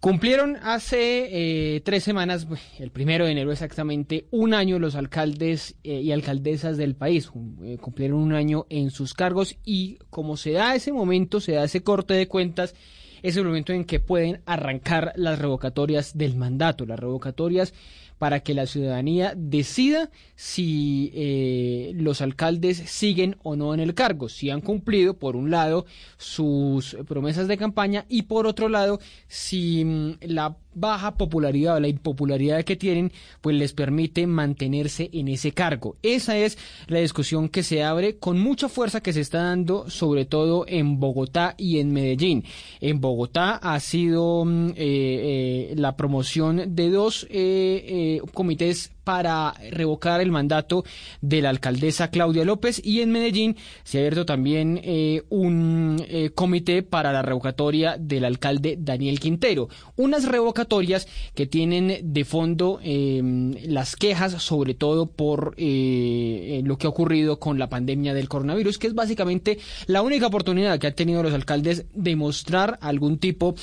Cumplieron 0.01 0.57
hace 0.63 1.29
eh, 1.77 1.81
tres 1.83 2.03
semanas, 2.03 2.49
el 2.81 2.91
primero 2.91 3.25
de 3.25 3.31
enero 3.31 3.53
exactamente, 3.53 4.27
un 4.33 4.53
año 4.53 4.81
los 4.81 4.97
alcaldes 4.97 5.77
eh, 5.85 6.01
y 6.01 6.11
alcaldesas 6.11 6.77
del 6.77 6.97
país. 6.97 7.31
Eh, 7.63 7.79
cumplieron 7.81 8.19
un 8.19 8.35
año 8.35 8.67
en 8.69 8.91
sus 8.91 9.15
cargos 9.15 9.57
y 9.65 9.99
como 10.11 10.37
se 10.37 10.51
da 10.51 10.75
ese 10.75 10.93
momento, 10.93 11.41
se 11.41 11.53
da 11.53 11.63
ese 11.63 11.85
corte 11.85 12.15
de 12.15 12.27
cuentas, 12.27 12.75
es 13.23 13.37
el 13.37 13.45
momento 13.45 13.73
en 13.73 13.85
que 13.85 14.01
pueden 14.01 14.41
arrancar 14.45 15.13
las 15.15 15.39
revocatorias 15.39 16.19
del 16.19 16.35
mandato, 16.37 16.85
las 16.85 16.99
revocatorias 16.99 17.73
para 18.19 18.41
que 18.41 18.55
la 18.55 18.67
ciudadanía 18.67 19.33
decida 19.37 20.11
si 20.35 21.11
eh, 21.15 21.93
los 21.95 22.21
alcaldes 22.21 22.79
siguen 22.79 23.37
o 23.43 23.57
no 23.57 23.75
en 23.75 23.81
el 23.81 23.95
cargo, 23.95 24.29
si 24.29 24.51
han 24.51 24.61
cumplido, 24.61 25.15
por 25.15 25.37
un 25.37 25.51
lado, 25.51 25.87
sus 26.17 26.97
promesas 27.07 27.49
de 27.49 27.57
campaña 27.57 28.05
y 28.09 28.23
por 28.23 28.47
otro 28.47 28.69
lado, 28.69 29.01
si 29.29 29.85
mm, 29.85 30.19
la 30.23 30.57
baja 30.79 31.17
popularidad 31.17 31.77
o 31.77 31.81
la 31.81 31.89
impopularidad 31.89 32.65
que 32.65 32.77
tienen, 32.77 33.13
pues 33.41 33.57
les 33.57 33.73
permite 33.73 34.27
mantenerse 34.27 35.11
en 35.13 35.29
ese 35.29 35.53
cargo. 35.53 35.97
Esa 36.03 36.37
es 36.37 36.59
la 36.87 37.01
discusión 37.01 37.49
que 37.49 37.63
se 37.63 37.83
abre 37.83 38.19
con 38.19 38.39
mucha 38.39 38.69
fuerza 38.69 39.01
que 39.01 39.13
se 39.13 39.21
está 39.21 39.43
dando, 39.43 39.91
sobre 39.91 40.25
todo 40.25 40.65
en 40.69 41.01
Bogotá 41.01 41.55
y 41.57 41.79
en 41.79 41.93
Medellín. 41.93 42.45
En 42.81 43.01
Bogotá 43.01 43.57
ha 43.57 43.79
sido 43.81 44.45
mm, 44.45 44.71
eh, 44.71 44.75
eh, 44.77 45.75
la 45.77 45.97
promoción 45.97 46.75
de 46.75 46.91
dos 46.91 47.27
eh, 47.31 48.21
comités 48.35 48.93
para 49.09 49.55
revocar 49.71 50.21
el 50.21 50.31
mandato 50.31 50.85
de 51.23 51.41
la 51.41 51.49
alcaldesa 51.49 52.11
Claudia 52.11 52.45
López 52.45 52.79
y 52.85 53.01
en 53.01 53.11
Medellín 53.11 53.57
se 53.83 53.97
ha 53.97 54.01
abierto 54.03 54.27
también 54.27 54.79
eh, 54.85 55.23
un 55.31 56.05
eh, 56.07 56.29
comité 56.35 56.83
para 56.83 57.11
la 57.11 57.23
revocatoria 57.23 57.97
del 57.99 58.27
alcalde 58.27 58.77
Daniel 58.79 59.19
Quintero. 59.19 59.71
Unas 59.97 60.29
revocatorias 60.29 61.09
que 61.35 61.47
tienen 61.47 62.01
de 62.03 62.25
fondo 62.27 62.81
em, 62.83 63.55
las 63.65 63.97
quejas 63.97 64.43
sobre 64.43 64.75
todo 64.75 65.07
por 65.07 65.55
eh, 65.57 66.61
lo 66.63 66.77
que 66.77 66.87
ha 66.87 66.91
ocurrido 66.91 67.39
con 67.39 67.59
la 67.59 67.71
pandemia 67.71 68.13
del 68.13 68.29
coronavirus, 68.29 68.77
que 68.77 68.89
es 68.89 68.95
básicamente 68.95 69.59
la 69.87 70.03
única 70.03 70.27
oportunidad 70.27 70.79
que 70.79 70.89
han 70.89 70.95
tenido 70.95 71.23
los 71.23 71.33
alcaldes 71.33 71.87
de 71.95 72.15
mostrar 72.15 72.79
algún 72.83 73.17
tipo 73.17 73.55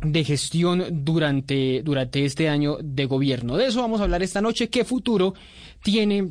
de 0.00 0.24
gestión 0.24 0.84
durante, 0.90 1.82
durante 1.82 2.24
este 2.24 2.48
año 2.48 2.76
de 2.82 3.06
gobierno. 3.06 3.56
De 3.56 3.66
eso 3.66 3.80
vamos 3.80 4.00
a 4.00 4.04
hablar 4.04 4.22
esta 4.22 4.40
noche. 4.40 4.68
¿Qué 4.68 4.84
futuro 4.84 5.34
tiene 5.82 6.30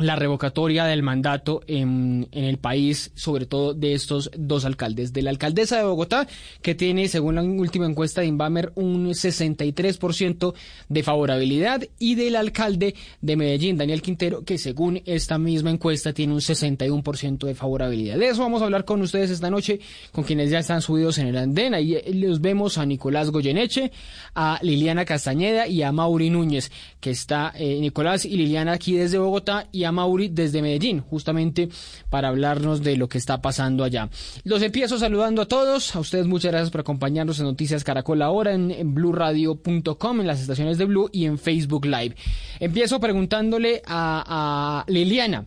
la 0.00 0.16
revocatoria 0.16 0.84
del 0.84 1.02
mandato 1.02 1.62
en, 1.66 2.28
en, 2.32 2.44
el 2.44 2.58
país, 2.58 3.12
sobre 3.14 3.46
todo 3.46 3.74
de 3.74 3.94
estos 3.94 4.30
dos 4.36 4.64
alcaldes. 4.64 5.12
De 5.12 5.22
la 5.22 5.30
alcaldesa 5.30 5.76
de 5.76 5.84
Bogotá, 5.84 6.26
que 6.62 6.74
tiene, 6.74 7.08
según 7.08 7.36
la 7.36 7.42
última 7.42 7.86
encuesta 7.86 8.20
de 8.20 8.26
Inbamer, 8.26 8.72
un 8.74 9.08
63% 9.10 10.54
de 10.88 11.02
favorabilidad, 11.02 11.82
y 11.98 12.14
del 12.14 12.36
alcalde 12.36 12.94
de 13.20 13.36
Medellín, 13.36 13.76
Daniel 13.76 14.02
Quintero, 14.02 14.44
que 14.44 14.58
según 14.58 15.02
esta 15.06 15.38
misma 15.38 15.70
encuesta 15.70 16.12
tiene 16.12 16.32
un 16.32 16.40
61% 16.40 17.46
de 17.46 17.54
favorabilidad. 17.54 18.18
De 18.18 18.28
eso 18.28 18.42
vamos 18.42 18.62
a 18.62 18.64
hablar 18.64 18.84
con 18.84 19.02
ustedes 19.02 19.30
esta 19.30 19.50
noche, 19.50 19.80
con 20.12 20.24
quienes 20.24 20.50
ya 20.50 20.58
están 20.58 20.82
subidos 20.82 21.18
en 21.18 21.28
el 21.28 21.36
andén. 21.36 21.74
Ahí 21.74 21.96
los 22.14 22.40
vemos 22.40 22.78
a 22.78 22.86
Nicolás 22.86 23.30
Goyeneche, 23.30 23.92
a 24.34 24.58
Liliana 24.62 25.04
Castañeda 25.04 25.66
y 25.66 25.82
a 25.82 25.92
Mauri 25.92 26.30
Núñez, 26.30 26.70
que 27.00 27.10
está 27.10 27.52
eh, 27.54 27.78
Nicolás 27.80 28.24
y 28.24 28.36
Liliana 28.36 28.72
aquí 28.72 28.94
desde 28.94 29.18
Bogotá 29.18 29.68
y 29.72 29.84
a 29.84 29.89
Mauri 29.92 30.28
desde 30.28 30.62
Medellín, 30.62 31.00
justamente 31.00 31.68
para 32.08 32.28
hablarnos 32.28 32.82
de 32.82 32.96
lo 32.96 33.08
que 33.08 33.18
está 33.18 33.40
pasando 33.40 33.84
allá. 33.84 34.08
Los 34.44 34.62
empiezo 34.62 34.98
saludando 34.98 35.42
a 35.42 35.46
todos, 35.46 35.94
a 35.96 36.00
ustedes 36.00 36.26
muchas 36.26 36.52
gracias 36.52 36.70
por 36.70 36.82
acompañarnos 36.82 37.38
en 37.38 37.46
Noticias 37.46 37.84
Caracol 37.84 38.22
ahora 38.22 38.52
en, 38.52 38.70
en 38.70 38.94
blurradio.com, 38.94 40.20
en 40.20 40.26
las 40.26 40.40
estaciones 40.40 40.78
de 40.78 40.84
Blue 40.84 41.08
y 41.12 41.24
en 41.24 41.38
Facebook 41.38 41.86
Live. 41.86 42.16
Empiezo 42.58 43.00
preguntándole 43.00 43.82
a, 43.86 44.84
a 44.86 44.90
Liliana. 44.90 45.46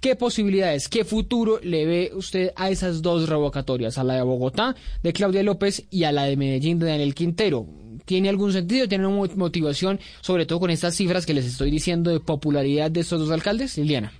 ¿Qué 0.00 0.16
posibilidades, 0.16 0.88
qué 0.88 1.04
futuro 1.04 1.60
le 1.62 1.86
ve 1.86 2.10
usted 2.12 2.50
a 2.56 2.70
esas 2.70 3.02
dos 3.02 3.28
revocatorias, 3.28 3.98
a 3.98 4.04
la 4.04 4.14
de 4.14 4.22
Bogotá 4.22 4.74
de 5.00 5.12
Claudia 5.12 5.44
López 5.44 5.84
y 5.90 6.02
a 6.02 6.10
la 6.10 6.24
de 6.24 6.36
Medellín 6.36 6.80
de 6.80 6.86
Daniel 6.86 7.14
Quintero? 7.14 7.68
¿Tiene 8.04 8.28
algún 8.28 8.52
sentido? 8.52 8.88
¿Tiene 8.88 9.06
una 9.06 9.32
motivación, 9.36 10.00
sobre 10.20 10.46
todo 10.46 10.60
con 10.60 10.70
estas 10.70 10.94
cifras 10.94 11.26
que 11.26 11.34
les 11.34 11.46
estoy 11.46 11.70
diciendo 11.70 12.10
de 12.10 12.20
popularidad 12.20 12.90
de 12.90 13.00
estos 13.00 13.20
dos 13.20 13.30
alcaldes? 13.30 13.76
Liliana. 13.78 14.12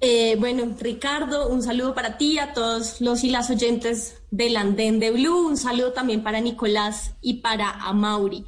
Eh, 0.00 0.36
bueno, 0.38 0.76
Ricardo, 0.78 1.48
un 1.48 1.62
saludo 1.62 1.94
para 1.94 2.18
ti, 2.18 2.38
a 2.38 2.52
todos 2.52 3.00
los 3.00 3.24
y 3.24 3.30
las 3.30 3.48
oyentes 3.48 4.22
del 4.30 4.56
Andén 4.56 5.00
de 5.00 5.10
Blue, 5.10 5.46
un 5.46 5.56
saludo 5.56 5.92
también 5.92 6.22
para 6.22 6.40
Nicolás 6.40 7.14
y 7.22 7.34
para 7.34 7.70
Amauri. 7.70 8.44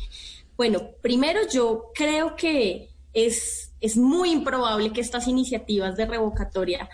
Bueno, 0.56 0.90
primero 1.00 1.40
yo 1.50 1.92
creo 1.94 2.36
que 2.36 2.90
es, 3.14 3.72
es 3.80 3.96
muy 3.96 4.32
improbable 4.32 4.92
que 4.92 5.00
estas 5.00 5.28
iniciativas 5.28 5.96
de 5.96 6.04
revocatoria 6.04 6.90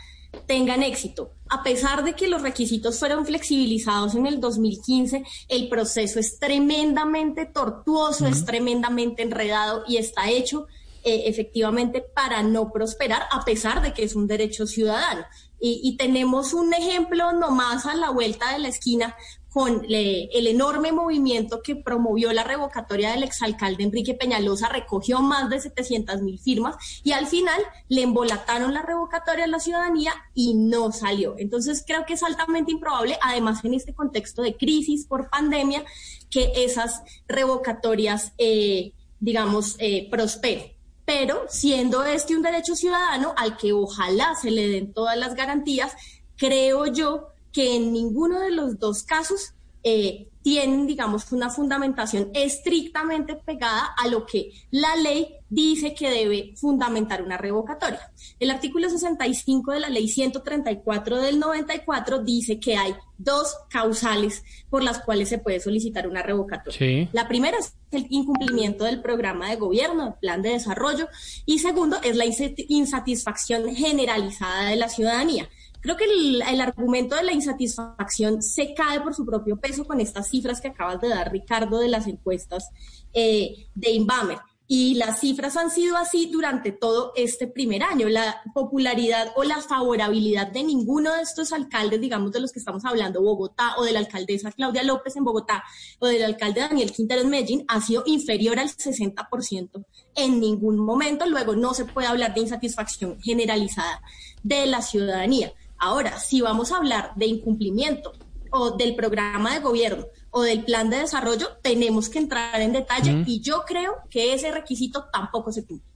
tengan 0.46 0.82
éxito. 0.82 1.32
A 1.48 1.62
pesar 1.62 2.04
de 2.04 2.14
que 2.14 2.28
los 2.28 2.42
requisitos 2.42 2.98
fueron 2.98 3.26
flexibilizados 3.26 4.14
en 4.14 4.26
el 4.26 4.40
2015, 4.40 5.22
el 5.48 5.68
proceso 5.68 6.18
es 6.18 6.38
tremendamente 6.38 7.46
tortuoso, 7.46 8.26
es 8.26 8.44
tremendamente 8.44 9.22
enredado 9.22 9.84
y 9.86 9.98
está 9.98 10.30
hecho 10.30 10.66
eh, 11.04 11.24
efectivamente 11.26 12.00
para 12.00 12.42
no 12.42 12.70
prosperar, 12.70 13.24
a 13.32 13.44
pesar 13.44 13.82
de 13.82 13.92
que 13.92 14.04
es 14.04 14.14
un 14.14 14.26
derecho 14.26 14.66
ciudadano. 14.66 15.24
Y, 15.64 15.96
tenemos 15.96 16.54
un 16.54 16.74
ejemplo 16.74 17.30
nomás 17.32 17.86
a 17.86 17.94
la 17.94 18.10
vuelta 18.10 18.52
de 18.52 18.58
la 18.58 18.66
esquina 18.66 19.14
con 19.52 19.84
el 19.86 20.46
enorme 20.46 20.92
movimiento 20.92 21.60
que 21.62 21.76
promovió 21.76 22.32
la 22.32 22.42
revocatoria 22.42 23.10
del 23.10 23.22
exalcalde 23.22 23.84
Enrique 23.84 24.14
Peñalosa, 24.14 24.70
recogió 24.70 25.20
más 25.20 25.50
de 25.50 25.60
700 25.60 26.22
mil 26.22 26.38
firmas 26.38 26.76
y 27.04 27.12
al 27.12 27.26
final 27.26 27.60
le 27.88 28.02
embolataron 28.02 28.72
la 28.72 28.80
revocatoria 28.80 29.44
a 29.44 29.48
la 29.48 29.60
ciudadanía 29.60 30.14
y 30.34 30.54
no 30.54 30.90
salió. 30.90 31.34
Entonces 31.36 31.84
creo 31.86 32.06
que 32.06 32.14
es 32.14 32.22
altamente 32.22 32.72
improbable, 32.72 33.18
además 33.20 33.62
en 33.62 33.74
este 33.74 33.92
contexto 33.92 34.40
de 34.40 34.56
crisis 34.56 35.04
por 35.06 35.28
pandemia, 35.28 35.84
que 36.30 36.52
esas 36.56 37.02
revocatorias, 37.28 38.32
eh, 38.38 38.92
digamos, 39.20 39.76
eh, 39.78 40.08
prosperen 40.10 40.72
pero 41.04 41.46
siendo 41.48 42.04
este 42.04 42.36
un 42.36 42.42
derecho 42.42 42.76
ciudadano 42.76 43.34
al 43.36 43.56
que 43.56 43.72
ojalá 43.72 44.36
se 44.36 44.52
le 44.52 44.68
den 44.68 44.92
todas 44.92 45.18
las 45.18 45.34
garantías, 45.34 45.92
creo 46.36 46.86
yo 46.86 47.31
que 47.52 47.76
en 47.76 47.92
ninguno 47.92 48.40
de 48.40 48.50
los 48.50 48.78
dos 48.78 49.02
casos 49.02 49.54
eh, 49.84 50.28
tienen, 50.42 50.86
digamos, 50.86 51.30
una 51.32 51.50
fundamentación 51.50 52.30
estrictamente 52.34 53.36
pegada 53.36 53.94
a 53.96 54.08
lo 54.08 54.26
que 54.26 54.50
la 54.70 54.96
ley 54.96 55.36
dice 55.48 55.94
que 55.94 56.10
debe 56.10 56.54
fundamentar 56.56 57.22
una 57.22 57.36
revocatoria. 57.36 58.10
El 58.40 58.50
artículo 58.50 58.88
65 58.90 59.72
de 59.72 59.80
la 59.80 59.88
ley 59.88 60.08
134 60.08 61.20
del 61.20 61.38
94 61.38 62.22
dice 62.24 62.58
que 62.58 62.76
hay 62.76 62.94
dos 63.18 63.54
causales 63.68 64.42
por 64.68 64.82
las 64.82 64.98
cuales 65.00 65.28
se 65.28 65.38
puede 65.38 65.60
solicitar 65.60 66.08
una 66.08 66.22
revocatoria. 66.22 67.08
La 67.12 67.28
primera 67.28 67.58
es 67.58 67.74
el 67.92 68.06
incumplimiento 68.10 68.84
del 68.84 69.00
programa 69.00 69.50
de 69.50 69.56
gobierno, 69.56 70.08
el 70.08 70.14
plan 70.14 70.42
de 70.42 70.50
desarrollo, 70.50 71.08
y 71.46 71.60
segundo 71.60 71.98
es 72.02 72.16
la 72.16 72.24
insatisfacción 72.24 73.74
generalizada 73.74 74.70
de 74.70 74.76
la 74.76 74.88
ciudadanía. 74.88 75.48
Creo 75.82 75.96
que 75.96 76.04
el, 76.04 76.60
argumento 76.60 77.16
de 77.16 77.24
la 77.24 77.32
insatisfacción 77.32 78.40
se 78.40 78.72
cae 78.72 79.00
por 79.00 79.14
su 79.14 79.26
propio 79.26 79.58
peso 79.58 79.84
con 79.84 80.00
estas 80.00 80.30
cifras 80.30 80.60
que 80.60 80.68
acabas 80.68 81.00
de 81.00 81.08
dar, 81.08 81.32
Ricardo, 81.32 81.80
de 81.80 81.88
las 81.88 82.06
encuestas 82.06 82.70
eh, 83.12 83.66
de 83.74 83.90
Inbamer. 83.90 84.38
Y 84.68 84.94
las 84.94 85.18
cifras 85.18 85.56
han 85.56 85.70
sido 85.70 85.96
así 85.96 86.30
durante 86.32 86.70
todo 86.70 87.12
este 87.16 87.48
primer 87.48 87.82
año. 87.82 88.08
La 88.08 88.40
popularidad 88.54 89.32
o 89.34 89.42
la 89.42 89.60
favorabilidad 89.60 90.52
de 90.52 90.62
ninguno 90.62 91.12
de 91.12 91.22
estos 91.22 91.52
alcaldes, 91.52 92.00
digamos 92.00 92.30
de 92.30 92.40
los 92.40 92.52
que 92.52 92.60
estamos 92.60 92.84
hablando, 92.84 93.20
Bogotá 93.20 93.74
o 93.76 93.84
de 93.84 93.92
la 93.92 93.98
alcaldesa 93.98 94.52
Claudia 94.52 94.84
López 94.84 95.16
en 95.16 95.24
Bogotá 95.24 95.64
o 95.98 96.06
del 96.06 96.22
alcalde 96.22 96.60
Daniel 96.60 96.92
Quintero 96.92 97.22
en 97.22 97.28
Medellín, 97.28 97.64
ha 97.68 97.80
sido 97.80 98.04
inferior 98.06 98.58
al 98.60 98.68
60% 98.68 99.84
en 100.14 100.40
ningún 100.40 100.78
momento. 100.78 101.26
Luego 101.26 101.56
no 101.56 101.74
se 101.74 101.84
puede 101.84 102.06
hablar 102.06 102.32
de 102.32 102.40
insatisfacción 102.40 103.20
generalizada 103.20 104.00
de 104.44 104.64
la 104.66 104.80
ciudadanía. 104.80 105.52
Ahora, 105.84 106.16
si 106.20 106.40
vamos 106.40 106.70
a 106.70 106.76
hablar 106.76 107.10
de 107.16 107.26
incumplimiento 107.26 108.12
o 108.52 108.70
del 108.70 108.94
programa 108.94 109.52
de 109.52 109.58
gobierno 109.58 110.06
o 110.30 110.42
del 110.42 110.64
plan 110.64 110.88
de 110.88 110.98
desarrollo, 110.98 111.56
tenemos 111.60 112.08
que 112.08 112.20
entrar 112.20 112.60
en 112.60 112.72
detalle 112.72 113.24
y 113.26 113.40
yo 113.40 113.64
creo 113.66 113.96
que 114.08 114.32
ese 114.32 114.52
requisito 114.52 115.06
tampoco 115.12 115.50
se 115.50 115.66
cumple. 115.66 115.91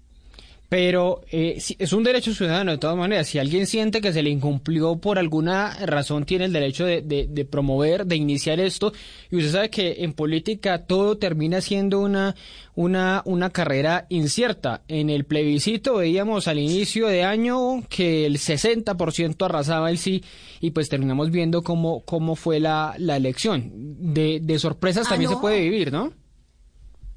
Pero 0.68 1.20
eh, 1.30 1.62
es 1.78 1.92
un 1.92 2.02
derecho 2.02 2.34
ciudadano 2.34 2.72
de 2.72 2.78
todas 2.78 2.96
maneras. 2.96 3.28
Si 3.28 3.38
alguien 3.38 3.66
siente 3.66 4.00
que 4.00 4.12
se 4.12 4.22
le 4.22 4.30
incumplió 4.30 4.96
por 4.96 5.18
alguna 5.18 5.76
razón, 5.86 6.24
tiene 6.24 6.46
el 6.46 6.52
derecho 6.52 6.84
de, 6.84 7.02
de, 7.02 7.44
promover, 7.44 8.04
de 8.04 8.16
iniciar 8.16 8.58
esto. 8.58 8.92
Y 9.30 9.36
usted 9.36 9.52
sabe 9.52 9.70
que 9.70 9.96
en 10.00 10.12
política 10.12 10.84
todo 10.86 11.18
termina 11.18 11.60
siendo 11.60 12.00
una, 12.00 12.34
una, 12.74 13.22
una 13.26 13.50
carrera 13.50 14.06
incierta. 14.08 14.82
En 14.88 15.08
el 15.08 15.24
plebiscito 15.24 15.96
veíamos 15.96 16.48
al 16.48 16.58
inicio 16.58 17.06
de 17.06 17.22
año 17.22 17.84
que 17.88 18.26
el 18.26 18.38
60% 18.38 19.44
arrasaba 19.44 19.90
el 19.90 19.98
sí 19.98 20.24
y 20.60 20.72
pues 20.72 20.88
terminamos 20.88 21.30
viendo 21.30 21.62
cómo, 21.62 22.02
cómo 22.04 22.34
fue 22.34 22.58
la, 22.58 22.96
la 22.98 23.16
elección. 23.16 23.70
De, 23.72 24.40
de 24.42 24.58
sorpresas 24.58 25.06
ah, 25.06 25.10
también 25.10 25.30
se 25.30 25.36
puede 25.36 25.60
vivir, 25.60 25.92
¿no? 25.92 26.12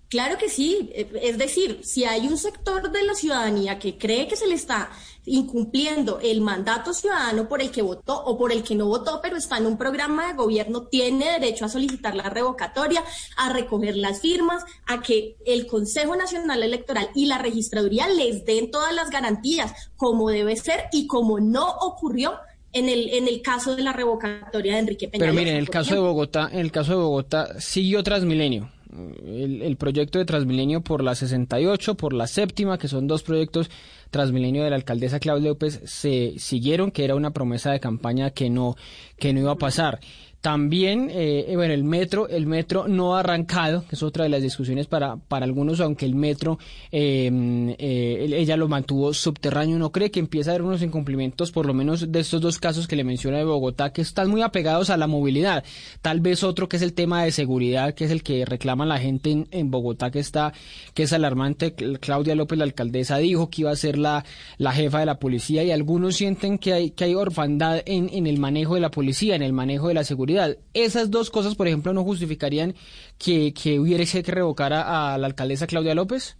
Claro 0.09 0.39
que 0.39 0.49
sí. 0.49 0.91
Es 0.95 1.37
decir, 1.37 1.81
si 1.83 2.03
hay 2.03 2.27
un 2.27 2.37
sector 2.37 2.91
de 2.91 3.03
la 3.03 3.13
ciudadanía 3.13 3.77
que 3.77 3.97
cree 3.97 4.27
que 4.27 4.35
se 4.35 4.47
le 4.47 4.55
está 4.55 4.89
incumpliendo 5.25 6.19
el 6.19 6.41
mandato 6.41 6.95
ciudadano 6.95 7.47
por 7.47 7.61
el 7.61 7.69
que 7.69 7.83
votó 7.83 8.19
o 8.23 8.35
por 8.35 8.51
el 8.51 8.63
que 8.63 8.73
no 8.73 8.87
votó, 8.87 9.19
pero 9.21 9.37
está 9.37 9.57
en 9.57 9.67
un 9.67 9.77
programa 9.77 10.27
de 10.27 10.33
gobierno, 10.33 10.87
tiene 10.87 11.33
derecho 11.33 11.65
a 11.65 11.69
solicitar 11.69 12.15
la 12.15 12.29
revocatoria, 12.29 13.03
a 13.37 13.53
recoger 13.53 13.95
las 13.95 14.19
firmas, 14.19 14.63
a 14.87 15.01
que 15.01 15.37
el 15.45 15.67
Consejo 15.67 16.15
Nacional 16.15 16.63
Electoral 16.63 17.09
y 17.13 17.27
la 17.27 17.37
registraduría 17.37 18.09
les 18.09 18.45
den 18.45 18.71
todas 18.71 18.95
las 18.95 19.11
garantías, 19.11 19.91
como 19.95 20.29
debe 20.31 20.55
ser 20.55 20.85
y 20.91 21.05
como 21.05 21.39
no 21.39 21.69
ocurrió 21.81 22.33
en 22.73 22.89
el, 22.89 23.09
en 23.09 23.27
el 23.27 23.43
caso 23.43 23.75
de 23.75 23.83
la 23.83 23.93
revocatoria 23.93 24.73
de 24.73 24.79
Enrique 24.79 25.07
Peña. 25.07 25.21
Pero 25.21 25.33
miren, 25.33 25.53
en 25.53 25.59
el 25.59 25.69
caso 25.69 25.93
de 25.93 25.99
Bogotá, 25.99 26.49
en 26.51 26.59
el 26.59 26.71
caso 26.71 26.91
de 26.93 26.97
Bogotá 26.97 27.59
siguió 27.59 28.01
Transmilenio 28.01 28.71
el, 28.91 29.77
proyecto 29.77 30.19
de 30.19 30.25
Transmilenio 30.25 30.81
por 30.81 31.03
la 31.03 31.15
68, 31.15 31.95
por 31.95 32.13
la 32.13 32.27
séptima, 32.27 32.77
que 32.77 32.87
son 32.87 33.07
dos 33.07 33.23
proyectos 33.23 33.69
Transmilenio 34.09 34.63
de 34.63 34.71
la 34.71 34.75
alcaldesa 34.75 35.19
Claudia 35.19 35.49
López, 35.49 35.81
se 35.85 36.33
siguieron, 36.39 36.89
que 36.89 37.05
era 37.05 37.15
una 37.15 37.31
promesa 37.31 37.71
de 37.71 37.79
campaña 37.79 38.31
que 38.31 38.49
no, 38.49 38.75
que 39.17 39.33
no 39.33 39.41
iba 39.41 39.51
a 39.51 39.57
pasar. 39.57 39.99
También, 40.41 41.09
eh, 41.11 41.51
bueno, 41.55 41.73
el 41.73 41.83
metro, 41.83 42.29
el 42.29 42.45
metro 42.45 42.87
no 42.87 43.15
ha 43.15 43.19
arrancado, 43.19 43.83
que 43.89 43.95
es 43.95 44.03
otra 44.03 44.23
de 44.23 44.29
las 44.29 44.41
discusiones 44.41 44.87
para, 44.87 45.17
para 45.17 45.43
algunos, 45.43 45.81
aunque 45.81 46.05
el 46.05 46.15
metro, 46.15 46.59
em, 46.91 47.71
eh, 47.71 48.25
ella 48.37 48.55
lo 48.55 48.69
mantuvo 48.69 49.13
subterráneo, 49.13 49.77
¿no 49.77 49.91
cree 49.91 50.11
que 50.11 50.21
empieza 50.21 50.51
a 50.51 50.53
haber 50.53 50.65
unos 50.65 50.81
incumplimientos, 50.81 51.51
por 51.51 51.65
lo 51.65 51.73
menos 51.73 52.09
de 52.09 52.19
estos 52.21 52.39
dos 52.39 52.57
casos 52.57 52.87
que 52.87 52.95
le 52.95 53.03
menciona 53.03 53.37
de 53.37 53.43
Bogotá, 53.43 53.91
que 53.91 54.01
están 54.01 54.29
muy 54.29 54.41
apegados 54.41 54.89
a 54.89 54.95
la 54.95 55.07
movilidad? 55.07 55.65
Tal 56.01 56.21
vez 56.21 56.41
otro 56.45 56.69
que 56.69 56.77
es 56.77 56.83
el 56.83 56.93
tema 56.93 57.25
de 57.25 57.33
seguridad, 57.33 57.93
que 57.93 58.05
es 58.05 58.11
el 58.11 58.23
que 58.23 58.45
reclama 58.45 58.85
la 58.85 58.97
gente 58.97 59.31
en, 59.31 59.47
en 59.51 59.69
Bogotá, 59.71 60.09
que 60.09 60.19
está, 60.19 60.53
que 60.93 61.03
es 61.03 61.11
alarmante. 61.11 61.73
Claudia 61.99 62.35
López, 62.35 62.57
la 62.57 62.63
alcaldesa, 62.63 63.17
dijo 63.17 63.49
que 63.49 63.63
iba 63.63 63.71
a 63.71 63.75
ser 63.75 63.97
la, 63.97 64.23
la 64.57 64.71
jefa 64.71 65.01
de 65.01 65.05
la 65.05 65.19
policía 65.19 65.65
y 65.65 65.71
algunos 65.71 66.15
sienten 66.15 66.57
que 66.57 66.71
hay, 66.71 66.91
que 66.91 67.03
hay 67.03 67.15
orfandad 67.15 67.81
en, 67.85 68.09
en 68.13 68.25
el 68.25 68.39
manejo 68.39 68.75
de 68.75 68.81
la 68.81 68.91
policía, 68.91 69.35
en 69.35 69.41
el 69.41 69.51
manejo 69.51 69.89
de 69.89 69.95
la 69.95 70.05
seguridad 70.05 70.28
esas 70.73 71.11
dos 71.11 71.29
cosas, 71.29 71.55
por 71.55 71.67
ejemplo, 71.67 71.93
no 71.93 72.03
justificarían 72.03 72.75
que, 73.17 73.53
que 73.53 73.79
hubiese 73.79 74.23
que 74.23 74.31
revocar 74.31 74.73
a, 74.73 75.17
la 75.17 75.27
alcaldesa 75.27 75.67
Claudia 75.67 75.95
López. 75.95 76.37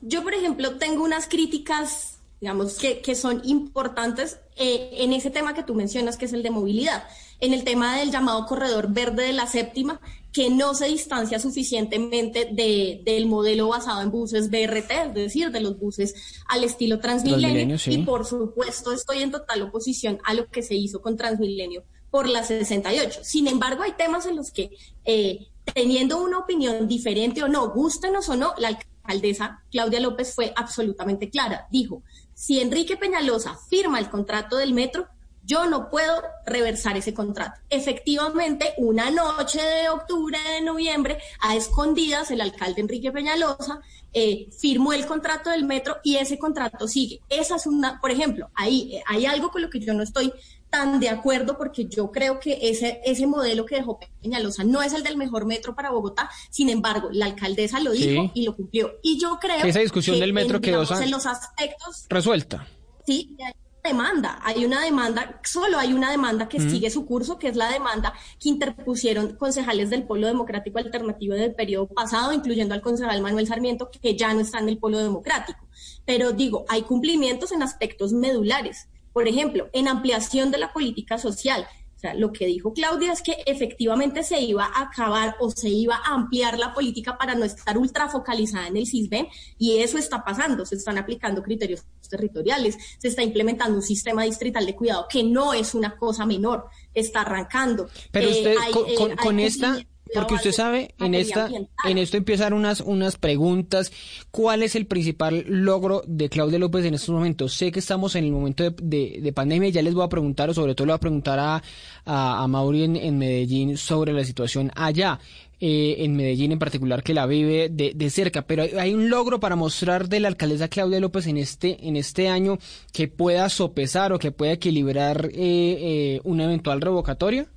Yo, 0.00 0.22
por 0.22 0.34
ejemplo, 0.34 0.76
tengo 0.76 1.04
unas 1.04 1.26
críticas, 1.26 2.18
digamos, 2.40 2.78
que, 2.78 3.00
que 3.00 3.14
son 3.14 3.42
importantes 3.44 4.38
eh, 4.56 4.90
en 4.92 5.12
ese 5.12 5.30
tema 5.30 5.54
que 5.54 5.62
tú 5.62 5.74
mencionas, 5.74 6.16
que 6.16 6.26
es 6.26 6.32
el 6.32 6.42
de 6.42 6.50
movilidad. 6.50 7.04
En 7.40 7.52
el 7.52 7.64
tema 7.64 7.96
del 7.98 8.10
llamado 8.10 8.46
corredor 8.46 8.92
verde 8.92 9.24
de 9.24 9.32
la 9.32 9.46
séptima, 9.46 10.00
que 10.32 10.50
no 10.50 10.74
se 10.74 10.86
distancia 10.86 11.38
suficientemente 11.38 12.48
de, 12.52 13.00
del 13.04 13.26
modelo 13.26 13.68
basado 13.68 14.02
en 14.02 14.10
buses 14.10 14.50
BRT, 14.50 14.90
es 14.90 15.14
decir, 15.14 15.50
de 15.50 15.60
los 15.60 15.78
buses 15.78 16.14
al 16.48 16.64
estilo 16.64 17.00
Transmilenio. 17.00 17.76
Y 17.86 17.98
por 17.98 18.24
supuesto, 18.26 18.92
estoy 18.92 19.22
en 19.22 19.30
total 19.30 19.62
oposición 19.62 20.18
a 20.24 20.34
lo 20.34 20.46
que 20.48 20.62
se 20.62 20.74
hizo 20.74 21.00
con 21.00 21.16
Transmilenio 21.16 21.84
por 22.10 22.28
la 22.28 22.44
68. 22.44 23.20
Sin 23.22 23.46
embargo, 23.48 23.82
hay 23.82 23.92
temas 23.92 24.26
en 24.26 24.36
los 24.36 24.50
que, 24.50 24.70
eh, 25.04 25.46
teniendo 25.74 26.22
una 26.22 26.38
opinión 26.38 26.88
diferente 26.88 27.42
o 27.42 27.48
no, 27.48 27.70
gustenos 27.70 28.28
o 28.28 28.36
no, 28.36 28.54
la 28.58 28.68
alcaldesa 28.68 29.62
Claudia 29.70 30.00
López 30.00 30.34
fue 30.34 30.52
absolutamente 30.56 31.30
clara. 31.30 31.66
Dijo, 31.70 32.02
si 32.34 32.60
Enrique 32.60 32.96
Peñalosa 32.96 33.58
firma 33.68 33.98
el 33.98 34.10
contrato 34.10 34.56
del 34.56 34.74
metro, 34.74 35.08
yo 35.48 35.64
no 35.66 35.88
puedo 35.88 36.22
reversar 36.44 36.98
ese 36.98 37.14
contrato. 37.14 37.58
Efectivamente, 37.70 38.74
una 38.76 39.10
noche 39.10 39.62
de 39.62 39.88
octubre, 39.88 40.38
de 40.52 40.60
noviembre, 40.60 41.18
a 41.40 41.56
escondidas, 41.56 42.30
el 42.30 42.42
alcalde 42.42 42.82
Enrique 42.82 43.10
Peñalosa 43.10 43.80
eh, 44.12 44.50
firmó 44.58 44.92
el 44.92 45.06
contrato 45.06 45.48
del 45.48 45.64
metro 45.64 45.96
y 46.04 46.16
ese 46.16 46.38
contrato 46.38 46.86
sigue. 46.86 47.22
Esa 47.30 47.56
es 47.56 47.66
una, 47.66 47.98
por 47.98 48.10
ejemplo, 48.10 48.50
ahí 48.54 48.96
eh, 48.96 49.02
hay 49.06 49.24
algo 49.24 49.50
con 49.50 49.62
lo 49.62 49.70
que 49.70 49.80
yo 49.80 49.94
no 49.94 50.02
estoy 50.02 50.32
tan 50.70 51.00
de 51.00 51.08
acuerdo 51.08 51.56
porque 51.56 51.86
yo 51.86 52.10
creo 52.10 52.40
que 52.40 52.58
ese, 52.62 53.00
ese 53.04 53.26
modelo 53.26 53.64
que 53.66 53.76
dejó 53.76 53.98
Peñalosa 54.22 54.64
no 54.64 54.82
es 54.82 54.92
el 54.92 55.02
del 55.02 55.16
mejor 55.16 55.46
metro 55.46 55.74
para 55.74 55.90
Bogotá, 55.90 56.30
sin 56.50 56.68
embargo, 56.68 57.08
la 57.12 57.26
alcaldesa 57.26 57.80
lo 57.80 57.92
dijo 57.92 58.30
y 58.34 58.44
lo 58.44 58.54
cumplió. 58.54 58.92
Y 59.02 59.18
yo 59.18 59.38
creo 59.40 59.62
que 59.62 59.68
esa 59.68 59.80
discusión 59.80 60.18
del 60.20 60.32
metro 60.32 60.60
quedó 60.60 60.84
en 61.00 61.10
los 61.10 61.26
aspectos 61.26 62.06
resuelta. 62.08 62.66
Sí, 63.06 63.36
hay 63.40 63.52
una 63.54 63.88
demanda, 63.88 64.40
hay 64.42 64.64
una 64.66 64.82
demanda, 64.82 65.40
solo 65.44 65.78
hay 65.78 65.94
una 65.94 66.10
demanda 66.10 66.48
que 66.48 66.60
sigue 66.60 66.90
su 66.90 67.06
curso, 67.06 67.38
que 67.38 67.48
es 67.48 67.56
la 67.56 67.72
demanda 67.72 68.12
que 68.38 68.50
interpusieron 68.50 69.36
concejales 69.36 69.88
del 69.88 70.02
Polo 70.02 70.26
Democrático 70.26 70.78
Alternativo 70.78 71.34
del 71.34 71.54
periodo 71.54 71.86
pasado, 71.86 72.32
incluyendo 72.32 72.74
al 72.74 72.82
concejal 72.82 73.22
Manuel 73.22 73.46
Sarmiento, 73.46 73.90
que 73.90 74.16
ya 74.16 74.34
no 74.34 74.40
está 74.40 74.58
en 74.58 74.68
el 74.68 74.78
Polo 74.78 74.98
Democrático. 74.98 75.66
Pero 76.04 76.32
digo, 76.32 76.66
hay 76.68 76.82
cumplimientos 76.82 77.52
en 77.52 77.62
aspectos 77.62 78.12
medulares 78.12 78.88
Por 79.18 79.26
ejemplo, 79.26 79.68
en 79.72 79.88
ampliación 79.88 80.52
de 80.52 80.58
la 80.58 80.72
política 80.72 81.18
social, 81.18 81.66
o 81.96 81.98
sea, 81.98 82.14
lo 82.14 82.30
que 82.30 82.46
dijo 82.46 82.72
Claudia 82.72 83.12
es 83.12 83.20
que 83.20 83.38
efectivamente 83.46 84.22
se 84.22 84.40
iba 84.40 84.64
a 84.64 84.82
acabar 84.82 85.34
o 85.40 85.50
se 85.50 85.68
iba 85.68 85.96
a 85.96 86.14
ampliar 86.14 86.56
la 86.56 86.72
política 86.72 87.18
para 87.18 87.34
no 87.34 87.44
estar 87.44 87.76
ultra 87.76 88.08
focalizada 88.08 88.68
en 88.68 88.76
el 88.76 88.86
CISBEN 88.86 89.26
y 89.58 89.78
eso 89.78 89.98
está 89.98 90.22
pasando. 90.22 90.64
Se 90.64 90.76
están 90.76 90.98
aplicando 90.98 91.42
criterios 91.42 91.84
territoriales, 92.08 92.78
se 92.98 93.08
está 93.08 93.24
implementando 93.24 93.74
un 93.74 93.82
sistema 93.82 94.22
distrital 94.22 94.64
de 94.64 94.76
cuidado 94.76 95.06
que 95.10 95.24
no 95.24 95.52
es 95.52 95.74
una 95.74 95.96
cosa 95.96 96.24
menor, 96.24 96.66
está 96.94 97.22
arrancando. 97.22 97.88
Pero 98.12 98.30
usted, 98.30 98.52
eh, 98.52 99.16
con, 99.20 99.40
eh, 99.40 99.46
esta 99.46 99.84
porque 100.14 100.34
usted 100.34 100.52
sabe, 100.52 100.94
en 100.98 101.14
esta, 101.14 101.50
en 101.84 101.98
esto 101.98 102.16
empiezan 102.16 102.52
unas, 102.52 102.80
unas 102.80 103.16
preguntas. 103.16 103.92
¿Cuál 104.30 104.62
es 104.62 104.74
el 104.74 104.86
principal 104.86 105.44
logro 105.46 106.02
de 106.06 106.28
Claudia 106.28 106.58
López 106.58 106.84
en 106.84 106.94
estos 106.94 107.10
momentos? 107.10 107.54
Sé 107.54 107.70
que 107.72 107.80
estamos 107.80 108.14
en 108.16 108.24
el 108.24 108.32
momento 108.32 108.70
de, 108.70 109.20
de, 109.20 109.32
pandemia 109.32 109.68
y 109.68 109.72
ya 109.72 109.82
les 109.82 109.94
voy 109.94 110.04
a 110.04 110.08
preguntar, 110.08 110.50
o 110.50 110.54
sobre 110.54 110.74
todo 110.74 110.86
le 110.86 110.92
voy 110.92 110.96
a 110.96 111.00
preguntar 111.00 111.38
a, 111.38 111.62
a, 112.04 112.46
Mauri 112.48 112.84
en, 112.84 113.18
Medellín 113.18 113.76
sobre 113.76 114.12
la 114.12 114.24
situación 114.24 114.70
allá. 114.74 115.18
Eh, 115.60 116.04
en 116.04 116.14
Medellín 116.14 116.52
en 116.52 116.60
particular 116.60 117.02
que 117.02 117.12
la 117.12 117.26
vive 117.26 117.68
de, 117.68 117.92
de, 117.92 118.10
cerca, 118.10 118.42
pero 118.42 118.62
hay 118.78 118.94
un 118.94 119.10
logro 119.10 119.40
para 119.40 119.56
mostrar 119.56 120.08
de 120.08 120.20
la 120.20 120.28
alcaldesa 120.28 120.68
Claudia 120.68 121.00
López 121.00 121.26
en 121.26 121.36
este, 121.36 121.88
en 121.88 121.96
este 121.96 122.28
año 122.28 122.58
que 122.92 123.08
pueda 123.08 123.48
sopesar 123.48 124.12
o 124.12 124.20
que 124.20 124.30
pueda 124.30 124.52
equilibrar 124.52 125.30
eh, 125.32 125.32
eh, 125.34 126.20
una 126.22 126.44
eventual 126.44 126.80
revocatoria. 126.80 127.48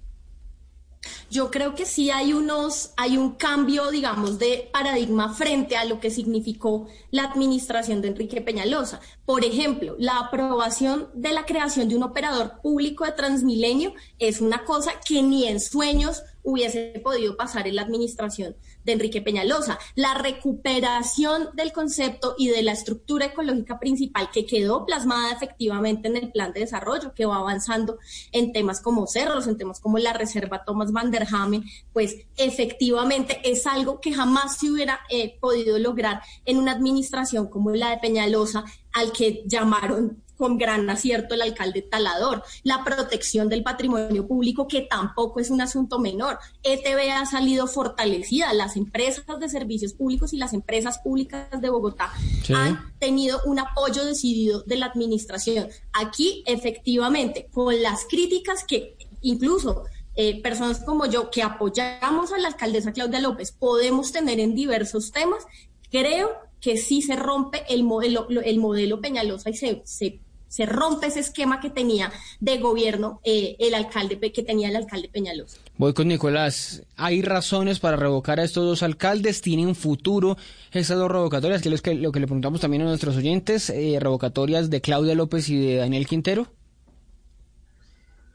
Yo 1.30 1.49
creo 1.49 1.74
que 1.76 1.86
sí 1.86 2.12
hay 2.12 2.34
unos, 2.34 2.91
hay 2.97 3.18
un 3.18 3.32
cambio, 3.32 3.89
digamos, 3.89 4.38
de 4.38 4.70
paradigma 4.72 5.34
frente 5.34 5.78
a 5.78 5.86
lo 5.86 5.99
que 5.99 6.12
significó 6.12 6.88
la 7.10 7.24
administración 7.24 8.02
de 8.02 8.10
Enrique 8.10 8.41
Peñalosa. 8.41 8.99
Por 9.26 9.43
ejemplo, 9.43 9.95
la 9.97 10.20
aprobación 10.20 11.10
de 11.14 11.34
la 11.34 11.45
creación 11.45 11.89
de 11.89 11.95
un 11.95 12.04
operador 12.04 12.60
público 12.62 13.06
de 13.06 13.14
Transmilenio 13.14 13.93
es 14.20 14.41
una 14.41 14.64
cosa 14.66 14.93
que 15.06 15.24
ni 15.24 15.47
en 15.47 15.60
sueños 15.60 16.24
hubiese 16.43 16.99
podido 17.03 17.35
pasar 17.37 17.67
en 17.67 17.75
la 17.75 17.83
administración 17.83 18.55
de 18.83 18.93
Enrique 18.93 19.21
Peñalosa. 19.21 19.79
La 19.95 20.13
recuperación 20.15 21.49
del 21.53 21.71
concepto 21.71 22.35
y 22.37 22.49
de 22.49 22.63
la 22.63 22.71
estructura 22.71 23.27
ecológica 23.27 23.79
principal 23.79 24.29
que 24.31 24.45
quedó 24.45 24.85
plasmada 24.85 25.31
efectivamente 25.31 26.07
en 26.07 26.17
el 26.17 26.31
plan 26.31 26.53
de 26.53 26.61
desarrollo, 26.61 27.13
que 27.13 27.25
va 27.25 27.37
avanzando 27.37 27.97
en 28.31 28.51
temas 28.51 28.81
como 28.81 29.07
cerros, 29.07 29.47
en 29.47 29.57
temas 29.57 29.79
como 29.79 29.97
la 29.97 30.13
reserva 30.13 30.63
Thomas 30.65 30.91
van 30.91 31.11
der 31.11 31.27
Hamen, 31.31 31.63
pues 31.93 32.15
efectivamente 32.37 33.41
es 33.43 33.67
algo 33.67 33.99
que 33.99 34.13
jamás 34.13 34.57
se 34.57 34.71
hubiera 34.71 34.99
eh, 35.09 35.37
podido 35.39 35.77
lograr 35.79 36.21
en 36.45 36.57
una 36.57 36.71
administración 36.71 37.47
como 37.47 37.71
la 37.71 37.91
de 37.91 37.97
Peñalosa, 37.97 38.65
al 38.93 39.11
que 39.11 39.43
llamaron 39.45 40.21
con 40.41 40.57
gran 40.57 40.89
acierto 40.89 41.35
el 41.35 41.43
alcalde 41.43 41.83
Talador, 41.83 42.41
la 42.63 42.83
protección 42.83 43.47
del 43.47 43.61
patrimonio 43.61 44.25
público, 44.27 44.67
que 44.67 44.81
tampoco 44.81 45.39
es 45.39 45.51
un 45.51 45.61
asunto 45.61 45.99
menor. 45.99 46.39
ETB 46.63 47.11
ha 47.11 47.27
salido 47.27 47.67
fortalecida, 47.67 48.51
las 48.53 48.75
empresas 48.75 49.23
de 49.39 49.49
servicios 49.49 49.93
públicos 49.93 50.33
y 50.33 50.37
las 50.37 50.53
empresas 50.53 50.97
públicas 50.97 51.45
de 51.61 51.69
Bogotá 51.69 52.11
han 52.55 52.91
tenido 52.97 53.39
un 53.45 53.59
apoyo 53.59 54.03
decidido 54.03 54.63
de 54.63 54.77
la 54.77 54.87
administración. 54.87 55.67
Aquí, 55.93 56.43
efectivamente, 56.47 57.47
con 57.53 57.79
las 57.79 58.05
críticas 58.09 58.63
que 58.63 58.95
incluso 59.21 59.83
eh, 60.15 60.41
personas 60.41 60.79
como 60.83 61.05
yo 61.05 61.29
que 61.29 61.43
apoyamos 61.43 62.33
a 62.33 62.39
la 62.39 62.47
alcaldesa 62.47 62.93
Claudia 62.93 63.21
López 63.21 63.51
podemos 63.51 64.11
tener 64.11 64.39
en 64.39 64.55
diversos 64.55 65.11
temas, 65.11 65.45
creo 65.91 66.31
que 66.61 66.77
sí 66.77 67.03
se 67.03 67.15
rompe 67.15 67.63
el 67.69 67.83
modelo, 67.83 68.27
el 68.29 68.59
modelo 68.59 69.01
Peñalosa 69.01 69.51
y 69.51 69.53
se, 69.53 69.81
se 69.85 70.19
se 70.52 70.66
rompe 70.66 71.08
ese 71.08 71.22
esquema 71.22 71.62
que 71.62 71.70
tenía 71.70 72.12
de 72.41 72.58
gobierno 72.58 73.22
eh, 73.24 73.56
el 73.58 73.74
alcalde 73.74 74.20
que 74.34 74.43
tenía 74.43 74.68
el 74.68 74.76
alcalde 74.76 75.08
Peñalosa. 75.08 75.60
Voy 75.78 75.93
con 75.93 76.10
Nicolás. 76.10 76.84
¿Hay 76.97 77.22
razones 77.22 77.80
para 77.80 77.95
revocar 77.95 78.38
a 78.41 78.43
estos 78.43 78.66
dos 78.66 78.84
alcaldes? 78.84 79.39
¿Tienen 79.39 79.76
futuro 79.76 80.38
esas 80.74 80.97
dos 80.97 81.10
revocatorias? 81.10 81.62
Que 81.62 81.70
es 81.70 81.86
lo 81.86 82.12
que 82.12 82.20
le 82.20 82.28
preguntamos 82.28 82.60
también 82.60 82.82
a 82.82 82.86
nuestros 82.86 83.16
oyentes, 83.16 83.70
eh, 83.70 83.97
revocatorias 84.02 84.70
de 84.70 84.82
Claudia 84.82 85.16
López 85.16 85.47
y 85.47 85.58
de 85.58 85.76
Daniel 85.78 86.06
Quintero. 86.06 86.52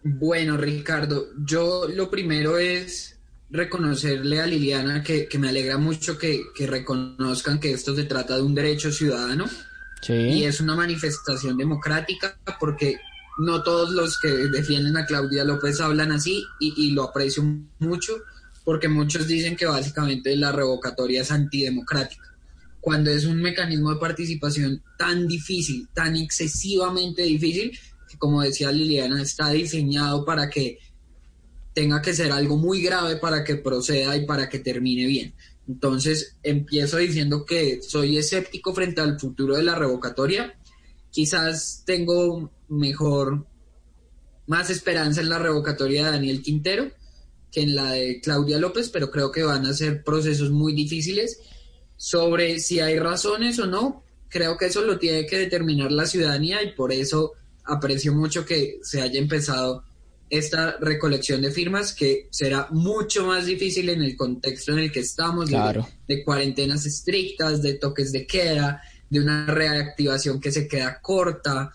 Bueno, 0.03 0.57
Ricardo, 0.57 1.27
yo 1.45 1.87
lo 1.87 2.11
primero 2.11 2.57
es 2.57 3.21
reconocerle 3.51 4.41
a 4.41 4.47
Liliana 4.47 5.03
que, 5.03 5.29
me 5.39 5.51
alegra 5.51 5.77
mucho 5.77 6.17
que, 6.17 6.45
que 6.55 6.67
reconozcan 6.67 7.61
que 7.61 7.73
esto 7.73 7.95
se 7.95 8.05
trata 8.05 8.37
de 8.37 8.43
un 8.43 8.55
derecho 8.55 8.91
ciudadano 8.91 9.45
y 10.09 10.45
es 10.45 10.61
una 10.61 10.77
manifestación 10.77 11.57
democrática 11.57 12.39
porque 12.61 12.97
no 13.39 13.63
todos 13.63 13.91
los 13.91 14.19
que 14.19 14.29
defienden 14.29 14.97
a 14.97 15.07
Claudia 15.07 15.45
López 15.45 15.81
hablan 15.81 16.13
así 16.13 16.45
y, 16.61 16.91
lo 16.93 17.05
aprecio 17.05 17.43
mucho 17.79 18.15
porque 18.65 18.89
muchos 18.89 19.27
dicen 19.27 19.57
que 19.57 19.67
básicamente 19.67 20.35
la 20.37 20.53
revocatoria 20.53 21.23
es 21.23 21.31
antidemocrática. 21.31 22.35
Cuando 22.81 23.11
es 23.11 23.25
un 23.25 23.41
mecanismo 23.41 23.93
de 23.93 24.01
participación 24.01 24.83
tan 24.97 25.27
difícil, 25.27 25.89
tan 25.93 26.17
excesivamente 26.17 27.23
difícil, 27.23 27.79
que 28.09 28.19
como 28.19 28.43
decía 28.43 28.73
Liliana, 28.73 29.23
está 29.23 29.51
diseñado 29.51 30.25
para 30.25 30.49
que 30.49 30.79
tenga 31.75 32.01
que 32.01 32.15
ser 32.15 32.33
algo 32.33 32.57
muy 32.57 32.81
grave 32.81 33.17
para 33.17 33.45
que 33.45 33.57
proceda 33.57 34.17
y 34.17 34.25
para 34.25 34.49
que 34.49 34.61
termine 34.61 35.07
bien. 35.07 35.35
Entonces 35.69 36.37
empiezo 36.43 36.99
diciendo 36.99 37.45
que 37.45 37.83
soy 37.83 38.19
escéptico 38.19 38.75
frente 38.75 39.01
al 39.01 39.19
futuro 39.19 39.57
de 39.57 39.63
la 39.63 39.75
revocatoria. 39.75 40.59
Quizás 41.11 41.83
tengo 41.85 42.53
mejor, 42.69 43.47
más 44.47 44.71
esperanza 44.71 45.21
en 45.21 45.29
la 45.29 45.39
revocatoria 45.39 46.05
de 46.05 46.11
Daniel 46.13 46.43
Quintero 46.43 46.91
que 47.51 47.63
en 47.63 47.75
la 47.75 47.93
de 47.93 48.21
Claudia 48.21 48.59
López, 48.59 48.91
pero 48.91 49.11
creo 49.11 49.31
que 49.31 49.43
van 49.43 49.67
a 49.67 49.73
ser 49.73 50.03
procesos 50.05 50.51
muy 50.51 50.75
difíciles. 50.75 51.41
Sobre 51.97 52.61
si 52.61 52.81
hay 52.81 52.99
razones 52.99 53.59
o 53.59 53.67
no, 53.67 54.05
creo 54.29 54.57
que 54.57 54.67
eso 54.67 54.83
lo 54.83 54.99
tiene 54.99 55.27
que 55.27 55.39
determinar 55.39 55.91
la 55.93 56.07
ciudadanía 56.07 56.63
y 56.63 56.73
por 56.75 56.93
eso 56.93 57.33
aprecio 57.65 58.13
mucho 58.13 58.45
que 58.45 58.79
se 58.83 59.01
haya 59.01 59.19
empezado 59.19 59.85
esta 60.29 60.77
recolección 60.81 61.43
de 61.43 61.53
firmas 61.53 61.93
que 61.93 62.29
será 62.31 62.69
mucho 62.71 63.27
más 63.27 63.47
difícil 63.47 63.89
en 63.89 64.03
el 64.03 64.17
contexto 64.17 64.73
en 64.73 64.81
el 64.81 64.93
que 64.93 65.01
estamos, 65.01 65.51
de, 65.51 66.25
cuarentenas 66.25 66.85
estrictas, 66.87 67.63
de 67.63 67.75
toques 67.75 68.13
de 68.13 68.27
queda, 68.27 68.83
de 69.09 69.21
una 69.21 69.47
reactivación 69.47 70.41
que 70.41 70.51
se 70.51 70.67
queda 70.67 71.01
corta. 71.01 71.73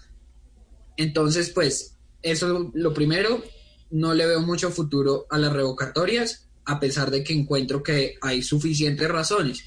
Entonces, 0.98 1.50
pues, 1.50 1.98
eso 2.22 2.72
lo 2.74 2.94
primero, 2.94 3.42
no 3.90 4.14
le 4.14 4.26
veo 4.26 4.42
mucho 4.42 4.70
futuro 4.70 5.28
a 5.30 5.38
las 5.38 5.54
revocatorias, 5.54 6.50
a 6.66 6.80
pesar 6.80 7.10
de 7.10 7.24
que 7.24 7.34
encuentro 7.34 7.82
que 7.82 8.16
hay 8.22 8.42
suficientes 8.42 9.08
razones. 9.08 9.64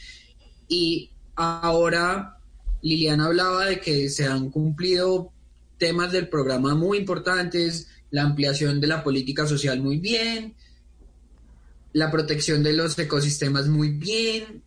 Y 0.68 1.10
ahora 1.36 2.38
Liliana 2.82 3.26
hablaba 3.26 3.66
de 3.66 3.80
que 3.80 4.10
se 4.10 4.26
han 4.26 4.50
cumplido 4.50 5.32
temas 5.78 6.12
del 6.12 6.28
programa 6.28 6.74
muy 6.74 6.98
importantes, 6.98 7.88
la 8.14 8.22
ampliación 8.22 8.80
de 8.80 8.86
la 8.86 9.02
política 9.02 9.44
social 9.44 9.82
muy 9.82 9.98
bien, 9.98 10.54
la 11.92 12.12
protección 12.12 12.62
de 12.62 12.72
los 12.72 12.96
ecosistemas 12.96 13.66
muy 13.66 13.88
bien, 13.88 14.62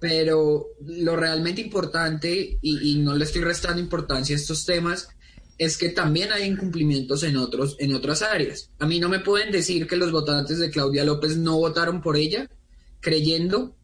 pero 0.00 0.66
lo 0.84 1.14
realmente 1.14 1.60
importante, 1.60 2.58
y, 2.60 2.98
no 2.98 3.14
le 3.14 3.24
estoy 3.24 3.42
restando 3.42 3.80
importancia 3.80 4.34
a 4.34 4.40
estos 4.40 4.66
temas, 4.66 5.10
es 5.58 5.78
que 5.78 5.90
también 5.90 6.32
hay 6.32 6.48
incumplimientos 6.48 7.22
en, 7.22 7.36
otros, 7.36 7.76
en 7.78 7.94
otras 7.94 8.22
áreas. 8.22 8.70
A 8.80 8.86
mí 8.86 8.98
no 8.98 9.08
me 9.08 9.20
pueden 9.20 9.52
decir 9.52 9.86
que 9.86 9.94
los 9.94 10.10
votantes 10.10 10.58
de 10.58 10.70
Claudia 10.70 11.04
López 11.04 11.36
no 11.36 11.56
votaron 11.56 12.02
por 12.02 12.16
ella, 12.16 12.50
creyendo 12.98 13.76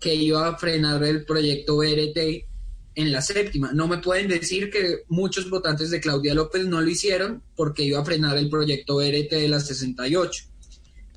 que 0.00 0.14
iba 0.14 0.46
a 0.46 0.58
frenar 0.58 1.02
el 1.04 1.24
proyecto 1.24 1.78
BRT 1.78 2.49
en 2.94 3.12
la 3.12 3.22
séptima. 3.22 3.72
No 3.72 3.86
me 3.86 3.98
pueden 3.98 4.28
decir 4.28 4.70
que 4.70 5.04
muchos 5.08 5.48
votantes 5.48 5.90
de 5.90 6.00
Claudia 6.00 6.34
López 6.34 6.66
no 6.66 6.80
lo 6.80 6.88
hicieron 6.88 7.42
porque 7.56 7.84
iba 7.84 8.00
a 8.00 8.04
frenar 8.04 8.36
el 8.36 8.50
proyecto 8.50 8.96
BRT 8.96 9.30
de 9.30 9.48
las 9.48 9.66
68. 9.66 10.44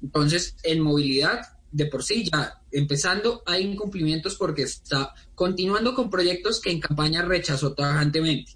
Entonces, 0.01 0.55
en 0.63 0.81
movilidad, 0.81 1.41
de 1.71 1.87
por 1.87 2.03
sí 2.03 2.29
ya 2.31 2.61
empezando, 2.71 3.41
hay 3.45 3.63
incumplimientos 3.63 4.35
porque 4.35 4.63
está 4.63 5.13
continuando 5.35 5.93
con 5.95 6.09
proyectos 6.09 6.61
que 6.61 6.71
en 6.71 6.79
campaña 6.79 7.23
rechazó 7.23 7.73
tajantemente. 7.73 8.53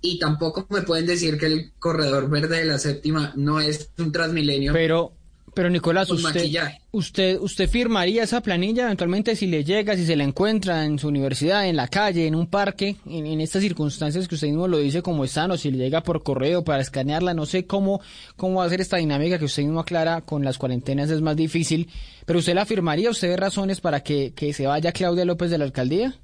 Y 0.00 0.18
tampoco 0.18 0.66
me 0.70 0.82
pueden 0.82 1.06
decir 1.06 1.36
que 1.36 1.46
el 1.46 1.72
corredor 1.78 2.30
verde 2.30 2.58
de 2.58 2.64
la 2.64 2.78
séptima 2.78 3.34
no 3.36 3.60
es 3.60 3.90
un 3.98 4.10
transmilenio. 4.10 4.72
Pero 4.72 5.12
pero 5.54 5.68
Nicolás, 5.68 6.10
usted, 6.10 6.48
usted, 6.92 7.38
usted 7.40 7.68
firmaría 7.68 8.22
esa 8.22 8.40
planilla 8.40 8.84
eventualmente 8.84 9.34
si 9.34 9.46
le 9.46 9.64
llega, 9.64 9.96
si 9.96 10.06
se 10.06 10.14
la 10.16 10.24
encuentra 10.24 10.84
en 10.84 10.98
su 10.98 11.08
universidad, 11.08 11.66
en 11.66 11.76
la 11.76 11.88
calle, 11.88 12.26
en 12.26 12.34
un 12.34 12.46
parque, 12.46 12.96
en, 13.06 13.40
estas 13.40 13.62
circunstancias 13.62 14.28
que 14.28 14.36
usted 14.36 14.48
mismo 14.48 14.68
lo 14.68 14.78
dice 14.78 15.02
como 15.02 15.24
están, 15.24 15.50
o 15.50 15.56
si 15.56 15.70
le 15.70 15.78
llega 15.78 16.02
por 16.02 16.22
correo 16.22 16.62
para 16.62 16.82
escanearla, 16.82 17.34
no 17.34 17.46
sé 17.46 17.66
cómo, 17.66 18.00
cómo 18.36 18.60
va 18.60 18.64
a 18.64 18.68
ser 18.68 18.80
esta 18.80 18.98
dinámica 18.98 19.38
que 19.38 19.44
usted 19.44 19.62
mismo 19.62 19.80
aclara 19.80 20.20
con 20.20 20.44
las 20.44 20.58
cuarentenas 20.58 21.10
es 21.10 21.20
más 21.20 21.36
difícil, 21.36 21.88
pero 22.26 22.38
usted 22.38 22.54
la 22.54 22.66
firmaría, 22.66 23.10
usted 23.10 23.28
ve 23.28 23.36
razones 23.36 23.80
para 23.80 24.00
que, 24.00 24.32
que 24.34 24.52
se 24.52 24.66
vaya 24.66 24.92
Claudia 24.92 25.24
López 25.24 25.50
de 25.50 25.58
la 25.58 25.64
alcaldía? 25.64 26.14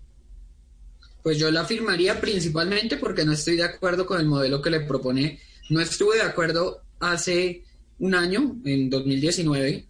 Pues 1.23 1.39
yo 1.39 1.51
la 1.51 1.65
firmaría 1.65 2.21
principalmente 2.21 2.97
porque 2.97 3.25
no 3.25 3.33
estoy 3.33 3.57
de 3.57 3.65
acuerdo 3.65 4.07
con 4.07 4.21
el 4.21 4.27
modelo 4.27 4.63
que 4.63 4.71
le 4.71 4.81
propone. 4.81 5.41
No 5.71 5.81
estuve 5.81 6.19
de 6.19 6.23
acuerdo 6.23 6.83
hace 7.01 7.65
un 7.99 8.15
año, 8.15 8.57
en 8.65 8.91
2019, 8.91 9.87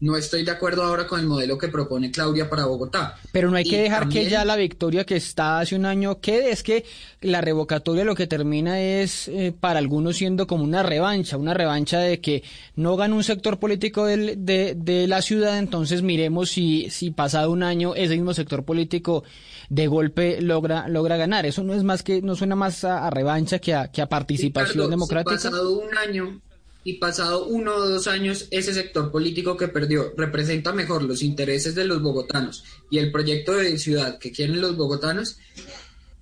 no 0.00 0.16
estoy 0.16 0.44
de 0.44 0.50
acuerdo 0.50 0.82
ahora 0.82 1.06
con 1.06 1.20
el 1.20 1.26
modelo 1.26 1.58
que 1.58 1.68
propone 1.68 2.10
Claudia 2.10 2.48
para 2.48 2.64
Bogotá. 2.64 3.18
Pero 3.32 3.50
no 3.50 3.56
hay 3.56 3.64
que 3.64 3.82
dejar 3.82 4.08
que 4.08 4.30
ya 4.30 4.46
la 4.46 4.56
victoria 4.56 5.04
que 5.04 5.16
está 5.16 5.60
hace 5.60 5.76
un 5.76 5.84
año 5.84 6.20
quede. 6.20 6.50
Es 6.50 6.62
que 6.62 6.86
la 7.20 7.42
revocatoria 7.42 8.04
lo 8.04 8.14
que 8.14 8.26
termina 8.26 8.80
es 8.80 9.28
eh, 9.28 9.52
para 9.58 9.78
algunos 9.78 10.16
siendo 10.16 10.46
como 10.46 10.64
una 10.64 10.82
revancha, 10.82 11.36
una 11.36 11.52
revancha 11.52 12.00
de 12.00 12.18
que 12.18 12.42
no 12.76 12.96
gana 12.96 13.14
un 13.14 13.24
sector 13.24 13.58
político 13.58 14.06
de, 14.06 14.36
de, 14.74 15.06
la 15.06 15.20
ciudad, 15.20 15.58
entonces 15.58 16.00
miremos 16.00 16.50
si, 16.50 16.88
si 16.88 17.10
pasado 17.10 17.50
un 17.50 17.62
año 17.62 17.94
ese 17.94 18.14
mismo 18.14 18.32
sector 18.32 18.64
político 18.64 19.22
de 19.68 19.86
golpe 19.86 20.40
logra, 20.40 20.88
logra 20.88 21.18
ganar. 21.18 21.44
Eso 21.44 21.62
no 21.62 21.74
es 21.74 21.82
más 21.82 22.02
que, 22.02 22.22
no 22.22 22.36
suena 22.36 22.56
más 22.56 22.84
a, 22.84 23.10
revancha 23.10 23.58
que 23.58 23.74
a, 23.74 23.88
que 23.88 24.00
a 24.00 24.08
participación 24.08 24.88
democrática. 24.88 25.36
pasado 25.36 25.78
un 25.78 25.94
año 25.98 26.40
y 26.82 26.94
pasado 26.94 27.46
uno 27.46 27.74
o 27.74 27.88
dos 27.88 28.06
años 28.06 28.48
ese 28.50 28.72
sector 28.72 29.10
político 29.10 29.56
que 29.56 29.68
perdió 29.68 30.14
representa 30.16 30.72
mejor 30.72 31.02
los 31.02 31.22
intereses 31.22 31.74
de 31.74 31.84
los 31.84 32.00
bogotanos 32.00 32.64
y 32.88 32.98
el 32.98 33.12
proyecto 33.12 33.52
de 33.54 33.78
ciudad 33.78 34.18
que 34.18 34.32
quieren 34.32 34.60
los 34.60 34.76
bogotanos, 34.76 35.38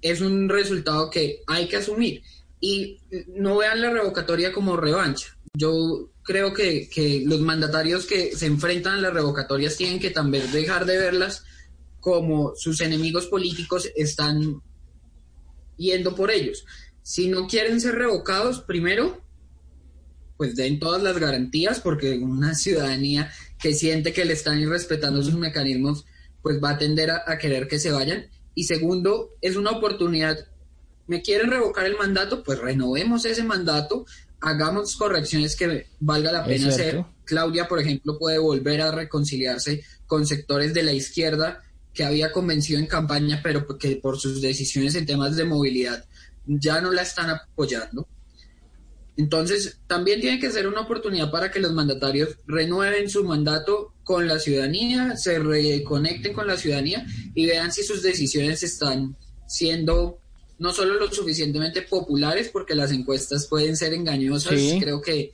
es 0.03 0.21
un 0.21 0.49
resultado 0.49 1.11
que 1.11 1.43
hay 1.47 1.69
que 1.69 1.77
asumir. 1.77 2.23
Y 2.61 2.99
no 3.29 3.59
vean 3.59 3.81
la 3.81 3.91
revocatoria 3.91 4.53
como 4.53 4.77
revancha. 4.77 5.37
Yo 5.55 6.11
creo 6.23 6.53
que, 6.53 6.89
que 6.89 7.23
los 7.25 7.41
mandatarios 7.41 8.05
que 8.05 8.37
se 8.37 8.47
enfrentan 8.47 8.95
a 8.95 9.01
las 9.01 9.15
revocatorias 9.15 9.77
tienen 9.77 10.01
que 10.01 10.11
también 10.11 10.51
dejar 10.51 10.85
de 10.85 10.99
verlas 10.99 11.45
como 12.01 12.55
sus 12.57 12.81
enemigos 12.81 13.27
políticos 13.27 13.89
están 13.95 14.61
yendo 15.77 16.15
por 16.15 16.31
ellos. 16.31 16.65
Si 17.03 17.29
no 17.29 17.47
quieren 17.47 17.81
ser 17.81 17.95
revocados, 17.95 18.61
primero 18.61 19.23
pues 20.39 20.55
den 20.57 20.79
todas 20.79 21.03
las 21.03 21.19
garantías, 21.19 21.81
porque 21.81 22.17
una 22.17 22.55
ciudadanía 22.55 23.31
que 23.59 23.75
siente 23.75 24.13
que 24.13 24.25
le 24.25 24.33
están 24.33 24.61
irrespetando 24.61 25.23
sus 25.23 25.35
mecanismos, 25.35 26.07
pues 26.43 26.63
va 26.63 26.71
a 26.71 26.79
tender 26.79 27.11
a, 27.11 27.39
querer 27.39 27.67
que 27.67 27.81
se 27.81 27.91
vayan. 27.91 28.27
Y 28.55 28.65
segundo, 28.65 29.31
es 29.43 29.57
una 29.57 29.73
oportunidad. 29.73 30.39
¿Me 31.09 31.23
quieren 31.23 31.51
revocar 31.51 31.87
el 31.87 31.97
mandato? 31.97 32.45
Pues 32.45 32.61
renovemos 32.61 33.25
ese 33.25 33.43
mandato, 33.43 34.07
hagamos 34.41 34.97
correcciones 34.97 35.57
que 35.57 35.89
valga 35.99 36.31
la 36.31 36.45
pena 36.45 36.69
hacer. 36.69 37.05
Claudia, 37.25 37.67
por 37.67 37.81
ejemplo, 37.81 38.17
puede 38.17 38.39
volver 38.39 38.81
a 38.81 38.93
reconciliarse 38.93 39.83
con 40.07 40.25
sectores 40.25 40.73
de 40.73 40.85
la 40.85 40.93
izquierda 40.93 41.63
que 41.93 42.05
había 42.05 42.31
convencido 42.31 42.79
en 42.79 42.87
campaña, 42.87 43.41
pero 43.43 43.67
que 43.77 43.97
por 43.97 44.21
sus 44.21 44.41
decisiones 44.41 44.95
en 44.95 45.05
temas 45.05 45.35
de 45.35 45.45
movilidad 45.45 46.05
ya 46.47 46.81
no 46.81 46.93
la 46.93 47.03
están 47.03 47.29
apoyando. 47.29 48.07
Entonces, 49.19 49.81
también 49.89 50.21
tiene 50.21 50.39
que 50.39 50.49
ser 50.49 50.69
una 50.69 50.83
oportunidad 50.83 51.33
para 51.33 51.51
que 51.51 51.59
los 51.59 51.73
mandatarios 51.73 52.37
renueven 52.47 53.11
su 53.11 53.25
mandato 53.25 53.93
con 54.05 54.29
la 54.29 54.39
ciudadanía, 54.39 55.17
se 55.17 55.41
reconecten 55.41 56.33
con 56.33 56.47
la 56.47 56.57
ciudadanía 56.57 57.05
y 57.35 57.45
vean 57.45 57.73
si 57.73 57.83
sus 57.83 58.01
decisiones 58.01 58.63
están 58.63 59.17
siendo 59.49 60.21
no 60.61 60.73
solo 60.73 60.95
lo 60.95 61.13
suficientemente 61.13 61.83
populares, 61.83 62.49
porque 62.53 62.77
las 62.77 62.93
encuestas 62.93 63.49
pueden 63.49 63.77
ser 63.77 63.93
engañosas, 63.93 64.55
creo 64.79 65.03
que 65.03 65.33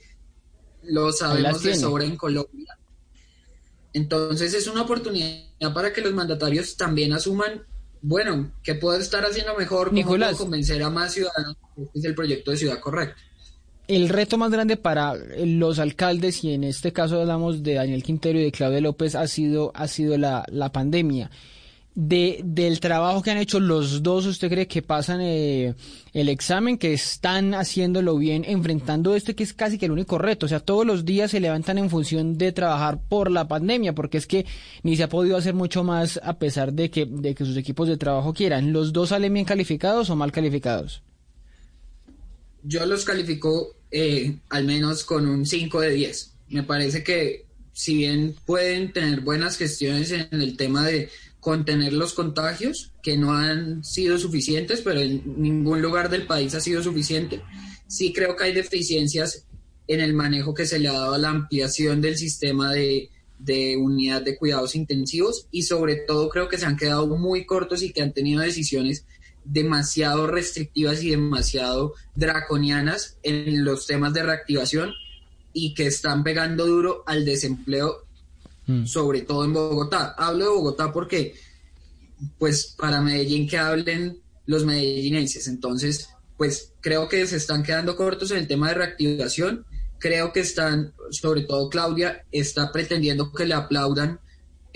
lo 0.81 1.11
sabemos 1.11 1.61
de 1.61 1.75
sobra 1.75 2.05
en 2.05 2.17
Colombia. 2.17 2.79
Entonces 3.93 4.55
es 4.55 4.65
una 4.65 4.81
oportunidad 4.81 5.73
para 5.75 5.93
que 5.93 6.01
los 6.01 6.13
mandatarios 6.13 6.75
también 6.75 7.13
asuman, 7.13 7.63
bueno, 8.01 8.51
¿qué 8.63 8.73
puedo 8.73 8.97
estar 8.99 9.23
haciendo 9.25 9.55
mejor? 9.55 9.89
¿Cómo 9.89 10.07
puedo 10.07 10.37
convencer 10.37 10.81
a 10.81 10.89
más 10.89 11.13
ciudadanos? 11.13 11.55
Este 11.77 11.99
es 11.99 12.05
el 12.05 12.15
proyecto 12.15 12.49
de 12.49 12.57
ciudad 12.57 12.79
correcto 12.79 13.21
el 13.87 14.09
reto 14.09 14.37
más 14.37 14.51
grande 14.51 14.77
para 14.77 15.13
los 15.15 15.79
alcaldes, 15.79 16.43
y 16.43 16.53
en 16.53 16.63
este 16.63 16.91
caso 16.91 17.21
hablamos 17.21 17.63
de 17.63 17.75
Daniel 17.75 18.03
Quintero 18.03 18.39
y 18.39 18.43
de 18.43 18.51
Claudia 18.51 18.81
López, 18.81 19.15
ha 19.15 19.27
sido, 19.27 19.71
ha 19.75 19.87
sido 19.87 20.17
la, 20.17 20.45
la 20.51 20.71
pandemia. 20.71 21.29
De, 21.97 22.41
del 22.43 22.81
trabajo 22.81 23.21
que 23.21 23.31
han 23.31 23.37
hecho 23.37 23.57
los 23.61 24.03
dos, 24.03 24.25
¿usted 24.25 24.49
cree 24.49 24.67
que 24.67 24.81
pasan 24.81 25.21
eh, 25.21 25.75
el 26.11 26.27
examen, 26.27 26.77
que 26.77 26.91
están 26.91 27.53
haciéndolo 27.53 28.17
bien, 28.17 28.43
enfrentando 28.45 29.15
este 29.15 29.33
que 29.33 29.43
es 29.43 29.53
casi 29.53 29.77
que 29.77 29.85
el 29.85 29.93
único 29.93 30.17
reto? 30.17 30.45
O 30.45 30.49
sea, 30.49 30.59
todos 30.59 30.85
los 30.85 31.05
días 31.05 31.31
se 31.31 31.39
levantan 31.39 31.77
en 31.77 31.89
función 31.89 32.37
de 32.37 32.51
trabajar 32.51 32.99
por 33.07 33.31
la 33.31 33.47
pandemia, 33.47 33.93
porque 33.93 34.17
es 34.17 34.27
que 34.27 34.45
ni 34.83 34.97
se 34.97 35.03
ha 35.03 35.09
podido 35.09 35.37
hacer 35.37 35.53
mucho 35.53 35.85
más 35.85 36.19
a 36.21 36.33
pesar 36.33 36.73
de 36.73 36.89
que, 36.89 37.05
de 37.05 37.33
que 37.33 37.45
sus 37.45 37.55
equipos 37.55 37.87
de 37.87 37.95
trabajo 37.95 38.33
quieran. 38.33 38.73
¿Los 38.73 38.91
dos 38.91 39.09
salen 39.09 39.33
bien 39.33 39.45
calificados 39.45 40.09
o 40.09 40.17
mal 40.17 40.33
calificados? 40.33 41.01
Yo 42.67 42.85
los 42.85 43.05
califico 43.05 43.75
eh, 43.91 44.39
al 44.49 44.65
menos 44.65 45.03
con 45.05 45.27
un 45.27 45.45
5 45.45 45.81
de 45.81 45.91
10. 45.91 46.33
Me 46.49 46.63
parece 46.63 47.03
que 47.03 47.45
si 47.73 47.95
bien 47.95 48.35
pueden 48.45 48.91
tener 48.91 49.21
buenas 49.21 49.57
gestiones 49.57 50.11
en 50.11 50.41
el 50.41 50.57
tema 50.57 50.85
de 50.85 51.09
contener 51.39 51.93
los 51.93 52.13
contagios, 52.13 52.91
que 53.03 53.17
no 53.17 53.33
han 53.33 53.83
sido 53.83 54.17
suficientes, 54.17 54.81
pero 54.81 54.99
en 54.99 55.21
ningún 55.37 55.81
lugar 55.81 56.09
del 56.09 56.25
país 56.25 56.55
ha 56.55 56.61
sido 56.61 56.81
suficiente, 56.81 57.41
sí 57.87 58.13
creo 58.13 58.35
que 58.35 58.45
hay 58.45 58.53
deficiencias 58.53 59.45
en 59.87 59.99
el 59.99 60.13
manejo 60.13 60.55
que 60.55 60.65
se 60.65 60.79
le 60.79 60.87
ha 60.87 60.93
dado 60.93 61.13
a 61.13 61.19
la 61.19 61.29
ampliación 61.29 62.01
del 62.01 62.17
sistema 62.17 62.73
de, 62.73 63.11
de 63.37 63.77
unidad 63.77 64.23
de 64.23 64.37
cuidados 64.37 64.75
intensivos 64.75 65.47
y 65.51 65.63
sobre 65.63 65.97
todo 65.97 66.29
creo 66.29 66.49
que 66.49 66.57
se 66.57 66.65
han 66.65 66.77
quedado 66.77 67.05
muy 67.15 67.45
cortos 67.45 67.83
y 67.83 67.93
que 67.93 68.01
han 68.01 68.13
tenido 68.13 68.41
decisiones 68.41 69.05
demasiado 69.45 70.27
restrictivas 70.27 71.03
y 71.03 71.11
demasiado 71.11 71.93
draconianas 72.15 73.17
en 73.23 73.63
los 73.63 73.87
temas 73.87 74.13
de 74.13 74.23
reactivación 74.23 74.93
y 75.53 75.73
que 75.73 75.87
están 75.87 76.23
pegando 76.23 76.65
duro 76.65 77.03
al 77.05 77.23
desempleo, 77.23 78.05
mm. 78.67 78.85
sobre 78.85 79.21
todo 79.21 79.45
en 79.45 79.53
Bogotá. 79.53 80.15
Hablo 80.17 80.45
de 80.45 80.51
Bogotá 80.51 80.91
porque, 80.91 81.35
pues, 82.37 82.75
para 82.77 83.01
Medellín 83.01 83.47
que 83.47 83.57
hablen 83.57 84.19
los 84.47 84.65
medellinenses. 84.65 85.47
Entonces, 85.47 86.09
pues, 86.37 86.73
creo 86.81 87.07
que 87.07 87.25
se 87.27 87.37
están 87.37 87.63
quedando 87.63 87.95
cortos 87.95 88.31
en 88.31 88.37
el 88.39 88.47
tema 88.47 88.69
de 88.69 88.75
reactivación. 88.75 89.65
Creo 89.99 90.33
que 90.33 90.41
están, 90.41 90.93
sobre 91.11 91.41
todo 91.41 91.69
Claudia, 91.69 92.25
está 92.31 92.71
pretendiendo 92.71 93.31
que 93.31 93.45
le 93.45 93.53
aplaudan 93.53 94.19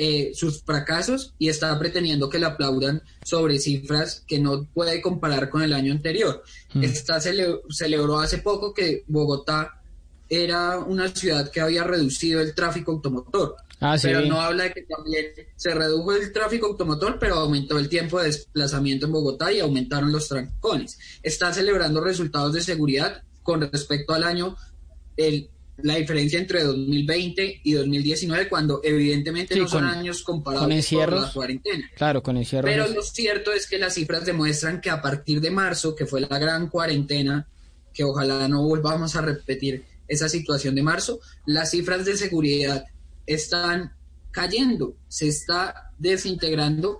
eh, 0.02 0.32
sus 0.34 0.64
fracasos 0.64 1.34
y 1.38 1.50
está 1.50 1.78
pretendiendo 1.78 2.30
que 2.30 2.40
le 2.40 2.46
aplaudan 2.46 3.04
sobre 3.22 3.60
cifras 3.60 4.24
que 4.26 4.40
no 4.40 4.64
puede 4.74 5.02
comparar 5.02 5.50
con 5.50 5.62
el 5.62 5.74
año 5.74 5.92
anterior. 5.92 6.42
Hmm. 6.74 6.86
Esta 6.86 7.20
celebró 7.20 8.18
hace 8.22 8.38
poco 8.38 8.74
que 8.74 9.04
Bogotá 9.08 9.82
era 10.30 10.80
una 10.80 11.14
ciudad 11.14 11.52
que 11.52 11.60
había 11.60 11.84
reducido 11.84 12.40
el 12.40 12.56
tráfico 12.56 12.94
automotor. 12.94 13.58
Ah, 13.82 13.98
pero 14.02 14.22
no 14.22 14.40
habla 14.40 14.64
de 14.64 14.72
que 14.72 14.84
también 14.84 15.26
se 15.58 15.76
redujo 15.76 16.14
el 16.14 16.32
tráfico 16.32 16.68
automotor, 16.68 17.20
pero 17.20 17.36
aumentó 17.36 17.78
el 17.78 17.90
tiempo 17.90 18.20
de 18.20 18.28
desplazamiento 18.28 19.06
en 19.06 19.12
Bogotá 19.12 19.52
y 19.52 19.60
aumentaron 19.60 20.14
los 20.14 20.30
trancones. 20.30 20.98
Está 21.24 21.54
celebrando 21.54 22.00
resultados 22.00 22.54
de 22.54 22.62
seguridad 22.62 23.22
con 23.44 23.60
respecto 23.70 24.14
al 24.14 24.24
año 24.24 24.56
el 25.18 25.50
la 25.84 25.96
diferencia 25.96 26.40
entre 26.40 26.64
2020 26.64 27.62
y 27.64 27.74
2019 27.74 28.50
cuando 28.50 28.82
evidentemente 28.84 29.56
no 29.56 29.68
son 29.68 29.86
años 29.86 30.24
comparados 30.24 30.88
con 30.90 31.22
la 31.22 31.32
cuarentena. 31.32 31.90
Claro, 31.96 32.24
con 32.24 32.42
Pero 32.64 32.88
lo 32.88 33.02
cierto 33.04 33.52
es 33.52 33.68
que 33.68 33.78
las 33.78 33.96
cifras 33.96 34.26
demuestran 34.26 34.82
que 34.82 34.90
a 34.90 35.02
partir 35.02 35.42
de 35.42 35.52
marzo, 35.52 35.96
que 35.96 36.06
fue 36.06 36.22
la 36.22 36.40
gran 36.40 36.70
cuarentena, 36.70 37.48
que 37.94 38.04
ojalá 38.04 38.48
no 38.48 38.64
volvamos 38.64 39.16
a 39.16 39.22
repetir 39.22 39.84
esa 40.08 40.30
situación 40.30 40.76
de 40.76 40.84
marzo, 40.84 41.20
las 41.46 41.72
cifras 41.72 42.06
de 42.06 42.18
seguridad 42.18 42.86
están 43.26 43.94
cayendo, 44.32 44.96
se 45.08 45.28
está 45.28 45.92
desintegrando 45.98 47.00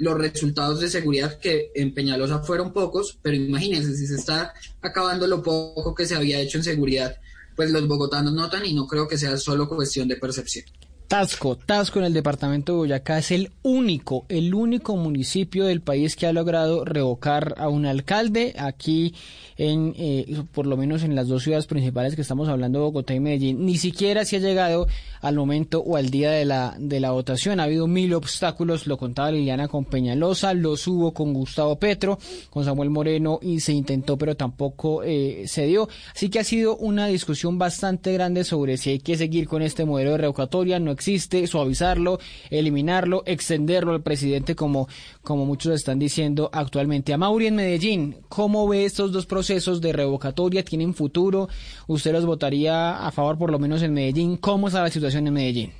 los 0.00 0.18
resultados 0.18 0.80
de 0.80 0.88
seguridad 0.88 1.38
que 1.38 1.70
en 1.74 1.92
Peñalosa 1.92 2.42
fueron 2.42 2.72
pocos, 2.72 3.18
pero 3.20 3.36
imagínense 3.36 3.94
si 3.94 4.06
se 4.06 4.16
está 4.16 4.54
acabando 4.80 5.26
lo 5.26 5.42
poco 5.42 5.94
que 5.94 6.06
se 6.06 6.14
había 6.14 6.40
hecho 6.40 6.56
en 6.56 6.64
seguridad 6.64 7.16
pues 7.60 7.72
los 7.72 7.86
bogotanos 7.86 8.32
notan 8.32 8.64
y 8.64 8.72
no 8.72 8.86
creo 8.86 9.06
que 9.06 9.18
sea 9.18 9.36
solo 9.36 9.68
cuestión 9.68 10.08
de 10.08 10.16
percepción. 10.16 10.64
Tasco, 11.10 11.56
Tasco 11.56 11.98
en 11.98 12.04
el 12.04 12.12
departamento 12.12 12.70
de 12.70 12.78
Boyacá 12.78 13.18
es 13.18 13.32
el 13.32 13.50
único, 13.62 14.26
el 14.28 14.54
único 14.54 14.94
municipio 14.94 15.64
del 15.64 15.80
país 15.80 16.14
que 16.14 16.28
ha 16.28 16.32
logrado 16.32 16.84
revocar 16.84 17.56
a 17.58 17.68
un 17.68 17.84
alcalde. 17.84 18.54
Aquí, 18.56 19.12
en, 19.56 19.92
eh, 19.98 20.44
por 20.52 20.68
lo 20.68 20.76
menos 20.76 21.02
en 21.02 21.16
las 21.16 21.26
dos 21.26 21.42
ciudades 21.42 21.66
principales 21.66 22.14
que 22.14 22.22
estamos 22.22 22.48
hablando, 22.48 22.78
Bogotá 22.78 23.12
y 23.12 23.18
Medellín, 23.18 23.66
ni 23.66 23.76
siquiera 23.76 24.24
se 24.24 24.36
ha 24.36 24.38
llegado 24.38 24.86
al 25.20 25.34
momento 25.34 25.80
o 25.80 25.96
al 25.96 26.10
día 26.10 26.30
de 26.30 26.44
la, 26.44 26.76
de 26.78 27.00
la 27.00 27.10
votación. 27.10 27.58
Ha 27.58 27.64
habido 27.64 27.88
mil 27.88 28.14
obstáculos, 28.14 28.86
lo 28.86 28.96
contaba 28.96 29.32
Liliana 29.32 29.66
con 29.66 29.86
Peñalosa, 29.86 30.54
los 30.54 30.86
hubo 30.86 31.12
con 31.12 31.34
Gustavo 31.34 31.76
Petro, 31.76 32.20
con 32.50 32.64
Samuel 32.64 32.90
Moreno 32.90 33.40
y 33.42 33.58
se 33.58 33.72
intentó, 33.72 34.16
pero 34.16 34.36
tampoco 34.36 35.02
eh, 35.02 35.42
se 35.48 35.66
dio. 35.66 35.88
Así 36.14 36.28
que 36.28 36.38
ha 36.38 36.44
sido 36.44 36.76
una 36.76 37.08
discusión 37.08 37.58
bastante 37.58 38.12
grande 38.12 38.44
sobre 38.44 38.76
si 38.76 38.90
hay 38.90 39.00
que 39.00 39.16
seguir 39.16 39.48
con 39.48 39.60
este 39.60 39.84
modelo 39.84 40.12
de 40.12 40.18
revocatoria. 40.18 40.78
No 40.78 40.99
existe, 41.00 41.46
suavizarlo, 41.46 42.20
eliminarlo, 42.50 43.22
extenderlo 43.24 43.92
al 43.92 44.02
presidente 44.02 44.54
como, 44.54 44.86
como 45.22 45.46
muchos 45.46 45.74
están 45.74 45.98
diciendo 45.98 46.50
actualmente. 46.52 47.14
A 47.14 47.16
Mauri 47.16 47.46
en 47.46 47.56
Medellín, 47.56 48.16
¿cómo 48.28 48.68
ve 48.68 48.84
estos 48.84 49.10
dos 49.10 49.24
procesos 49.24 49.80
de 49.80 49.94
revocatoria? 49.94 50.62
¿Tienen 50.62 50.92
futuro? 50.92 51.48
¿Usted 51.86 52.12
los 52.12 52.26
votaría 52.26 53.06
a 53.06 53.10
favor 53.12 53.38
por 53.38 53.50
lo 53.50 53.58
menos 53.58 53.82
en 53.82 53.94
Medellín? 53.94 54.36
¿Cómo 54.36 54.68
está 54.68 54.82
la 54.82 54.90
situación 54.90 55.26
en 55.26 55.32
Medellín? 55.32 55.72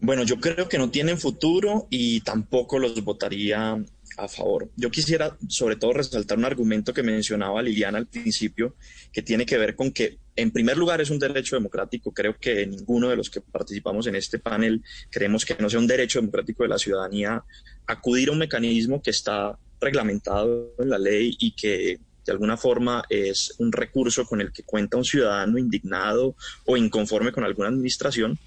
Bueno, 0.00 0.22
yo 0.24 0.38
creo 0.38 0.68
que 0.68 0.76
no 0.76 0.90
tienen 0.90 1.16
futuro 1.16 1.86
y 1.88 2.20
tampoco 2.20 2.78
los 2.78 3.02
votaría 3.02 3.82
a 4.18 4.28
favor. 4.28 4.68
Yo 4.76 4.90
quisiera 4.90 5.38
sobre 5.48 5.76
todo 5.76 5.94
resaltar 5.94 6.36
un 6.36 6.44
argumento 6.44 6.92
que 6.92 7.02
mencionaba 7.02 7.62
Liliana 7.62 7.96
al 7.96 8.06
principio, 8.06 8.74
que 9.10 9.22
tiene 9.22 9.46
que 9.46 9.56
ver 9.56 9.74
con 9.74 9.90
que, 9.90 10.18
en 10.36 10.50
primer 10.50 10.76
lugar, 10.76 11.00
es 11.00 11.10
un 11.10 11.18
derecho 11.18 11.56
democrático. 11.56 12.12
Creo 12.12 12.36
que 12.38 12.66
ninguno 12.66 13.08
de 13.08 13.16
los 13.16 13.30
que 13.30 13.40
participamos 13.40 14.06
en 14.06 14.16
este 14.16 14.38
panel 14.38 14.82
creemos 15.10 15.44
que 15.44 15.56
no 15.58 15.70
sea 15.70 15.78
un 15.78 15.86
derecho 15.86 16.20
democrático 16.20 16.62
de 16.62 16.68
la 16.68 16.78
ciudadanía 16.78 17.44
acudir 17.86 18.28
a 18.28 18.32
un 18.32 18.38
mecanismo 18.38 19.02
que 19.02 19.10
está 19.10 19.58
reglamentado 19.80 20.74
en 20.78 20.88
la 20.88 20.98
ley 20.98 21.36
y 21.38 21.54
que 21.54 22.00
de 22.24 22.32
alguna 22.32 22.56
forma 22.56 23.04
es 23.10 23.54
un 23.58 23.70
recurso 23.70 24.24
con 24.24 24.40
el 24.40 24.50
que 24.50 24.62
cuenta 24.62 24.96
un 24.96 25.04
ciudadano 25.04 25.58
indignado 25.58 26.34
o 26.64 26.76
inconforme 26.76 27.32
con 27.32 27.44
alguna 27.44 27.68
administración 27.68 28.38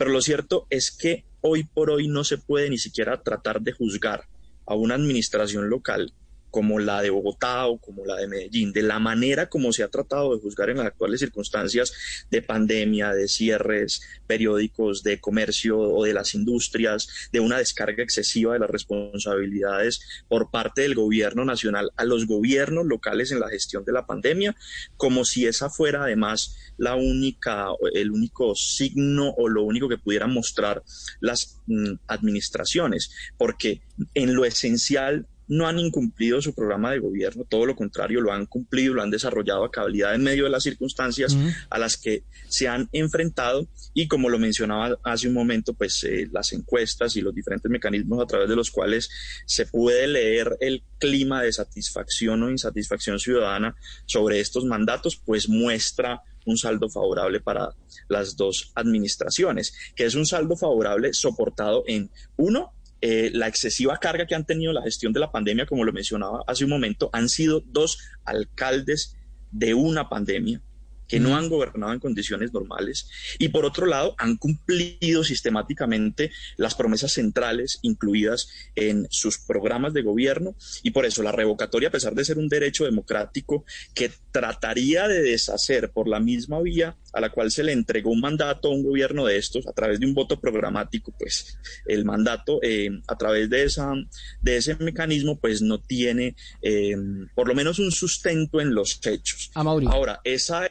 pero 0.00 0.12
lo 0.12 0.22
cierto 0.22 0.66
es 0.70 0.90
que 0.90 1.26
hoy 1.42 1.64
por 1.64 1.90
hoy 1.90 2.08
no 2.08 2.24
se 2.24 2.38
puede 2.38 2.70
ni 2.70 2.78
siquiera 2.78 3.22
tratar 3.22 3.60
de 3.60 3.72
juzgar 3.72 4.24
a 4.64 4.74
una 4.74 4.94
administración 4.94 5.68
local 5.68 6.14
como 6.50 6.78
la 6.78 7.02
de 7.02 7.10
Bogotá 7.10 7.66
o 7.66 7.78
como 7.78 8.04
la 8.04 8.16
de 8.16 8.26
Medellín, 8.26 8.72
de 8.72 8.82
la 8.82 8.98
manera 8.98 9.48
como 9.48 9.72
se 9.72 9.82
ha 9.82 9.88
tratado 9.88 10.34
de 10.34 10.40
juzgar 10.40 10.70
en 10.70 10.78
las 10.78 10.86
actuales 10.86 11.20
circunstancias 11.20 11.92
de 12.30 12.42
pandemia, 12.42 13.12
de 13.12 13.28
cierres 13.28 14.02
periódicos, 14.26 15.02
de 15.02 15.20
comercio 15.20 15.78
o 15.78 16.04
de 16.04 16.14
las 16.14 16.34
industrias, 16.34 17.08
de 17.32 17.40
una 17.40 17.58
descarga 17.58 18.02
excesiva 18.02 18.52
de 18.52 18.60
las 18.60 18.70
responsabilidades 18.70 20.00
por 20.28 20.50
parte 20.50 20.82
del 20.82 20.94
gobierno 20.94 21.44
nacional 21.44 21.90
a 21.96 22.04
los 22.04 22.26
gobiernos 22.26 22.86
locales 22.86 23.32
en 23.32 23.40
la 23.40 23.48
gestión 23.48 23.84
de 23.84 23.92
la 23.92 24.06
pandemia, 24.06 24.56
como 24.96 25.24
si 25.24 25.46
esa 25.46 25.70
fuera 25.70 26.04
además 26.04 26.56
la 26.76 26.94
única, 26.94 27.66
el 27.94 28.10
único 28.10 28.54
signo 28.54 29.30
o 29.36 29.48
lo 29.48 29.62
único 29.62 29.88
que 29.88 29.98
pudieran 29.98 30.32
mostrar 30.32 30.82
las 31.20 31.58
mm, 31.66 31.94
administraciones, 32.06 33.10
porque 33.36 33.82
en 34.14 34.34
lo 34.34 34.44
esencial 34.44 35.26
no 35.50 35.66
han 35.66 35.80
incumplido 35.80 36.40
su 36.40 36.54
programa 36.54 36.92
de 36.92 37.00
gobierno, 37.00 37.44
todo 37.44 37.66
lo 37.66 37.74
contrario, 37.74 38.20
lo 38.20 38.32
han 38.32 38.46
cumplido, 38.46 38.94
lo 38.94 39.02
han 39.02 39.10
desarrollado 39.10 39.64
a 39.64 39.70
cabalidad 39.70 40.14
en 40.14 40.22
medio 40.22 40.44
de 40.44 40.50
las 40.50 40.62
circunstancias 40.62 41.36
a 41.68 41.78
las 41.78 41.96
que 41.96 42.22
se 42.48 42.68
han 42.68 42.88
enfrentado. 42.92 43.66
Y 43.92 44.06
como 44.06 44.28
lo 44.28 44.38
mencionaba 44.38 44.96
hace 45.02 45.26
un 45.26 45.34
momento, 45.34 45.74
pues 45.74 46.04
eh, 46.04 46.28
las 46.30 46.52
encuestas 46.52 47.16
y 47.16 47.20
los 47.20 47.34
diferentes 47.34 47.68
mecanismos 47.68 48.22
a 48.22 48.26
través 48.26 48.48
de 48.48 48.54
los 48.54 48.70
cuales 48.70 49.10
se 49.44 49.66
puede 49.66 50.06
leer 50.06 50.56
el 50.60 50.84
clima 50.98 51.42
de 51.42 51.52
satisfacción 51.52 52.44
o 52.44 52.50
insatisfacción 52.50 53.18
ciudadana 53.18 53.74
sobre 54.06 54.38
estos 54.38 54.64
mandatos, 54.64 55.16
pues 55.16 55.48
muestra 55.48 56.22
un 56.46 56.56
saldo 56.58 56.88
favorable 56.88 57.40
para 57.40 57.74
las 58.08 58.36
dos 58.36 58.70
administraciones, 58.76 59.74
que 59.96 60.04
es 60.04 60.14
un 60.14 60.26
saldo 60.26 60.56
favorable 60.56 61.12
soportado 61.12 61.82
en, 61.88 62.08
uno, 62.36 62.72
eh, 63.00 63.30
la 63.32 63.48
excesiva 63.48 63.96
carga 63.98 64.26
que 64.26 64.34
han 64.34 64.44
tenido 64.44 64.72
la 64.72 64.82
gestión 64.82 65.12
de 65.12 65.20
la 65.20 65.32
pandemia, 65.32 65.66
como 65.66 65.84
lo 65.84 65.92
mencionaba 65.92 66.44
hace 66.46 66.64
un 66.64 66.70
momento, 66.70 67.10
han 67.12 67.28
sido 67.28 67.62
dos 67.66 67.98
alcaldes 68.24 69.16
de 69.50 69.74
una 69.74 70.08
pandemia 70.08 70.62
que 71.10 71.18
no 71.18 71.36
han 71.36 71.48
gobernado 71.48 71.92
en 71.92 71.98
condiciones 71.98 72.52
normales 72.52 73.08
y 73.38 73.48
por 73.48 73.64
otro 73.64 73.86
lado 73.86 74.14
han 74.16 74.36
cumplido 74.36 75.24
sistemáticamente 75.24 76.30
las 76.56 76.76
promesas 76.76 77.12
centrales 77.12 77.80
incluidas 77.82 78.48
en 78.76 79.08
sus 79.10 79.38
programas 79.38 79.92
de 79.92 80.02
gobierno 80.02 80.54
y 80.84 80.92
por 80.92 81.04
eso 81.04 81.22
la 81.22 81.32
revocatoria, 81.32 81.88
a 81.88 81.92
pesar 81.92 82.14
de 82.14 82.24
ser 82.24 82.38
un 82.38 82.48
derecho 82.48 82.84
democrático 82.84 83.64
que 83.92 84.12
trataría 84.30 85.08
de 85.08 85.22
deshacer 85.22 85.90
por 85.90 86.06
la 86.06 86.20
misma 86.20 86.60
vía 86.60 86.96
a 87.12 87.20
la 87.20 87.30
cual 87.30 87.50
se 87.50 87.64
le 87.64 87.72
entregó 87.72 88.10
un 88.10 88.20
mandato 88.20 88.68
a 88.68 88.72
un 88.72 88.84
gobierno 88.84 89.26
de 89.26 89.36
estos 89.36 89.66
a 89.66 89.72
través 89.72 89.98
de 89.98 90.06
un 90.06 90.14
voto 90.14 90.40
programático, 90.40 91.12
pues 91.18 91.58
el 91.86 92.04
mandato 92.04 92.60
eh, 92.62 92.90
a 93.08 93.16
través 93.16 93.50
de, 93.50 93.64
esa, 93.64 93.92
de 94.40 94.56
ese 94.56 94.76
mecanismo 94.76 95.40
pues 95.40 95.60
no 95.60 95.80
tiene 95.80 96.36
eh, 96.62 96.96
por 97.34 97.48
lo 97.48 97.54
menos 97.56 97.80
un 97.80 97.90
sustento 97.90 98.60
en 98.60 98.74
los 98.74 99.00
hechos. 99.04 99.50
Ahora, 99.54 100.20
esa 100.22 100.70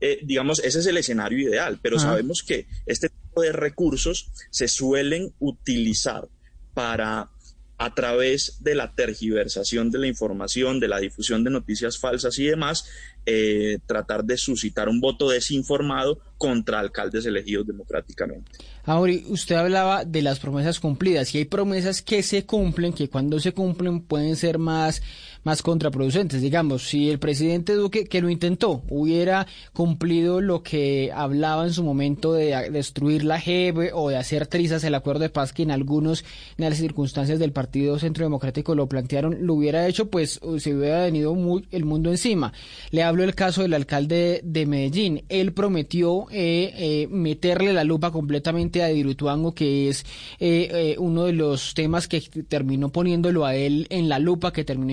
eh, 0.00 0.20
digamos, 0.22 0.60
ese 0.60 0.78
es 0.78 0.86
el 0.86 0.96
escenario 0.96 1.38
ideal, 1.38 1.78
pero 1.82 1.98
sabemos 1.98 2.42
que 2.42 2.66
este 2.86 3.08
tipo 3.08 3.42
de 3.42 3.52
recursos 3.52 4.30
se 4.50 4.68
suelen 4.68 5.32
utilizar 5.40 6.28
para 6.74 7.30
a 7.78 7.94
través 7.94 8.58
de 8.60 8.74
la 8.74 8.92
tergiversación 8.92 9.90
de 9.92 10.00
la 10.00 10.08
información, 10.08 10.80
de 10.80 10.88
la 10.88 10.98
difusión 10.98 11.44
de 11.44 11.50
noticias 11.50 11.96
falsas 11.96 12.36
y 12.40 12.44
demás, 12.46 12.84
eh, 13.24 13.78
tratar 13.86 14.24
de 14.24 14.36
suscitar 14.36 14.88
un 14.88 15.00
voto 15.00 15.30
desinformado 15.30 16.18
contra 16.38 16.80
alcaldes 16.80 17.24
elegidos 17.24 17.68
democráticamente. 17.68 18.50
Ahora, 18.84 19.12
usted 19.28 19.54
hablaba 19.54 20.04
de 20.04 20.22
las 20.22 20.40
promesas 20.40 20.80
cumplidas 20.80 21.32
y 21.34 21.38
hay 21.38 21.44
promesas 21.44 22.02
que 22.02 22.24
se 22.24 22.44
cumplen, 22.46 22.92
que 22.92 23.08
cuando 23.08 23.38
se 23.38 23.52
cumplen 23.52 24.00
pueden 24.00 24.34
ser 24.34 24.58
más, 24.58 25.00
más 25.48 25.62
contraproducentes. 25.62 26.42
Digamos, 26.42 26.86
si 26.86 27.08
el 27.08 27.18
presidente 27.18 27.72
Duque, 27.72 28.04
que 28.04 28.20
lo 28.20 28.28
intentó, 28.28 28.82
hubiera 28.90 29.46
cumplido 29.72 30.42
lo 30.42 30.62
que 30.62 31.10
hablaba 31.14 31.64
en 31.64 31.72
su 31.72 31.82
momento 31.82 32.34
de 32.34 32.70
destruir 32.70 33.24
la 33.24 33.40
JEP 33.40 33.94
o 33.94 34.10
de 34.10 34.18
hacer 34.18 34.46
trizas 34.46 34.84
el 34.84 34.94
acuerdo 34.94 35.22
de 35.22 35.30
paz 35.30 35.54
que 35.54 35.62
en 35.62 35.70
algunos, 35.70 36.22
en 36.58 36.68
las 36.68 36.76
circunstancias 36.76 37.38
del 37.38 37.52
Partido 37.52 37.98
Centro 37.98 38.26
Democrático 38.26 38.74
lo 38.74 38.88
plantearon, 38.88 39.38
lo 39.46 39.54
hubiera 39.54 39.86
hecho, 39.86 40.10
pues 40.10 40.38
se 40.58 40.74
hubiera 40.74 41.04
venido 41.04 41.34
muy, 41.34 41.66
el 41.70 41.86
mundo 41.86 42.10
encima. 42.10 42.52
Le 42.90 43.02
hablo 43.02 43.22
del 43.22 43.34
caso 43.34 43.62
del 43.62 43.72
alcalde 43.72 44.42
de 44.44 44.66
Medellín. 44.66 45.24
Él 45.30 45.54
prometió 45.54 46.26
eh, 46.30 46.74
eh, 46.76 47.08
meterle 47.10 47.72
la 47.72 47.84
lupa 47.84 48.10
completamente 48.10 48.82
a 48.82 48.88
Dirutuango, 48.88 49.54
que 49.54 49.88
es 49.88 50.04
eh, 50.40 50.68
eh, 50.70 50.96
uno 50.98 51.24
de 51.24 51.32
los 51.32 51.72
temas 51.72 52.06
que 52.06 52.20
terminó 52.20 52.90
poniéndolo 52.90 53.46
a 53.46 53.54
él 53.54 53.86
en 53.88 54.10
la 54.10 54.18
lupa, 54.18 54.52
que 54.52 54.64
terminó 54.64 54.92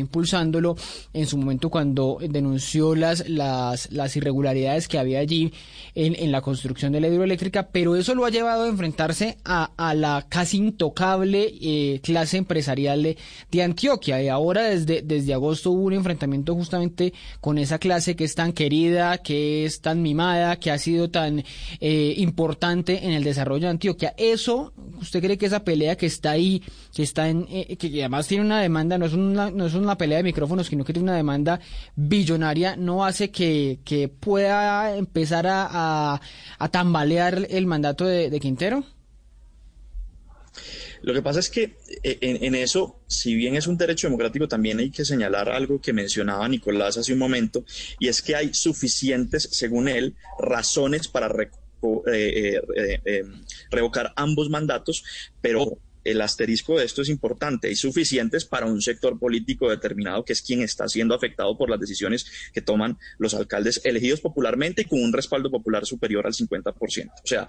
en 1.13 1.27
su 1.27 1.37
momento 1.37 1.69
cuando 1.69 2.17
denunció 2.21 2.95
las, 2.95 3.27
las, 3.29 3.91
las 3.91 4.15
irregularidades 4.15 4.87
que 4.87 4.99
había 4.99 5.19
allí 5.19 5.53
en, 5.93 6.15
en 6.15 6.31
la 6.31 6.41
construcción 6.41 6.91
de 6.91 7.01
la 7.01 7.07
hidroeléctrica, 7.07 7.69
pero 7.71 7.95
eso 7.95 8.15
lo 8.15 8.25
ha 8.25 8.29
llevado 8.29 8.63
a 8.63 8.67
enfrentarse 8.67 9.37
a, 9.43 9.71
a 9.77 9.93
la 9.93 10.25
casi 10.29 10.57
intocable 10.57 11.53
eh, 11.61 11.99
clase 12.03 12.37
empresarial 12.37 13.03
de, 13.03 13.17
de, 13.51 13.63
Antioquia. 13.63 14.21
Y 14.21 14.27
ahora 14.27 14.63
desde, 14.63 15.01
desde 15.01 15.33
agosto 15.33 15.71
hubo 15.71 15.83
un 15.83 15.93
enfrentamiento 15.93 16.53
justamente 16.55 17.13
con 17.41 17.57
esa 17.57 17.79
clase 17.79 18.15
que 18.15 18.23
es 18.23 18.35
tan 18.35 18.53
querida, 18.53 19.17
que 19.19 19.65
es 19.65 19.81
tan 19.81 20.01
mimada, 20.01 20.57
que 20.57 20.71
ha 20.71 20.77
sido 20.77 21.09
tan 21.09 21.43
importante 21.79 23.05
en 23.05 23.11
el 23.11 23.23
desarrollo 23.23 23.69
Antioquia. 23.69 24.13
Eso, 24.17 24.73
¿usted 24.99 25.21
cree 25.21 25.37
que 25.37 25.45
esa 25.45 25.63
pelea 25.63 25.95
que 25.97 26.05
está 26.05 26.31
ahí, 26.31 26.61
que 26.93 27.03
está 27.03 27.29
en, 27.29 27.45
eh, 27.49 27.75
que 27.77 27.87
además 27.99 28.27
tiene 28.27 28.43
una 28.43 28.61
demanda, 28.61 28.97
no 28.97 29.05
es 29.05 29.13
una, 29.13 29.51
no 29.51 29.65
es 29.65 29.73
una 29.73 29.97
pelea 29.97 30.17
de 30.17 30.23
micrófonos, 30.25 30.67
sino 30.67 30.83
que 30.83 30.93
tiene 30.93 31.09
una 31.09 31.15
demanda 31.15 31.59
billonaria, 31.95 32.75
no 32.75 33.05
hace 33.05 33.31
que, 33.31 33.79
que 33.85 34.09
pueda 34.09 34.97
empezar 34.97 35.47
a, 35.47 36.19
a, 36.59 36.69
tambalear 36.69 37.47
el 37.49 37.65
mandato 37.65 38.05
de, 38.05 38.39
Quintero? 38.39 38.83
Lo 41.01 41.13
que 41.13 41.21
pasa 41.21 41.39
es 41.39 41.49
que 41.49 41.77
eh, 42.03 42.17
en, 42.21 42.43
en, 42.43 42.55
eso, 42.55 42.99
si 43.07 43.35
bien 43.35 43.55
es 43.55 43.67
un 43.67 43.77
derecho 43.77 44.07
democrático, 44.07 44.47
también 44.47 44.79
hay 44.79 44.89
que 44.89 45.05
señalar 45.05 45.49
algo 45.49 45.79
que 45.79 45.93
mencionaba 45.93 46.47
Nicolás 46.49 46.97
hace 46.97 47.13
un 47.13 47.19
momento, 47.19 47.63
y 47.99 48.07
es 48.07 48.21
que 48.21 48.35
hay 48.35 48.53
suficientes, 48.53 49.47
según 49.51 49.87
él, 49.87 50.15
razones 50.39 51.07
para 51.07 51.29
eh, 52.07 52.59
eh, 52.75 53.01
eh, 53.05 53.23
revocar 53.69 54.13
ambos 54.15 54.49
mandatos, 54.49 55.03
pero 55.41 55.77
el 56.05 56.21
asterisco 56.21 56.77
de 56.77 56.85
esto 56.85 57.01
es 57.01 57.09
importante, 57.09 57.67
hay 57.67 57.75
suficientes 57.75 58.45
para 58.45 58.67
un 58.67 58.81
sector 58.81 59.19
político 59.19 59.69
determinado 59.69 60.23
que 60.23 60.33
es 60.33 60.41
quien 60.41 60.61
está 60.61 60.87
siendo 60.87 61.15
afectado 61.15 61.57
por 61.57 61.69
las 61.69 61.79
decisiones 61.79 62.25
que 62.53 62.61
toman 62.61 62.97
los 63.17 63.33
alcaldes 63.33 63.81
elegidos 63.83 64.21
popularmente 64.21 64.83
y 64.83 64.85
con 64.85 65.03
un 65.03 65.11
respaldo 65.11 65.51
popular 65.51 65.85
superior 65.85 66.25
al 66.25 66.33
50%. 66.33 67.11
O 67.11 67.27
sea, 67.27 67.47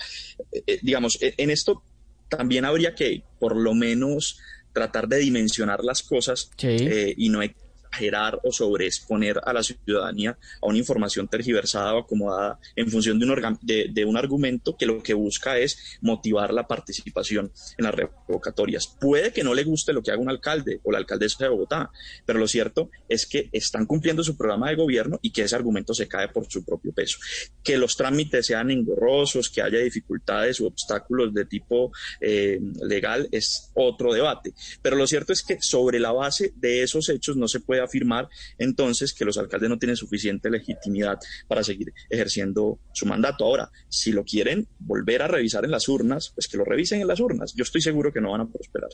digamos, 0.82 1.18
en 1.20 1.50
esto 1.50 1.82
también 2.28 2.64
habría 2.64 2.94
que 2.94 3.22
por 3.38 3.56
lo 3.56 3.74
menos 3.74 4.38
tratar 4.72 5.08
de 5.08 5.18
dimensionar 5.18 5.84
las 5.84 6.02
cosas 6.02 6.50
y 6.58 7.28
no 7.28 7.42
exagerar 7.86 8.38
o 8.42 8.52
sobreexponer 8.52 9.40
a 9.44 9.52
la 9.52 9.62
ciudadanía 9.62 10.38
a 10.62 10.66
una 10.66 10.78
información 10.78 11.28
tergiversada 11.28 11.94
o 11.94 12.00
acomodada 12.00 12.58
en 12.74 12.90
función 12.90 13.18
de 13.18 13.26
un, 13.26 13.58
de, 13.62 14.04
un 14.04 14.16
argumento 14.16 14.76
que 14.76 14.86
lo 14.86 15.02
que 15.02 15.14
busca 15.14 15.58
es 15.58 15.98
motivar 16.00 16.52
la 16.52 16.66
participación 16.66 17.52
en 17.78 17.84
las 17.84 17.94
revocatorias. 17.94 18.86
Puede 19.00 19.32
que 19.32 19.44
no 19.44 19.54
le 19.54 19.64
guste 19.64 19.92
lo 19.92 20.02
que 20.02 20.10
haga 20.10 20.20
un 20.20 20.30
alcalde 20.30 20.80
o 20.84 20.92
la 20.92 20.98
alcaldesa 20.98 21.44
de 21.44 21.50
Bogotá, 21.50 21.90
pero 22.24 22.38
lo 22.38 22.48
cierto 22.48 22.90
es 23.08 23.26
que 23.26 23.48
están 23.52 23.86
cumpliendo 23.86 24.22
su 24.22 24.36
programa 24.36 24.68
de 24.70 24.76
gobierno 24.76 25.18
y 25.22 25.30
que 25.30 25.42
ese 25.42 25.56
argumento 25.56 25.94
se 25.94 26.08
cae 26.08 26.28
por 26.28 26.46
su 26.50 26.64
propio 26.64 26.92
peso. 26.92 27.18
Que 27.62 27.78
los 27.78 27.96
trámites 27.96 28.46
sean 28.46 28.70
engorrosos, 28.70 29.48
que 29.48 29.62
haya 29.62 29.78
dificultades 29.78 30.60
u 30.60 30.66
obstáculos 30.66 31.32
de 31.32 31.44
tipo 31.46 31.92
eh, 32.20 32.60
legal 32.82 33.28
es 33.32 33.70
otro 33.74 34.12
debate. 34.12 34.52
Pero 34.82 34.96
lo 34.96 35.06
cierto 35.06 35.32
es 35.32 35.42
que 35.42 35.58
sobre 35.60 35.98
la 35.98 36.12
base 36.12 36.52
de 36.56 36.82
esos 36.82 37.08
hechos 37.08 37.36
no 37.36 37.48
se 37.48 37.60
puede 37.60 37.80
afirmar 37.86 38.28
entonces 38.58 39.12
que 39.12 39.24
los 39.24 39.38
alcaldes 39.38 39.70
no 39.70 39.78
tienen 39.78 39.96
suficiente 39.96 40.50
legitimidad 40.50 41.18
para 41.48 41.64
seguir 41.64 41.92
ejerciendo 42.10 42.78
su 42.92 43.06
mandato. 43.06 43.44
Ahora, 43.44 43.70
si 43.88 44.12
lo 44.12 44.24
quieren 44.24 44.68
volver 44.78 45.22
a 45.22 45.28
revisar 45.28 45.64
en 45.64 45.70
las 45.70 45.88
urnas, 45.88 46.30
pues 46.34 46.48
que 46.48 46.56
lo 46.56 46.64
revisen 46.64 47.00
en 47.00 47.08
las 47.08 47.20
urnas. 47.20 47.54
Yo 47.54 47.62
estoy 47.62 47.80
seguro 47.80 48.12
que 48.12 48.20
no 48.20 48.32
van 48.32 48.42
a 48.42 48.48
prosperar. 48.48 48.90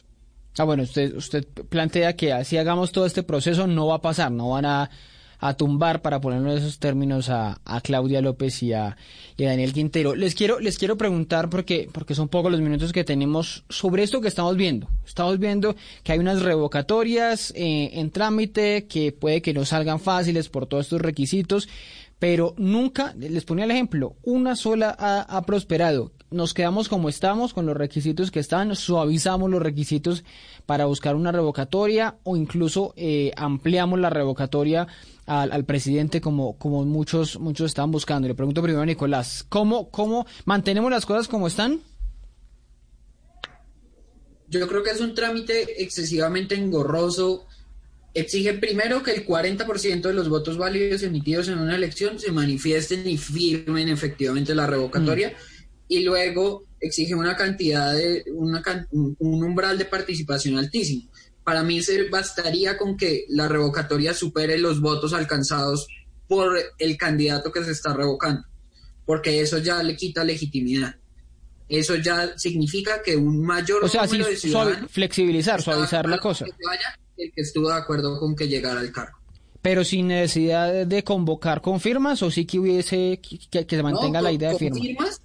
Ah, 0.59 0.65
bueno, 0.65 0.83
usted, 0.83 1.15
usted 1.17 1.47
plantea 1.47 2.15
que 2.15 2.33
así 2.33 2.59
hagamos 2.59 2.93
todo 2.93 3.07
este 3.07 3.23
proceso 3.23 3.67
no 3.67 3.87
va 3.87 3.97
a 3.97 4.03
pasar, 4.03 4.31
no 4.31 4.51
van 4.51 4.67
a 4.67 4.91
a 5.43 5.55
tumbar, 5.55 6.03
para 6.03 6.21
ponerlo 6.21 6.53
en 6.53 6.59
esos 6.59 6.79
términos, 6.79 7.29
a, 7.29 7.61
Claudia 7.83 8.23
López 8.23 8.63
y 8.63 8.73
a, 8.73 8.97
Daniel 9.37 9.73
Quintero. 9.73 10.15
Les 10.15 10.37
quiero, 10.37 10.61
les 10.61 10.79
quiero 10.79 10.97
preguntar, 10.97 11.51
porque, 11.51 11.89
porque 11.93 12.15
son 12.15 12.29
pocos 12.29 12.53
los 12.53 12.61
minutos 12.61 12.93
que 12.93 13.03
tenemos, 13.03 13.65
sobre 13.69 14.05
esto 14.05 14.21
que 14.21 14.29
estamos 14.29 14.57
viendo. 14.57 14.89
Estamos 15.05 15.41
viendo 15.41 15.75
que 16.05 16.13
hay 16.13 16.21
unas 16.21 16.43
revocatorias 16.43 17.53
eh, 17.57 17.91
en 17.95 18.13
trámite 18.13 18.87
que 18.87 19.11
puede 19.11 19.43
que 19.43 19.53
no 19.53 19.65
salgan 19.65 19.99
fáciles 19.99 20.49
por 20.49 20.67
todos 20.67 20.87
estos 20.87 21.01
requisitos, 21.01 21.69
pero 22.21 22.55
nunca, 22.57 23.13
les 23.19 23.45
ponía 23.45 23.65
el 23.65 23.73
ejemplo, 23.73 24.15
una 24.23 24.55
sola 24.55 24.95
ha, 24.97 25.43
prosperado. 25.43 26.13
Nos 26.33 26.55
quedamos 26.55 26.89
como 26.89 27.09
estamos 27.09 27.53
con 27.53 27.67
los 27.67 27.77
requisitos 27.77 28.31
que 28.31 28.41
están, 28.41 28.75
suavizamos 28.75 29.51
los 29.51 29.63
requisitos 29.63 30.25
para 30.67 30.87
buscar 30.87 31.15
una 31.15 31.33
revocatoria 31.33 32.17
o 32.25 32.37
incluso 32.37 32.95
eh, 32.97 33.33
ampliamos 33.37 34.01
la 34.01 34.11
revocatoria 34.11 34.87
al, 35.27 35.65
presidente 35.65 36.21
como, 36.21 36.59
como 36.59 36.85
muchos, 36.85 37.39
muchos 37.39 37.67
están 37.67 37.91
buscando. 37.91 38.29
Le 38.29 38.35
pregunto 38.35 38.63
primero 38.63 38.83
a 38.83 38.87
Nicolás, 38.87 39.45
¿cómo, 39.49 39.91
¿cómo 39.91 40.27
mantenemos 40.45 40.91
las 40.91 41.07
cosas 41.07 41.29
como 41.29 41.47
están? 41.47 41.81
Yo 44.49 44.69
creo 44.69 44.83
que 44.83 44.91
es 44.91 45.01
un 45.01 45.15
trámite 45.15 45.83
excesivamente 45.83 46.55
engorroso. 46.55 47.47
Exige 48.15 48.53
primero 48.55 49.03
que 49.03 49.13
el 49.13 49.27
40% 49.27 50.03
de 50.03 50.13
los 50.13 50.29
votos 50.29 50.59
válidos 50.59 51.03
emitidos 51.03 51.49
en 51.49 51.59
una 51.59 51.77
elección 51.77 52.19
se 52.19 52.33
manifiesten 52.33 53.09
y 53.09 53.17
firmen 53.17 53.89
efectivamente 53.89 54.55
la 54.55 54.67
revocatoria. 54.67 55.31
Mm. 55.31 55.52
Y 55.89 56.01
luego 56.01 56.65
exige 56.81 57.15
una 57.15 57.37
cantidad 57.37 57.93
de, 57.95 58.25
una, 58.33 58.63
un 58.91 59.45
umbral 59.45 59.79
de 59.79 59.85
participación 59.85 60.59
altísimo 60.59 61.13
para 61.45 61.63
mí 61.63 61.83
se 61.83 62.09
bastaría 62.09 62.77
con 62.77 62.97
que 62.97 63.25
la 63.29 63.49
revocatoria 63.49 64.15
supere 64.15 64.59
los 64.59 64.81
votos 64.81 65.13
alcanzados 65.13 65.89
por 66.29 66.57
el 66.79 66.97
candidato 66.97 67.53
que 67.53 67.65
se 67.65 67.73
está 67.73 67.93
revocando, 67.93 68.45
porque 69.05 69.41
eso 69.41 69.59
ya 69.59 69.83
le 69.83 69.97
quita 69.97 70.25
legitimidad. 70.25 70.95
Eso 71.69 71.97
ya 71.97 72.37
significa 72.37 73.03
que 73.03 73.17
un 73.17 73.43
mayor 73.43 73.85
o 73.85 73.89
sea, 73.89 74.05
número 74.05 74.27
de 74.27 74.37
ciudadanos 74.37 74.91
flexibilizar, 74.91 75.63
suavizar 75.63 76.09
la 76.09 76.19
cosa. 76.19 76.45
Que 76.45 76.53
vaya 76.67 76.99
el 77.17 77.33
que 77.33 77.41
estuvo 77.41 77.69
de 77.69 77.75
acuerdo 77.75 78.19
con 78.19 78.37
que 78.37 78.47
llegara 78.47 78.81
al 78.81 78.93
cargo. 78.93 79.19
Pero 79.63 79.85
sin 79.85 80.09
necesidad 80.09 80.87
de 80.87 81.05
convocar 81.05 81.63
con 81.63 81.81
firmas 81.81 82.23
o 82.23 82.31
sí 82.31 82.45
que 82.45 82.59
hubiese 82.59 83.21
que, 83.21 83.67
se 83.69 83.83
mantenga 83.83 84.21
la 84.21 84.33
idea 84.33 84.51
de 84.51 84.59
firma. 84.59 84.81
Firmas, 84.81 85.23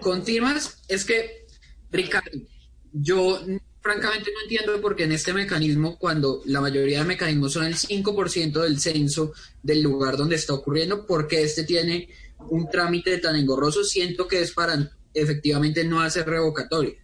con 0.00 0.24
firmas 0.24 0.82
es 0.88 1.04
que 1.04 1.46
Ricardo, 1.90 2.30
yo 2.92 3.40
francamente 3.80 4.32
no 4.32 4.42
entiendo 4.42 4.80
por 4.80 4.96
qué 4.96 5.04
en 5.04 5.12
este 5.12 5.32
mecanismo, 5.32 5.96
cuando 5.98 6.42
la 6.46 6.60
mayoría 6.60 7.00
de 7.00 7.04
mecanismos 7.04 7.52
son 7.52 7.64
el 7.64 7.76
5% 7.76 8.62
del 8.62 8.80
censo 8.80 9.32
del 9.62 9.82
lugar 9.82 10.16
donde 10.16 10.36
está 10.36 10.54
ocurriendo, 10.54 11.06
porque 11.06 11.42
este 11.42 11.64
tiene 11.64 12.08
un 12.50 12.68
trámite 12.68 13.18
tan 13.18 13.36
engorroso, 13.36 13.84
siento 13.84 14.26
que 14.26 14.42
es 14.42 14.52
para 14.52 14.90
efectivamente 15.14 15.84
no 15.84 16.00
hacer 16.00 16.26
revocatoria. 16.26 16.94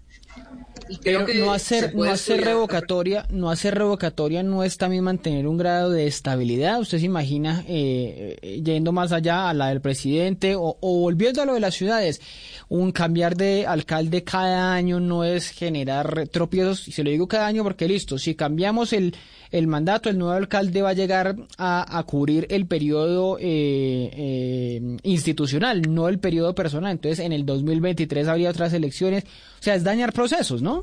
No 1.06 1.52
hacer, 1.52 1.94
no 1.94 2.04
hacer 2.04 2.44
revocatoria, 2.44 3.26
no 3.30 3.50
hacer 3.50 3.74
revocatoria 3.74 4.42
no 4.42 4.64
es 4.64 4.76
también 4.76 5.04
mantener 5.04 5.46
un 5.46 5.56
grado 5.56 5.90
de 5.90 6.06
estabilidad. 6.06 6.80
Usted 6.80 6.98
se 6.98 7.06
imagina 7.06 7.64
eh, 7.68 8.38
eh, 8.42 8.62
yendo 8.62 8.92
más 8.92 9.12
allá 9.12 9.48
a 9.48 9.54
la 9.54 9.68
del 9.68 9.80
presidente 9.80 10.54
o, 10.56 10.76
volviendo 10.80 11.42
a 11.42 11.46
lo 11.46 11.54
de 11.54 11.60
las 11.60 11.74
ciudades. 11.74 12.20
Un 12.68 12.92
cambiar 12.92 13.36
de 13.36 13.66
alcalde 13.66 14.24
cada 14.24 14.74
año 14.74 15.00
no 15.00 15.24
es 15.24 15.48
generar 15.48 16.28
tropiezos. 16.28 16.88
Y 16.88 16.92
se 16.92 17.04
lo 17.04 17.10
digo 17.10 17.28
cada 17.28 17.46
año 17.46 17.62
porque 17.62 17.88
listo, 17.88 18.18
si 18.18 18.34
cambiamos 18.34 18.92
el, 18.92 19.14
el 19.50 19.66
mandato, 19.66 20.08
el 20.08 20.18
nuevo 20.18 20.34
alcalde 20.34 20.82
va 20.82 20.90
a 20.90 20.94
llegar 20.94 21.36
a, 21.58 22.04
cubrir 22.06 22.46
el 22.50 22.66
periodo 22.66 23.36
eh, 23.40 24.98
institucional, 25.02 25.82
no 25.88 26.08
el 26.08 26.18
periodo 26.18 26.54
personal. 26.54 26.92
Entonces 26.92 27.20
en 27.24 27.32
el 27.32 27.44
2023 27.44 28.28
habría 28.28 28.50
otras 28.50 28.72
elecciones. 28.72 29.24
O 29.24 29.62
sea, 29.62 29.74
es 29.74 29.84
dañar 29.84 30.12
procesos, 30.12 30.62
¿no? 30.62 30.81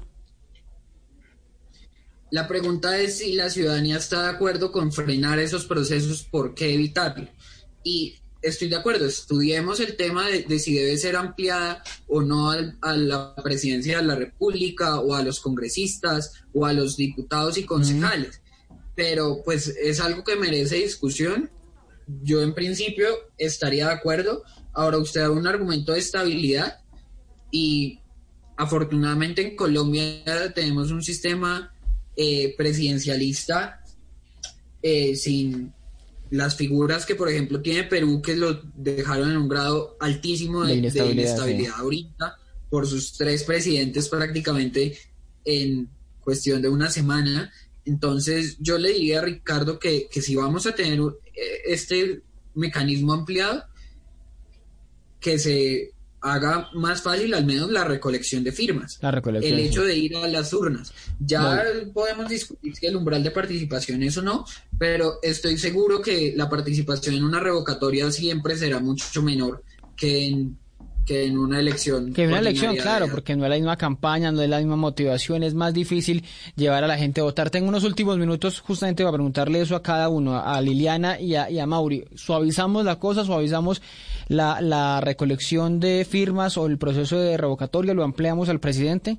La 2.31 2.47
pregunta 2.47 2.99
es 2.99 3.17
si 3.17 3.33
la 3.33 3.49
ciudadanía 3.49 3.97
está 3.97 4.23
de 4.23 4.29
acuerdo 4.29 4.71
con 4.71 4.91
frenar 4.91 5.39
esos 5.39 5.65
procesos, 5.65 6.23
¿por 6.23 6.53
qué 6.53 6.73
evitarlo? 6.73 7.27
Y 7.83 8.19
estoy 8.41 8.69
de 8.69 8.75
acuerdo, 8.75 9.05
estudiemos 9.05 9.79
el 9.79 9.95
tema 9.95 10.27
de, 10.27 10.59
si 10.59 10.75
debe 10.75 10.97
ser 10.97 11.15
ampliada 11.15 11.83
o 12.07 12.21
no 12.21 12.51
a, 12.51 12.95
la 12.95 13.35
presidencia 13.35 13.97
de 13.97 14.03
la 14.03 14.15
República 14.15 14.99
o 14.99 15.15
a 15.15 15.23
los 15.23 15.39
congresistas 15.39 16.33
o 16.53 16.65
a 16.65 16.73
los 16.73 16.97
diputados 16.97 17.57
y 17.57 17.65
concejales. 17.65 18.41
Pero 18.95 19.41
pues 19.43 19.67
es 19.67 19.99
algo 19.99 20.23
que 20.23 20.35
merece 20.35 20.75
discusión. 20.75 21.49
Yo 22.21 22.41
en 22.41 22.53
principio 22.53 23.07
estaría 23.37 23.87
de 23.87 23.93
acuerdo. 23.93 24.43
Ahora 24.73 24.97
usted 24.97 25.21
da 25.21 25.31
un 25.31 25.47
argumento 25.47 25.93
de 25.93 25.99
estabilidad 25.99 26.79
y 27.51 27.99
afortunadamente 28.57 29.41
en 29.41 29.55
Colombia 29.55 30.53
tenemos 30.53 30.91
un 30.91 31.01
sistema 31.01 31.73
eh, 32.21 32.53
presidencialista 32.57 33.81
eh, 34.81 35.15
sin 35.15 35.71
las 36.31 36.57
figuras 36.57 37.05
que, 37.05 37.15
por 37.15 37.29
ejemplo, 37.29 37.61
tiene 37.61 37.85
Perú, 37.85 38.21
que 38.21 38.35
lo 38.35 38.61
dejaron 38.75 39.31
en 39.31 39.37
un 39.37 39.47
grado 39.47 39.95
altísimo 40.01 40.65
de, 40.65 40.75
inestabilidad, 40.75 41.75
ahorita, 41.77 42.37
por 42.69 42.85
sus 42.85 43.13
tres 43.13 43.45
presidentes 43.45 44.09
prácticamente 44.09 44.97
en 45.45 45.87
cuestión 46.19 46.61
de 46.61 46.67
una 46.67 46.91
semana. 46.91 47.53
Entonces, 47.85 48.57
yo 48.59 48.77
le 48.77 48.91
diría 48.91 49.19
a 49.19 49.23
Ricardo 49.23 49.79
que, 49.79 50.09
que 50.11 50.21
si 50.21 50.35
vamos 50.35 50.67
a 50.67 50.75
tener 50.75 50.99
eh, 50.99 51.41
este 51.67 52.21
mecanismo 52.53 53.13
ampliado, 53.13 53.63
que 55.21 55.39
se 55.39 55.93
haga 56.21 56.69
más 56.73 57.01
fácil 57.01 57.33
al 57.33 57.45
menos 57.45 57.71
la 57.71 57.83
recolección 57.83 58.43
de 58.43 58.51
firmas. 58.51 58.99
el 59.43 59.59
hecho 59.59 59.83
de 59.83 59.95
ir 59.95 60.15
a 60.15 60.27
las 60.27 60.53
urnas. 60.53 60.93
Ya 61.19 61.63
podemos 61.93 62.27
discutir 62.27 62.75
si 62.75 62.85
el 62.85 62.95
umbral 62.95 63.23
de 63.23 63.31
participación 63.31 64.03
es 64.03 64.17
o 64.17 64.21
no, 64.21 64.45
pero 64.77 65.19
estoy 65.21 65.57
seguro 65.57 66.01
que 66.01 66.33
la 66.35 66.49
participación 66.49 67.15
en 67.15 67.23
una 67.23 67.39
revocatoria 67.39 68.11
siempre 68.11 68.57
será 68.57 68.79
mucho 68.79 69.21
menor 69.21 69.63
que 69.95 70.27
en 70.27 70.57
que 71.09 71.25
en 71.25 71.39
una 71.39 71.59
elección. 71.59 72.13
Que 72.13 72.25
en 72.25 72.29
una 72.29 72.37
elección, 72.37 72.75
claro, 72.75 73.07
porque 73.09 73.35
no 73.35 73.43
es 73.43 73.49
la 73.49 73.55
misma 73.55 73.77
campaña, 73.77 74.31
no 74.31 74.43
es 74.43 74.49
la 74.49 74.59
misma 74.59 74.75
motivación, 74.75 75.41
es 75.41 75.55
más 75.55 75.73
difícil 75.73 76.23
llevar 76.55 76.83
a 76.83 76.87
la 76.87 76.99
gente 76.99 77.19
a 77.19 77.23
votar. 77.23 77.49
Tengo 77.49 77.67
unos 77.67 77.83
últimos 77.83 78.19
minutos 78.19 78.59
justamente 78.59 79.01
para 79.01 79.13
preguntarle 79.13 79.59
eso 79.59 79.75
a 79.75 79.81
cada 79.81 80.07
uno, 80.07 80.37
a 80.37 80.61
Liliana 80.61 81.19
y 81.19 81.33
a, 81.33 81.49
y 81.49 81.57
a 81.57 81.65
Mauri. 81.65 82.05
¿Suavizamos 82.13 82.85
la 82.85 82.99
cosa, 82.99 83.25
suavizamos 83.25 83.81
la, 84.27 84.61
la 84.61 85.01
recolección 85.01 85.79
de 85.79 86.05
firmas 86.07 86.57
o 86.57 86.67
el 86.67 86.77
proceso 86.77 87.17
de 87.17 87.37
revocatoria, 87.37 87.95
lo 87.95 88.03
ampliamos 88.03 88.47
al 88.49 88.59
presidente? 88.59 89.17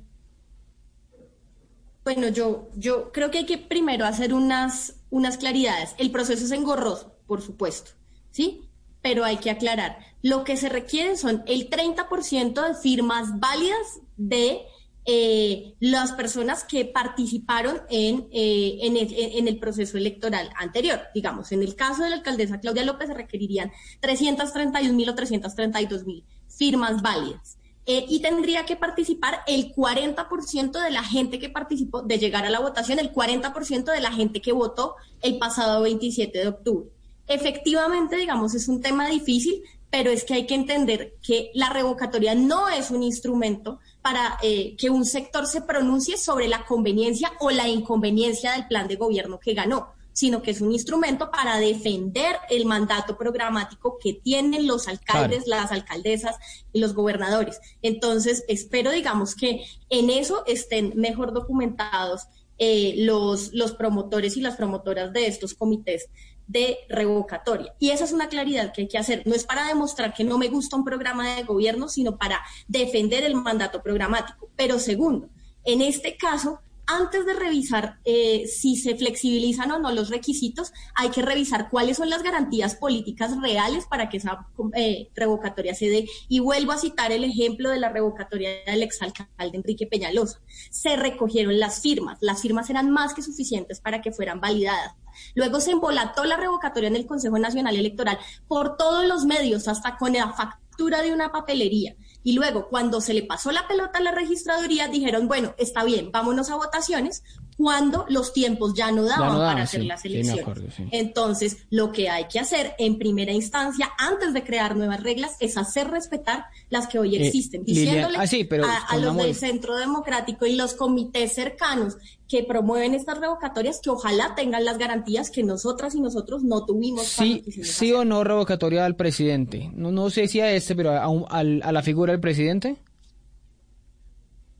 Bueno, 2.05 2.29
yo, 2.29 2.69
yo 2.77 3.11
creo 3.11 3.31
que 3.31 3.39
hay 3.39 3.45
que 3.45 3.57
primero 3.57 4.05
hacer 4.05 4.33
unas, 4.33 4.95
unas 5.09 5.37
claridades. 5.37 5.93
El 5.97 6.09
proceso 6.09 6.45
es 6.45 6.51
engorroso, 6.51 7.17
por 7.27 7.41
supuesto, 7.41 7.91
¿sí? 8.31 8.61
Pero 9.01 9.25
hay 9.25 9.37
que 9.37 9.49
aclarar 9.49 9.97
lo 10.21 10.43
que 10.43 10.57
se 10.57 10.69
requiere 10.69 11.17
son 11.17 11.43
el 11.47 11.69
30% 11.69 12.67
de 12.67 12.75
firmas 12.75 13.39
válidas 13.39 14.01
de 14.17 14.61
eh, 15.05 15.73
las 15.79 16.11
personas 16.11 16.63
que 16.63 16.85
participaron 16.85 17.81
en, 17.89 18.27
eh, 18.31 18.79
en, 18.81 19.47
el, 19.47 19.57
proceso 19.57 19.97
electoral 19.97 20.51
anterior. 20.55 20.99
Digamos, 21.15 21.51
en 21.51 21.63
el 21.63 21.75
caso 21.75 22.03
de 22.03 22.11
la 22.11 22.17
alcaldesa 22.17 22.59
Claudia 22.59 22.85
López 22.85 23.07
se 23.07 23.15
requerirían 23.15 23.71
331 23.99 24.93
mil 24.93 25.09
o 25.09 25.15
332 25.15 26.05
mil 26.05 26.23
firmas 26.47 27.01
válidas. 27.01 27.57
eh, 27.87 28.05
y 28.07 28.21
tendría 28.21 28.63
que 28.67 28.75
participar 28.75 29.39
el 29.47 29.73
40% 29.73 30.83
de 30.83 30.91
la 30.91 31.03
gente 31.03 31.39
que 31.39 31.49
participó, 31.49 32.03
de 32.03 32.19
llegar 32.19 32.45
a 32.45 32.51
la 32.51 32.59
votación, 32.59 32.99
el 32.99 33.11
40% 33.11 33.91
de 33.91 33.99
la 33.99 34.11
gente 34.11 34.39
que 34.39 34.51
votó 34.51 34.95
el 35.23 35.39
pasado 35.39 35.81
27 35.81 36.37
de 36.37 36.47
octubre. 36.47 36.91
Efectivamente, 37.31 38.17
digamos, 38.17 38.53
es 38.55 38.67
un 38.67 38.81
tema 38.81 39.07
difícil, 39.07 39.63
pero 39.89 40.11
es 40.11 40.25
que 40.25 40.33
hay 40.33 40.45
que 40.45 40.53
entender 40.53 41.15
que 41.25 41.49
la 41.53 41.69
revocatoria 41.69 42.35
no 42.35 42.67
es 42.67 42.91
un 42.91 43.03
instrumento 43.03 43.79
para 44.01 44.37
eh, 44.43 44.75
que 44.77 44.89
un 44.89 45.05
sector 45.05 45.47
se 45.47 45.61
pronuncie 45.61 46.17
sobre 46.17 46.49
la 46.49 46.65
conveniencia 46.65 47.31
o 47.39 47.49
la 47.49 47.69
inconveniencia 47.69 48.51
del 48.51 48.67
plan 48.67 48.89
de 48.89 48.97
gobierno 48.97 49.39
que 49.39 49.53
ganó 49.53 49.93
sino 50.13 50.41
que 50.41 50.51
es 50.51 50.59
un 50.59 50.73
instrumento 50.73 51.31
para 51.31 51.57
defender 51.57 52.35
el 52.49 52.65
mandato 52.65 53.17
programático 53.17 53.97
que 53.97 54.11
tienen 54.11 54.67
los 54.67 54.89
alcaldes, 54.89 55.47
las 55.47 55.71
alcaldesas 55.71 56.35
y 56.73 56.81
los 56.81 56.93
gobernadores. 56.93 57.61
Entonces, 57.81 58.43
espero, 58.49 58.91
digamos, 58.91 59.35
que 59.35 59.63
en 59.89 60.09
eso 60.09 60.43
estén 60.47 60.91
mejor 60.97 61.31
documentados 61.31 62.27
eh, 62.57 62.93
los, 62.97 63.53
los 63.53 63.71
promotores 63.71 64.35
y 64.37 64.41
las 64.41 64.57
promotoras 64.57 65.13
de 65.13 65.27
estos 65.27 65.53
comités 65.53 66.09
de 66.47 66.77
revocatoria. 66.89 67.73
Y 67.79 67.91
esa 67.91 68.03
es 68.03 68.11
una 68.11 68.29
claridad 68.29 68.73
que 68.73 68.81
hay 68.81 68.87
que 68.87 68.97
hacer. 68.97 69.23
No 69.25 69.35
es 69.35 69.45
para 69.45 69.67
demostrar 69.67 70.13
que 70.13 70.23
no 70.23 70.37
me 70.37 70.49
gusta 70.49 70.75
un 70.75 70.83
programa 70.83 71.35
de 71.35 71.43
gobierno, 71.43 71.87
sino 71.87 72.17
para 72.17 72.41
defender 72.67 73.23
el 73.23 73.35
mandato 73.35 73.81
programático. 73.81 74.49
Pero 74.55 74.79
segundo, 74.79 75.29
en 75.63 75.81
este 75.81 76.17
caso, 76.17 76.61
antes 76.85 77.25
de 77.25 77.33
revisar 77.33 77.99
eh, 78.05 78.47
si 78.47 78.75
se 78.75 78.95
flexibilizan 78.95 79.71
o 79.71 79.79
no 79.79 79.91
los 79.91 80.09
requisitos, 80.09 80.73
hay 80.95 81.09
que 81.09 81.21
revisar 81.21 81.69
cuáles 81.69 81.97
son 81.97 82.09
las 82.09 82.23
garantías 82.23 82.75
políticas 82.75 83.39
reales 83.41 83.85
para 83.85 84.09
que 84.09 84.17
esa 84.17 84.47
eh, 84.75 85.09
revocatoria 85.15 85.73
se 85.73 85.89
dé. 85.89 86.07
Y 86.27 86.39
vuelvo 86.39 86.71
a 86.71 86.77
citar 86.77 87.11
el 87.11 87.23
ejemplo 87.23 87.69
de 87.69 87.79
la 87.79 87.89
revocatoria 87.89 88.49
del 88.65 88.83
exalcalde 88.83 89.57
Enrique 89.57 89.87
Peñalosa. 89.87 90.41
Se 90.69 90.95
recogieron 90.95 91.59
las 91.59 91.81
firmas, 91.81 92.17
las 92.21 92.41
firmas 92.41 92.69
eran 92.69 92.91
más 92.91 93.13
que 93.13 93.21
suficientes 93.21 93.79
para 93.79 94.01
que 94.01 94.11
fueran 94.11 94.39
validadas. 94.39 94.95
Luego 95.35 95.59
se 95.59 95.71
embolató 95.71 96.23
la 96.23 96.37
revocatoria 96.37 96.87
en 96.87 96.95
el 96.95 97.05
Consejo 97.05 97.37
Nacional 97.37 97.75
Electoral 97.75 98.19
por 98.47 98.77
todos 98.77 99.05
los 99.05 99.25
medios, 99.25 99.67
hasta 99.67 99.97
con 99.97 100.13
la 100.13 100.31
factura 100.33 101.01
de 101.01 101.13
una 101.13 101.31
papelería. 101.31 101.95
Y 102.23 102.33
luego, 102.33 102.69
cuando 102.69 103.01
se 103.01 103.13
le 103.13 103.23
pasó 103.23 103.51
la 103.51 103.67
pelota 103.67 103.99
a 103.99 104.03
la 104.03 104.11
registraduría, 104.11 104.87
dijeron, 104.87 105.27
bueno, 105.27 105.55
está 105.57 105.83
bien, 105.83 106.11
vámonos 106.11 106.49
a 106.49 106.55
votaciones, 106.55 107.23
cuando 107.61 108.05
los 108.09 108.33
tiempos 108.33 108.73
ya 108.73 108.91
no 108.91 109.03
daban 109.03 109.37
para 109.37 109.61
hacer 109.63 109.85
las 109.85 110.03
elecciones. 110.03 110.43
Entonces, 110.89 111.57
lo 111.69 111.91
que 111.91 112.09
hay 112.09 112.25
que 112.25 112.39
hacer 112.39 112.73
en 112.79 112.97
primera 112.97 113.31
instancia, 113.31 113.91
antes 113.99 114.33
de 114.33 114.43
crear 114.43 114.75
nuevas 114.75 115.03
reglas, 115.03 115.35
es 115.39 115.57
hacer 115.57 115.89
respetar 115.89 116.45
las 116.71 116.87
que 116.87 116.97
hoy 116.97 117.15
eh, 117.15 117.27
existen, 117.27 117.63
diciéndole 117.63 118.17
ah, 118.17 118.85
a, 118.89 118.97
los 118.97 119.15
del 119.15 119.35
Centro 119.35 119.75
Democrático 119.75 120.47
y 120.47 120.55
los 120.55 120.73
comités 120.73 121.33
cercanos 121.33 121.97
que 122.27 122.43
promueven 122.43 122.95
estas 122.95 123.19
revocatorias, 123.19 123.79
que 123.79 123.91
ojalá 123.91 124.33
tengan 124.33 124.65
las 124.65 124.79
garantías 124.79 125.29
que 125.29 125.43
nosotras 125.43 125.93
y 125.93 126.01
nosotros 126.01 126.43
no 126.43 126.65
tuvimos. 126.65 127.05
Sí, 127.05 127.43
sí 127.61 127.93
o 127.93 128.05
no 128.05 128.23
revocatoria 128.23 128.85
al 128.85 128.95
presidente. 128.95 129.69
No, 129.75 129.91
no 129.91 130.09
sé 130.09 130.27
si 130.27 130.39
a 130.39 130.51
este, 130.51 130.75
pero 130.75 130.91
a, 130.91 131.05
a 131.29 131.43
la 131.43 131.83
figura 131.83 132.11
del 132.11 132.21
presidente. 132.21 132.77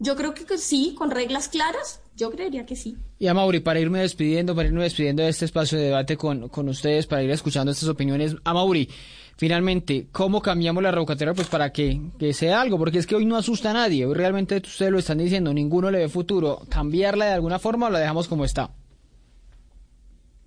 Yo 0.04 0.16
creo 0.16 0.34
que 0.34 0.58
sí, 0.58 0.96
con 0.98 1.12
reglas 1.12 1.48
claras, 1.48 2.02
yo 2.18 2.32
creería 2.32 2.66
que 2.66 2.76
sí. 2.76 2.98
Y 3.20 3.28
a 3.28 3.36
Mauri, 3.36 3.60
para 3.60 3.80
irme 3.80 4.00
despidiendo, 4.00 4.56
para 4.56 4.68
irme 4.68 4.82
despidiendo 4.82 5.22
de 5.22 5.30
este 5.30 5.46
espacio 5.46 5.78
de 5.78 5.86
debate 5.86 6.18
con, 6.18 6.50
con 6.50 6.68
ustedes, 6.70 7.06
para 7.06 7.22
ir 7.22 7.30
escuchando 7.30 7.72
estas 7.72 7.88
opiniones, 7.88 8.36
a 8.44 8.52
Mauri, 8.52 8.90
finalmente, 9.38 10.08
¿cómo 10.12 10.42
cambiamos 10.42 10.82
la 10.82 10.90
revocatoria 10.90 11.36
pues 11.36 11.50
para 11.50 11.72
que, 11.72 12.02
que 12.18 12.34
sea 12.34 12.62
algo? 12.62 12.80
Porque 12.80 12.98
es 12.98 13.06
que 13.06 13.14
hoy 13.14 13.26
no 13.26 13.38
asusta 13.38 13.70
a 13.70 13.74
nadie, 13.74 14.08
hoy 14.08 14.16
realmente 14.16 14.58
ustedes 14.58 14.92
lo 14.92 14.98
están 14.98 15.20
diciendo, 15.20 15.54
ninguno 15.54 15.92
le 15.92 16.00
ve 16.00 16.10
futuro. 16.10 16.64
¿Cambiarla 16.68 17.26
de 17.26 17.34
alguna 17.34 17.60
forma 17.60 17.86
o 17.86 17.90
la 17.92 18.00
dejamos 18.00 18.28
como 18.28 18.44
está? 18.44 18.72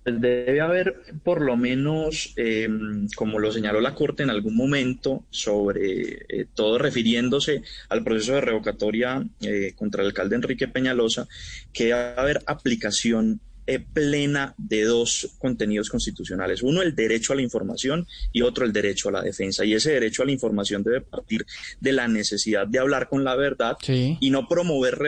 Pues 0.05 0.21
debe 0.21 0.61
haber 0.61 1.01
por 1.23 1.41
lo 1.41 1.57
menos, 1.57 2.31
eh, 2.35 2.69
como 3.15 3.39
lo 3.39 3.51
señaló 3.51 3.81
la 3.81 3.95
Corte 3.95 4.21
en 4.21 4.29
algún 4.29 4.55
momento, 4.55 5.23
sobre 5.31 6.25
eh, 6.29 6.45
todo 6.53 6.77
refiriéndose 6.77 7.63
al 7.89 8.03
proceso 8.03 8.33
de 8.33 8.41
revocatoria 8.41 9.25
eh, 9.41 9.73
contra 9.75 10.03
el 10.03 10.09
alcalde 10.09 10.35
Enrique 10.35 10.67
Peñalosa, 10.67 11.27
que 11.73 11.85
debe 11.85 12.13
haber 12.17 12.39
aplicación 12.45 13.41
plena 13.93 14.53
de 14.59 14.83
dos 14.83 15.37
contenidos 15.39 15.89
constitucionales. 15.89 16.61
Uno, 16.61 16.83
el 16.83 16.93
derecho 16.93 17.33
a 17.33 17.35
la 17.35 17.41
información 17.41 18.05
y 18.31 18.43
otro, 18.43 18.63
el 18.63 18.71
derecho 18.71 19.09
a 19.09 19.13
la 19.13 19.21
defensa. 19.23 19.65
Y 19.65 19.73
ese 19.73 19.93
derecho 19.93 20.21
a 20.21 20.27
la 20.27 20.33
información 20.33 20.83
debe 20.83 21.01
partir 21.01 21.47
de 21.79 21.91
la 21.93 22.07
necesidad 22.07 22.67
de 22.67 22.77
hablar 22.77 23.09
con 23.09 23.23
la 23.23 23.35
verdad 23.35 23.75
y 23.87 24.29
no 24.29 24.47
promover 24.47 24.99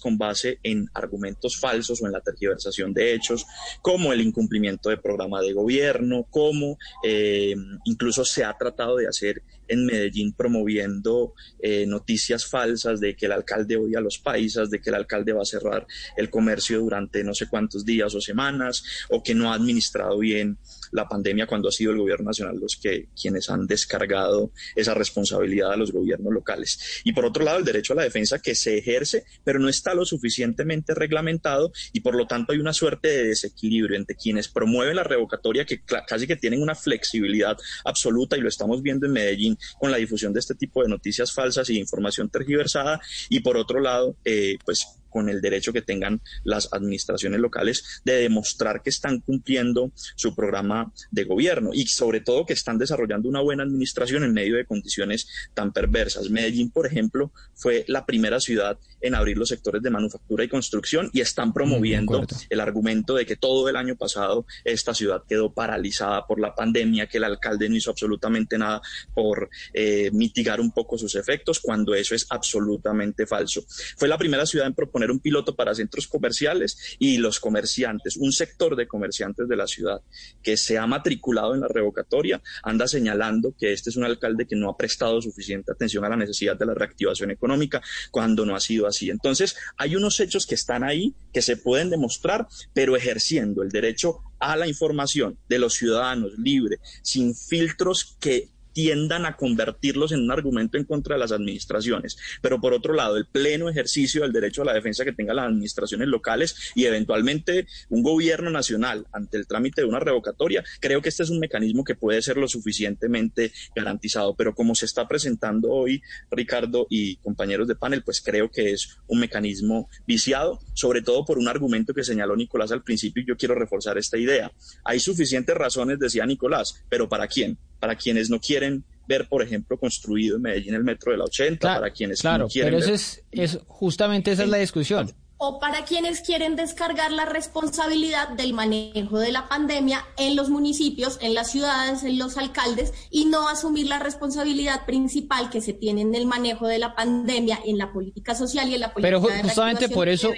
con 0.00 0.18
base 0.18 0.58
en 0.62 0.88
argumentos 0.94 1.56
falsos 1.56 2.02
o 2.02 2.06
en 2.06 2.12
la 2.12 2.20
tergiversación 2.20 2.92
de 2.92 3.14
hechos, 3.14 3.46
como 3.80 4.12
el 4.12 4.20
incumplimiento 4.20 4.90
de 4.90 4.98
programa 4.98 5.40
de 5.40 5.52
gobierno, 5.52 6.26
como 6.30 6.78
eh, 7.02 7.54
incluso 7.84 8.24
se 8.24 8.44
ha 8.44 8.56
tratado 8.56 8.96
de 8.96 9.08
hacer 9.08 9.42
en 9.68 9.86
Medellín 9.86 10.34
promoviendo 10.34 11.34
eh, 11.58 11.86
noticias 11.86 12.44
falsas 12.44 13.00
de 13.00 13.16
que 13.16 13.26
el 13.26 13.32
alcalde 13.32 13.76
odia 13.76 13.98
a 13.98 14.02
los 14.02 14.18
paisas, 14.18 14.70
de 14.70 14.80
que 14.80 14.90
el 14.90 14.96
alcalde 14.96 15.32
va 15.32 15.42
a 15.42 15.46
cerrar 15.46 15.86
el 16.16 16.28
comercio 16.28 16.80
durante 16.80 17.24
no 17.24 17.32
sé 17.32 17.46
cuántos 17.48 17.84
días 17.84 18.14
o 18.14 18.20
semanas, 18.20 18.84
o 19.08 19.22
que 19.22 19.34
no 19.34 19.50
ha 19.50 19.54
administrado 19.54 20.18
bien 20.18 20.58
la 20.92 21.08
pandemia 21.08 21.46
cuando 21.46 21.68
ha 21.68 21.72
sido 21.72 21.92
el 21.92 21.98
gobierno 21.98 22.26
nacional 22.26 22.58
los 22.60 22.76
que 22.76 23.08
quienes 23.20 23.50
han 23.50 23.66
descargado 23.66 24.52
esa 24.76 24.94
responsabilidad 24.94 25.72
a 25.72 25.76
los 25.76 25.92
gobiernos 25.92 26.32
locales. 26.32 27.02
Y 27.04 27.12
por 27.12 27.24
otro 27.24 27.44
lado, 27.44 27.58
el 27.58 27.64
derecho 27.64 27.92
a 27.92 27.96
la 27.96 28.02
defensa 28.04 28.38
que 28.38 28.54
se 28.54 28.78
ejerce, 28.78 29.24
pero 29.44 29.58
no 29.58 29.68
está 29.68 29.94
lo 29.94 30.04
suficientemente 30.04 30.94
reglamentado 30.94 31.72
y 31.92 32.00
por 32.00 32.14
lo 32.14 32.26
tanto 32.26 32.52
hay 32.52 32.58
una 32.58 32.72
suerte 32.72 33.08
de 33.08 33.24
desequilibrio 33.28 33.96
entre 33.96 34.16
quienes 34.16 34.48
promueven 34.48 34.96
la 34.96 35.04
revocatoria 35.04 35.64
que 35.64 35.82
casi 36.06 36.26
que 36.26 36.36
tienen 36.36 36.62
una 36.62 36.74
flexibilidad 36.74 37.56
absoluta 37.84 38.36
y 38.36 38.40
lo 38.40 38.48
estamos 38.48 38.82
viendo 38.82 39.06
en 39.06 39.12
Medellín 39.12 39.58
con 39.78 39.90
la 39.90 39.96
difusión 39.96 40.32
de 40.32 40.40
este 40.40 40.54
tipo 40.54 40.82
de 40.82 40.88
noticias 40.88 41.32
falsas 41.32 41.68
y 41.70 41.78
información 41.78 42.28
tergiversada 42.28 43.00
y 43.28 43.40
por 43.40 43.56
otro 43.56 43.80
lado, 43.80 44.16
eh, 44.24 44.56
pues 44.64 44.86
con 45.12 45.28
el 45.28 45.40
derecho 45.40 45.72
que 45.72 45.82
tengan 45.82 46.20
las 46.42 46.72
administraciones 46.72 47.38
locales 47.38 48.02
de 48.04 48.14
demostrar 48.14 48.82
que 48.82 48.90
están 48.90 49.20
cumpliendo 49.20 49.92
su 50.16 50.34
programa 50.34 50.92
de 51.10 51.24
gobierno 51.24 51.70
y 51.72 51.86
sobre 51.86 52.20
todo 52.20 52.46
que 52.46 52.54
están 52.54 52.78
desarrollando 52.78 53.28
una 53.28 53.40
buena 53.40 53.62
administración 53.62 54.24
en 54.24 54.32
medio 54.32 54.56
de 54.56 54.64
condiciones 54.64 55.28
tan 55.54 55.72
perversas. 55.72 56.30
Medellín, 56.30 56.70
por 56.70 56.86
ejemplo, 56.86 57.32
fue 57.54 57.84
la 57.86 58.06
primera 58.06 58.40
ciudad 58.40 58.78
en 59.00 59.14
abrir 59.14 59.36
los 59.36 59.48
sectores 59.48 59.82
de 59.82 59.90
manufactura 59.90 60.44
y 60.44 60.48
construcción 60.48 61.10
y 61.12 61.20
están 61.20 61.52
promoviendo 61.52 62.24
el 62.48 62.60
argumento 62.60 63.14
de 63.14 63.26
que 63.26 63.36
todo 63.36 63.68
el 63.68 63.76
año 63.76 63.96
pasado 63.96 64.46
esta 64.64 64.94
ciudad 64.94 65.22
quedó 65.28 65.52
paralizada 65.52 66.26
por 66.26 66.40
la 66.40 66.54
pandemia, 66.54 67.06
que 67.06 67.18
el 67.18 67.24
alcalde 67.24 67.68
no 67.68 67.76
hizo 67.76 67.90
absolutamente 67.90 68.56
nada 68.56 68.80
por 69.14 69.50
eh, 69.74 70.10
mitigar 70.12 70.60
un 70.60 70.72
poco 70.72 70.96
sus 70.96 71.14
efectos, 71.16 71.60
cuando 71.60 71.94
eso 71.94 72.14
es 72.14 72.26
absolutamente 72.30 73.26
falso. 73.26 73.64
Fue 73.96 74.08
la 74.08 74.18
primera 74.18 74.46
ciudad 74.46 74.66
en 74.66 74.74
proponer 74.74 75.01
un 75.10 75.20
piloto 75.20 75.54
para 75.56 75.74
centros 75.74 76.06
comerciales 76.06 76.96
y 76.98 77.18
los 77.18 77.40
comerciantes, 77.40 78.16
un 78.16 78.32
sector 78.32 78.76
de 78.76 78.86
comerciantes 78.86 79.48
de 79.48 79.56
la 79.56 79.66
ciudad 79.66 80.00
que 80.42 80.56
se 80.56 80.78
ha 80.78 80.86
matriculado 80.86 81.54
en 81.54 81.60
la 81.60 81.68
revocatoria, 81.68 82.42
anda 82.62 82.86
señalando 82.86 83.54
que 83.58 83.72
este 83.72 83.90
es 83.90 83.96
un 83.96 84.04
alcalde 84.04 84.46
que 84.46 84.56
no 84.56 84.70
ha 84.70 84.76
prestado 84.76 85.20
suficiente 85.20 85.72
atención 85.72 86.04
a 86.04 86.08
la 86.08 86.16
necesidad 86.16 86.56
de 86.56 86.66
la 86.66 86.74
reactivación 86.74 87.30
económica 87.30 87.82
cuando 88.10 88.46
no 88.46 88.54
ha 88.54 88.60
sido 88.60 88.86
así. 88.86 89.10
Entonces, 89.10 89.56
hay 89.76 89.96
unos 89.96 90.20
hechos 90.20 90.46
que 90.46 90.54
están 90.54 90.84
ahí, 90.84 91.14
que 91.32 91.42
se 91.42 91.56
pueden 91.56 91.90
demostrar, 91.90 92.46
pero 92.72 92.96
ejerciendo 92.96 93.62
el 93.62 93.70
derecho 93.70 94.20
a 94.38 94.56
la 94.56 94.66
información 94.66 95.38
de 95.48 95.58
los 95.58 95.74
ciudadanos 95.74 96.32
libre, 96.38 96.78
sin 97.02 97.34
filtros 97.34 98.16
que 98.20 98.48
tiendan 98.72 99.26
a 99.26 99.36
convertirlos 99.36 100.12
en 100.12 100.20
un 100.20 100.30
argumento 100.30 100.78
en 100.78 100.84
contra 100.84 101.14
de 101.14 101.20
las 101.20 101.32
administraciones. 101.32 102.16
Pero 102.40 102.60
por 102.60 102.72
otro 102.74 102.94
lado, 102.94 103.16
el 103.16 103.26
pleno 103.26 103.68
ejercicio 103.68 104.22
del 104.22 104.32
derecho 104.32 104.62
a 104.62 104.66
la 104.66 104.74
defensa 104.74 105.04
que 105.04 105.12
tengan 105.12 105.36
las 105.36 105.46
administraciones 105.46 106.08
locales 106.08 106.72
y 106.74 106.84
eventualmente 106.84 107.66
un 107.88 108.02
gobierno 108.02 108.50
nacional 108.50 109.06
ante 109.12 109.36
el 109.36 109.46
trámite 109.46 109.82
de 109.82 109.86
una 109.86 110.00
revocatoria, 110.00 110.64
creo 110.80 111.02
que 111.02 111.08
este 111.08 111.22
es 111.22 111.30
un 111.30 111.38
mecanismo 111.38 111.84
que 111.84 111.94
puede 111.94 112.22
ser 112.22 112.36
lo 112.36 112.48
suficientemente 112.48 113.52
garantizado. 113.74 114.34
Pero 114.34 114.54
como 114.54 114.74
se 114.74 114.86
está 114.86 115.06
presentando 115.06 115.70
hoy, 115.70 116.02
Ricardo 116.30 116.86
y 116.90 117.16
compañeros 117.16 117.68
de 117.68 117.76
panel, 117.76 118.02
pues 118.02 118.20
creo 118.20 118.50
que 118.50 118.72
es 118.72 118.98
un 119.06 119.20
mecanismo 119.20 119.88
viciado, 120.06 120.60
sobre 120.74 121.02
todo 121.02 121.24
por 121.24 121.38
un 121.38 121.48
argumento 121.48 121.94
que 121.94 122.04
señaló 122.04 122.36
Nicolás 122.36 122.72
al 122.72 122.82
principio 122.82 123.22
y 123.22 123.26
yo 123.26 123.36
quiero 123.36 123.54
reforzar 123.54 123.98
esta 123.98 124.18
idea. 124.18 124.52
Hay 124.84 125.00
suficientes 125.00 125.56
razones, 125.56 125.98
decía 125.98 126.26
Nicolás, 126.26 126.84
pero 126.88 127.08
¿para 127.08 127.26
quién? 127.26 127.58
Para 127.82 127.96
quienes 127.96 128.30
no 128.30 128.38
quieren 128.38 128.84
ver, 129.08 129.26
por 129.28 129.42
ejemplo, 129.42 129.76
construido 129.76 130.36
en 130.36 130.42
Medellín 130.42 130.74
el 130.74 130.84
metro 130.84 131.10
de 131.10 131.18
la 131.18 131.24
80, 131.24 131.80
para 131.80 131.90
quienes 131.90 132.20
claro, 132.20 132.44
no 132.44 132.48
quieren 132.48 132.72
pero 132.72 132.84
eso 132.84 132.94
es, 132.94 133.24
es, 133.32 133.58
justamente 133.66 134.30
esa 134.30 134.44
es 134.44 134.48
la 134.48 134.58
discusión. 134.58 135.10
O 135.44 135.58
para 135.58 135.84
quienes 135.84 136.20
quieren 136.20 136.54
descargar 136.54 137.10
la 137.10 137.24
responsabilidad 137.24 138.28
del 138.28 138.52
manejo 138.52 139.18
de 139.18 139.32
la 139.32 139.48
pandemia 139.48 140.06
en 140.16 140.36
los 140.36 140.50
municipios, 140.50 141.18
en 141.20 141.34
las 141.34 141.50
ciudades, 141.50 142.04
en 142.04 142.16
los 142.16 142.36
alcaldes 142.36 142.92
y 143.10 143.24
no 143.24 143.48
asumir 143.48 143.88
la 143.88 143.98
responsabilidad 143.98 144.86
principal 144.86 145.50
que 145.50 145.60
se 145.60 145.72
tiene 145.72 146.02
en 146.02 146.14
el 146.14 146.26
manejo 146.26 146.68
de 146.68 146.78
la 146.78 146.94
pandemia, 146.94 147.58
en 147.66 147.76
la 147.76 147.92
política 147.92 148.36
social 148.36 148.68
y 148.68 148.76
en 148.76 148.82
la 148.82 148.94
política 148.94 149.20
Pero 149.20 149.20
justamente 149.20 149.88
por 149.88 150.08
eso 150.08 150.32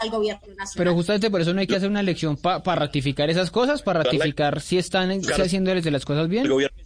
al 0.00 0.10
gobierno 0.10 0.40
nacional. 0.56 0.74
Pero 0.76 0.94
justamente 0.94 1.30
por 1.30 1.42
eso 1.42 1.52
no 1.52 1.60
hay 1.60 1.66
que 1.66 1.76
hacer 1.76 1.90
una 1.90 2.00
elección 2.00 2.38
para 2.38 2.74
ratificar 2.74 3.28
esas 3.28 3.50
cosas, 3.50 3.82
para 3.82 4.02
ratificar 4.02 4.62
si 4.62 4.78
están 4.78 5.10
haciendo 5.10 5.74
las 5.74 6.06
cosas 6.06 6.26
bien. 6.26 6.46
El 6.46 6.52
gobierno 6.52 6.76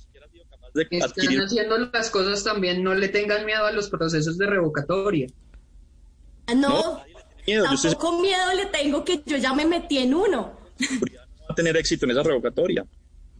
están 0.74 1.40
haciendo 1.40 1.78
las 1.78 2.10
cosas 2.10 2.42
también, 2.42 2.82
no 2.82 2.92
le 2.92 3.06
tengan 3.06 3.46
miedo 3.46 3.64
a 3.66 3.70
los 3.70 3.88
procesos 3.88 4.36
de 4.36 4.46
revocatoria. 4.46 5.28
Ah, 6.48 6.54
no, 6.56 7.00
miedo. 7.46 7.64
Tampoco 7.64 8.20
miedo 8.20 8.54
le 8.54 8.66
tengo 8.66 9.04
que 9.04 9.22
yo 9.24 9.36
ya 9.36 9.54
me 9.54 9.64
metí 9.66 9.98
en 9.98 10.14
uno. 10.14 10.52
Va 10.80 11.46
a 11.50 11.54
tener 11.54 11.76
éxito 11.76 12.06
en 12.06 12.12
esa 12.12 12.22
revocatoria. 12.22 12.84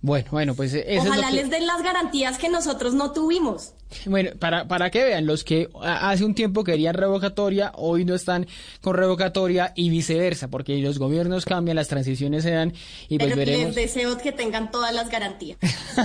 Bueno, 0.00 0.28
bueno, 0.32 0.54
pues 0.54 0.74
eso 0.74 1.08
Ojalá 1.08 1.30
les 1.30 1.48
den 1.48 1.66
las 1.66 1.82
garantías 1.82 2.36
que 2.36 2.48
nosotros 2.48 2.92
no 2.92 3.12
tuvimos. 3.12 3.74
Bueno, 4.06 4.30
para, 4.38 4.66
para 4.66 4.90
que 4.90 5.04
vean, 5.04 5.26
los 5.26 5.44
que 5.44 5.68
hace 5.82 6.24
un 6.24 6.34
tiempo 6.34 6.64
querían 6.64 6.94
revocatoria, 6.94 7.72
hoy 7.76 8.04
no 8.04 8.14
están 8.14 8.46
con 8.80 8.94
revocatoria 8.94 9.72
y 9.74 9.90
viceversa, 9.90 10.48
porque 10.48 10.78
los 10.78 10.98
gobiernos 10.98 11.44
cambian, 11.44 11.76
las 11.76 11.88
transiciones 11.88 12.42
se 12.42 12.50
dan 12.50 12.72
y 13.08 13.18
pues 13.18 13.36
veremos. 13.36 13.66
Les 13.66 13.74
deseo 13.74 14.18
que 14.18 14.32
tengan 14.32 14.70
todas 14.70 14.94
las 14.94 15.10
garantías. 15.10 15.58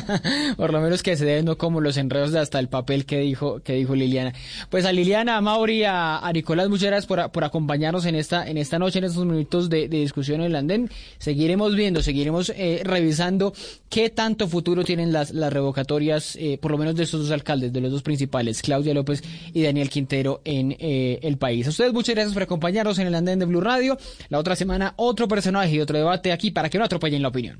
Por 0.58 0.72
lo 0.72 0.82
menos 0.82 1.04
que 1.04 1.16
se 1.18 1.26
den, 1.26 1.46
no 1.46 1.58
como 1.58 1.82
los 1.82 1.98
enredos 1.98 2.32
de 2.32 2.40
hasta 2.40 2.60
el 2.60 2.70
papel 2.70 3.06
que 3.06 3.20
dijo, 3.20 3.60
que 3.62 3.74
dijo 3.74 3.96
Liliana. 3.96 4.34
Pues 4.70 4.86
a 4.86 4.92
Liliana, 4.92 5.38
a 5.38 5.42
Mauri, 5.42 5.84
a, 5.86 6.30
Nicolás, 6.34 6.70
muchas 6.70 6.88
gracias 6.88 7.08
por, 7.08 7.32
por, 7.32 7.44
acompañarnos 7.44 8.06
en 8.06 8.16
esta, 8.16 8.48
en 8.48 8.58
esta 8.58 8.80
noche, 8.80 9.00
en 9.00 9.06
estos 9.06 9.26
minutos 9.26 9.70
de, 9.70 9.88
discusión 9.88 10.42
en 10.42 10.48
el 10.48 10.56
andén. 10.56 10.90
Seguiremos 11.18 11.76
viendo, 11.76 12.02
seguiremos 12.02 12.52
eh, 12.56 12.82
revisando 12.84 13.54
qué 13.90 14.10
tanto 14.10 14.48
futuro 14.48 14.84
tienen 14.84 15.12
las, 15.12 15.32
las 15.32 15.52
revocatorias, 15.52 16.36
eh, 16.36 16.58
por 16.62 16.72
lo 16.72 16.78
menos 16.78 16.96
de 16.96 17.04
estos 17.04 17.22
dos 17.22 17.32
alcaldes 17.32 17.72
de 17.78 17.82
los 17.82 17.92
dos 17.92 18.04
principales, 18.04 18.62
Claudia 18.62 18.94
López 18.94 19.24
y 19.54 19.64
Daniel 19.64 19.90
Quintero, 19.90 20.42
en 20.44 20.76
eh, 20.80 21.20
el 21.22 21.38
país. 21.38 21.68
A 21.68 21.70
ustedes 21.70 21.94
muchas 21.94 22.16
gracias 22.16 22.34
por 22.34 22.44
acompañarnos 22.44 23.00
en 23.00 23.08
el 23.08 23.16
andén 23.16 23.40
de 23.40 23.46
Blue 23.46 23.62
Radio. 23.62 23.98
La 24.30 24.40
otra 24.40 24.56
semana 24.56 24.94
otro 24.98 25.28
personaje 25.28 25.76
y 25.76 25.80
otro 25.80 25.98
debate 25.98 26.32
aquí 26.32 26.52
para 26.52 26.70
que 26.70 26.78
no 26.78 26.86
atropellen 26.86 27.22
la 27.22 27.30
opinión. 27.30 27.60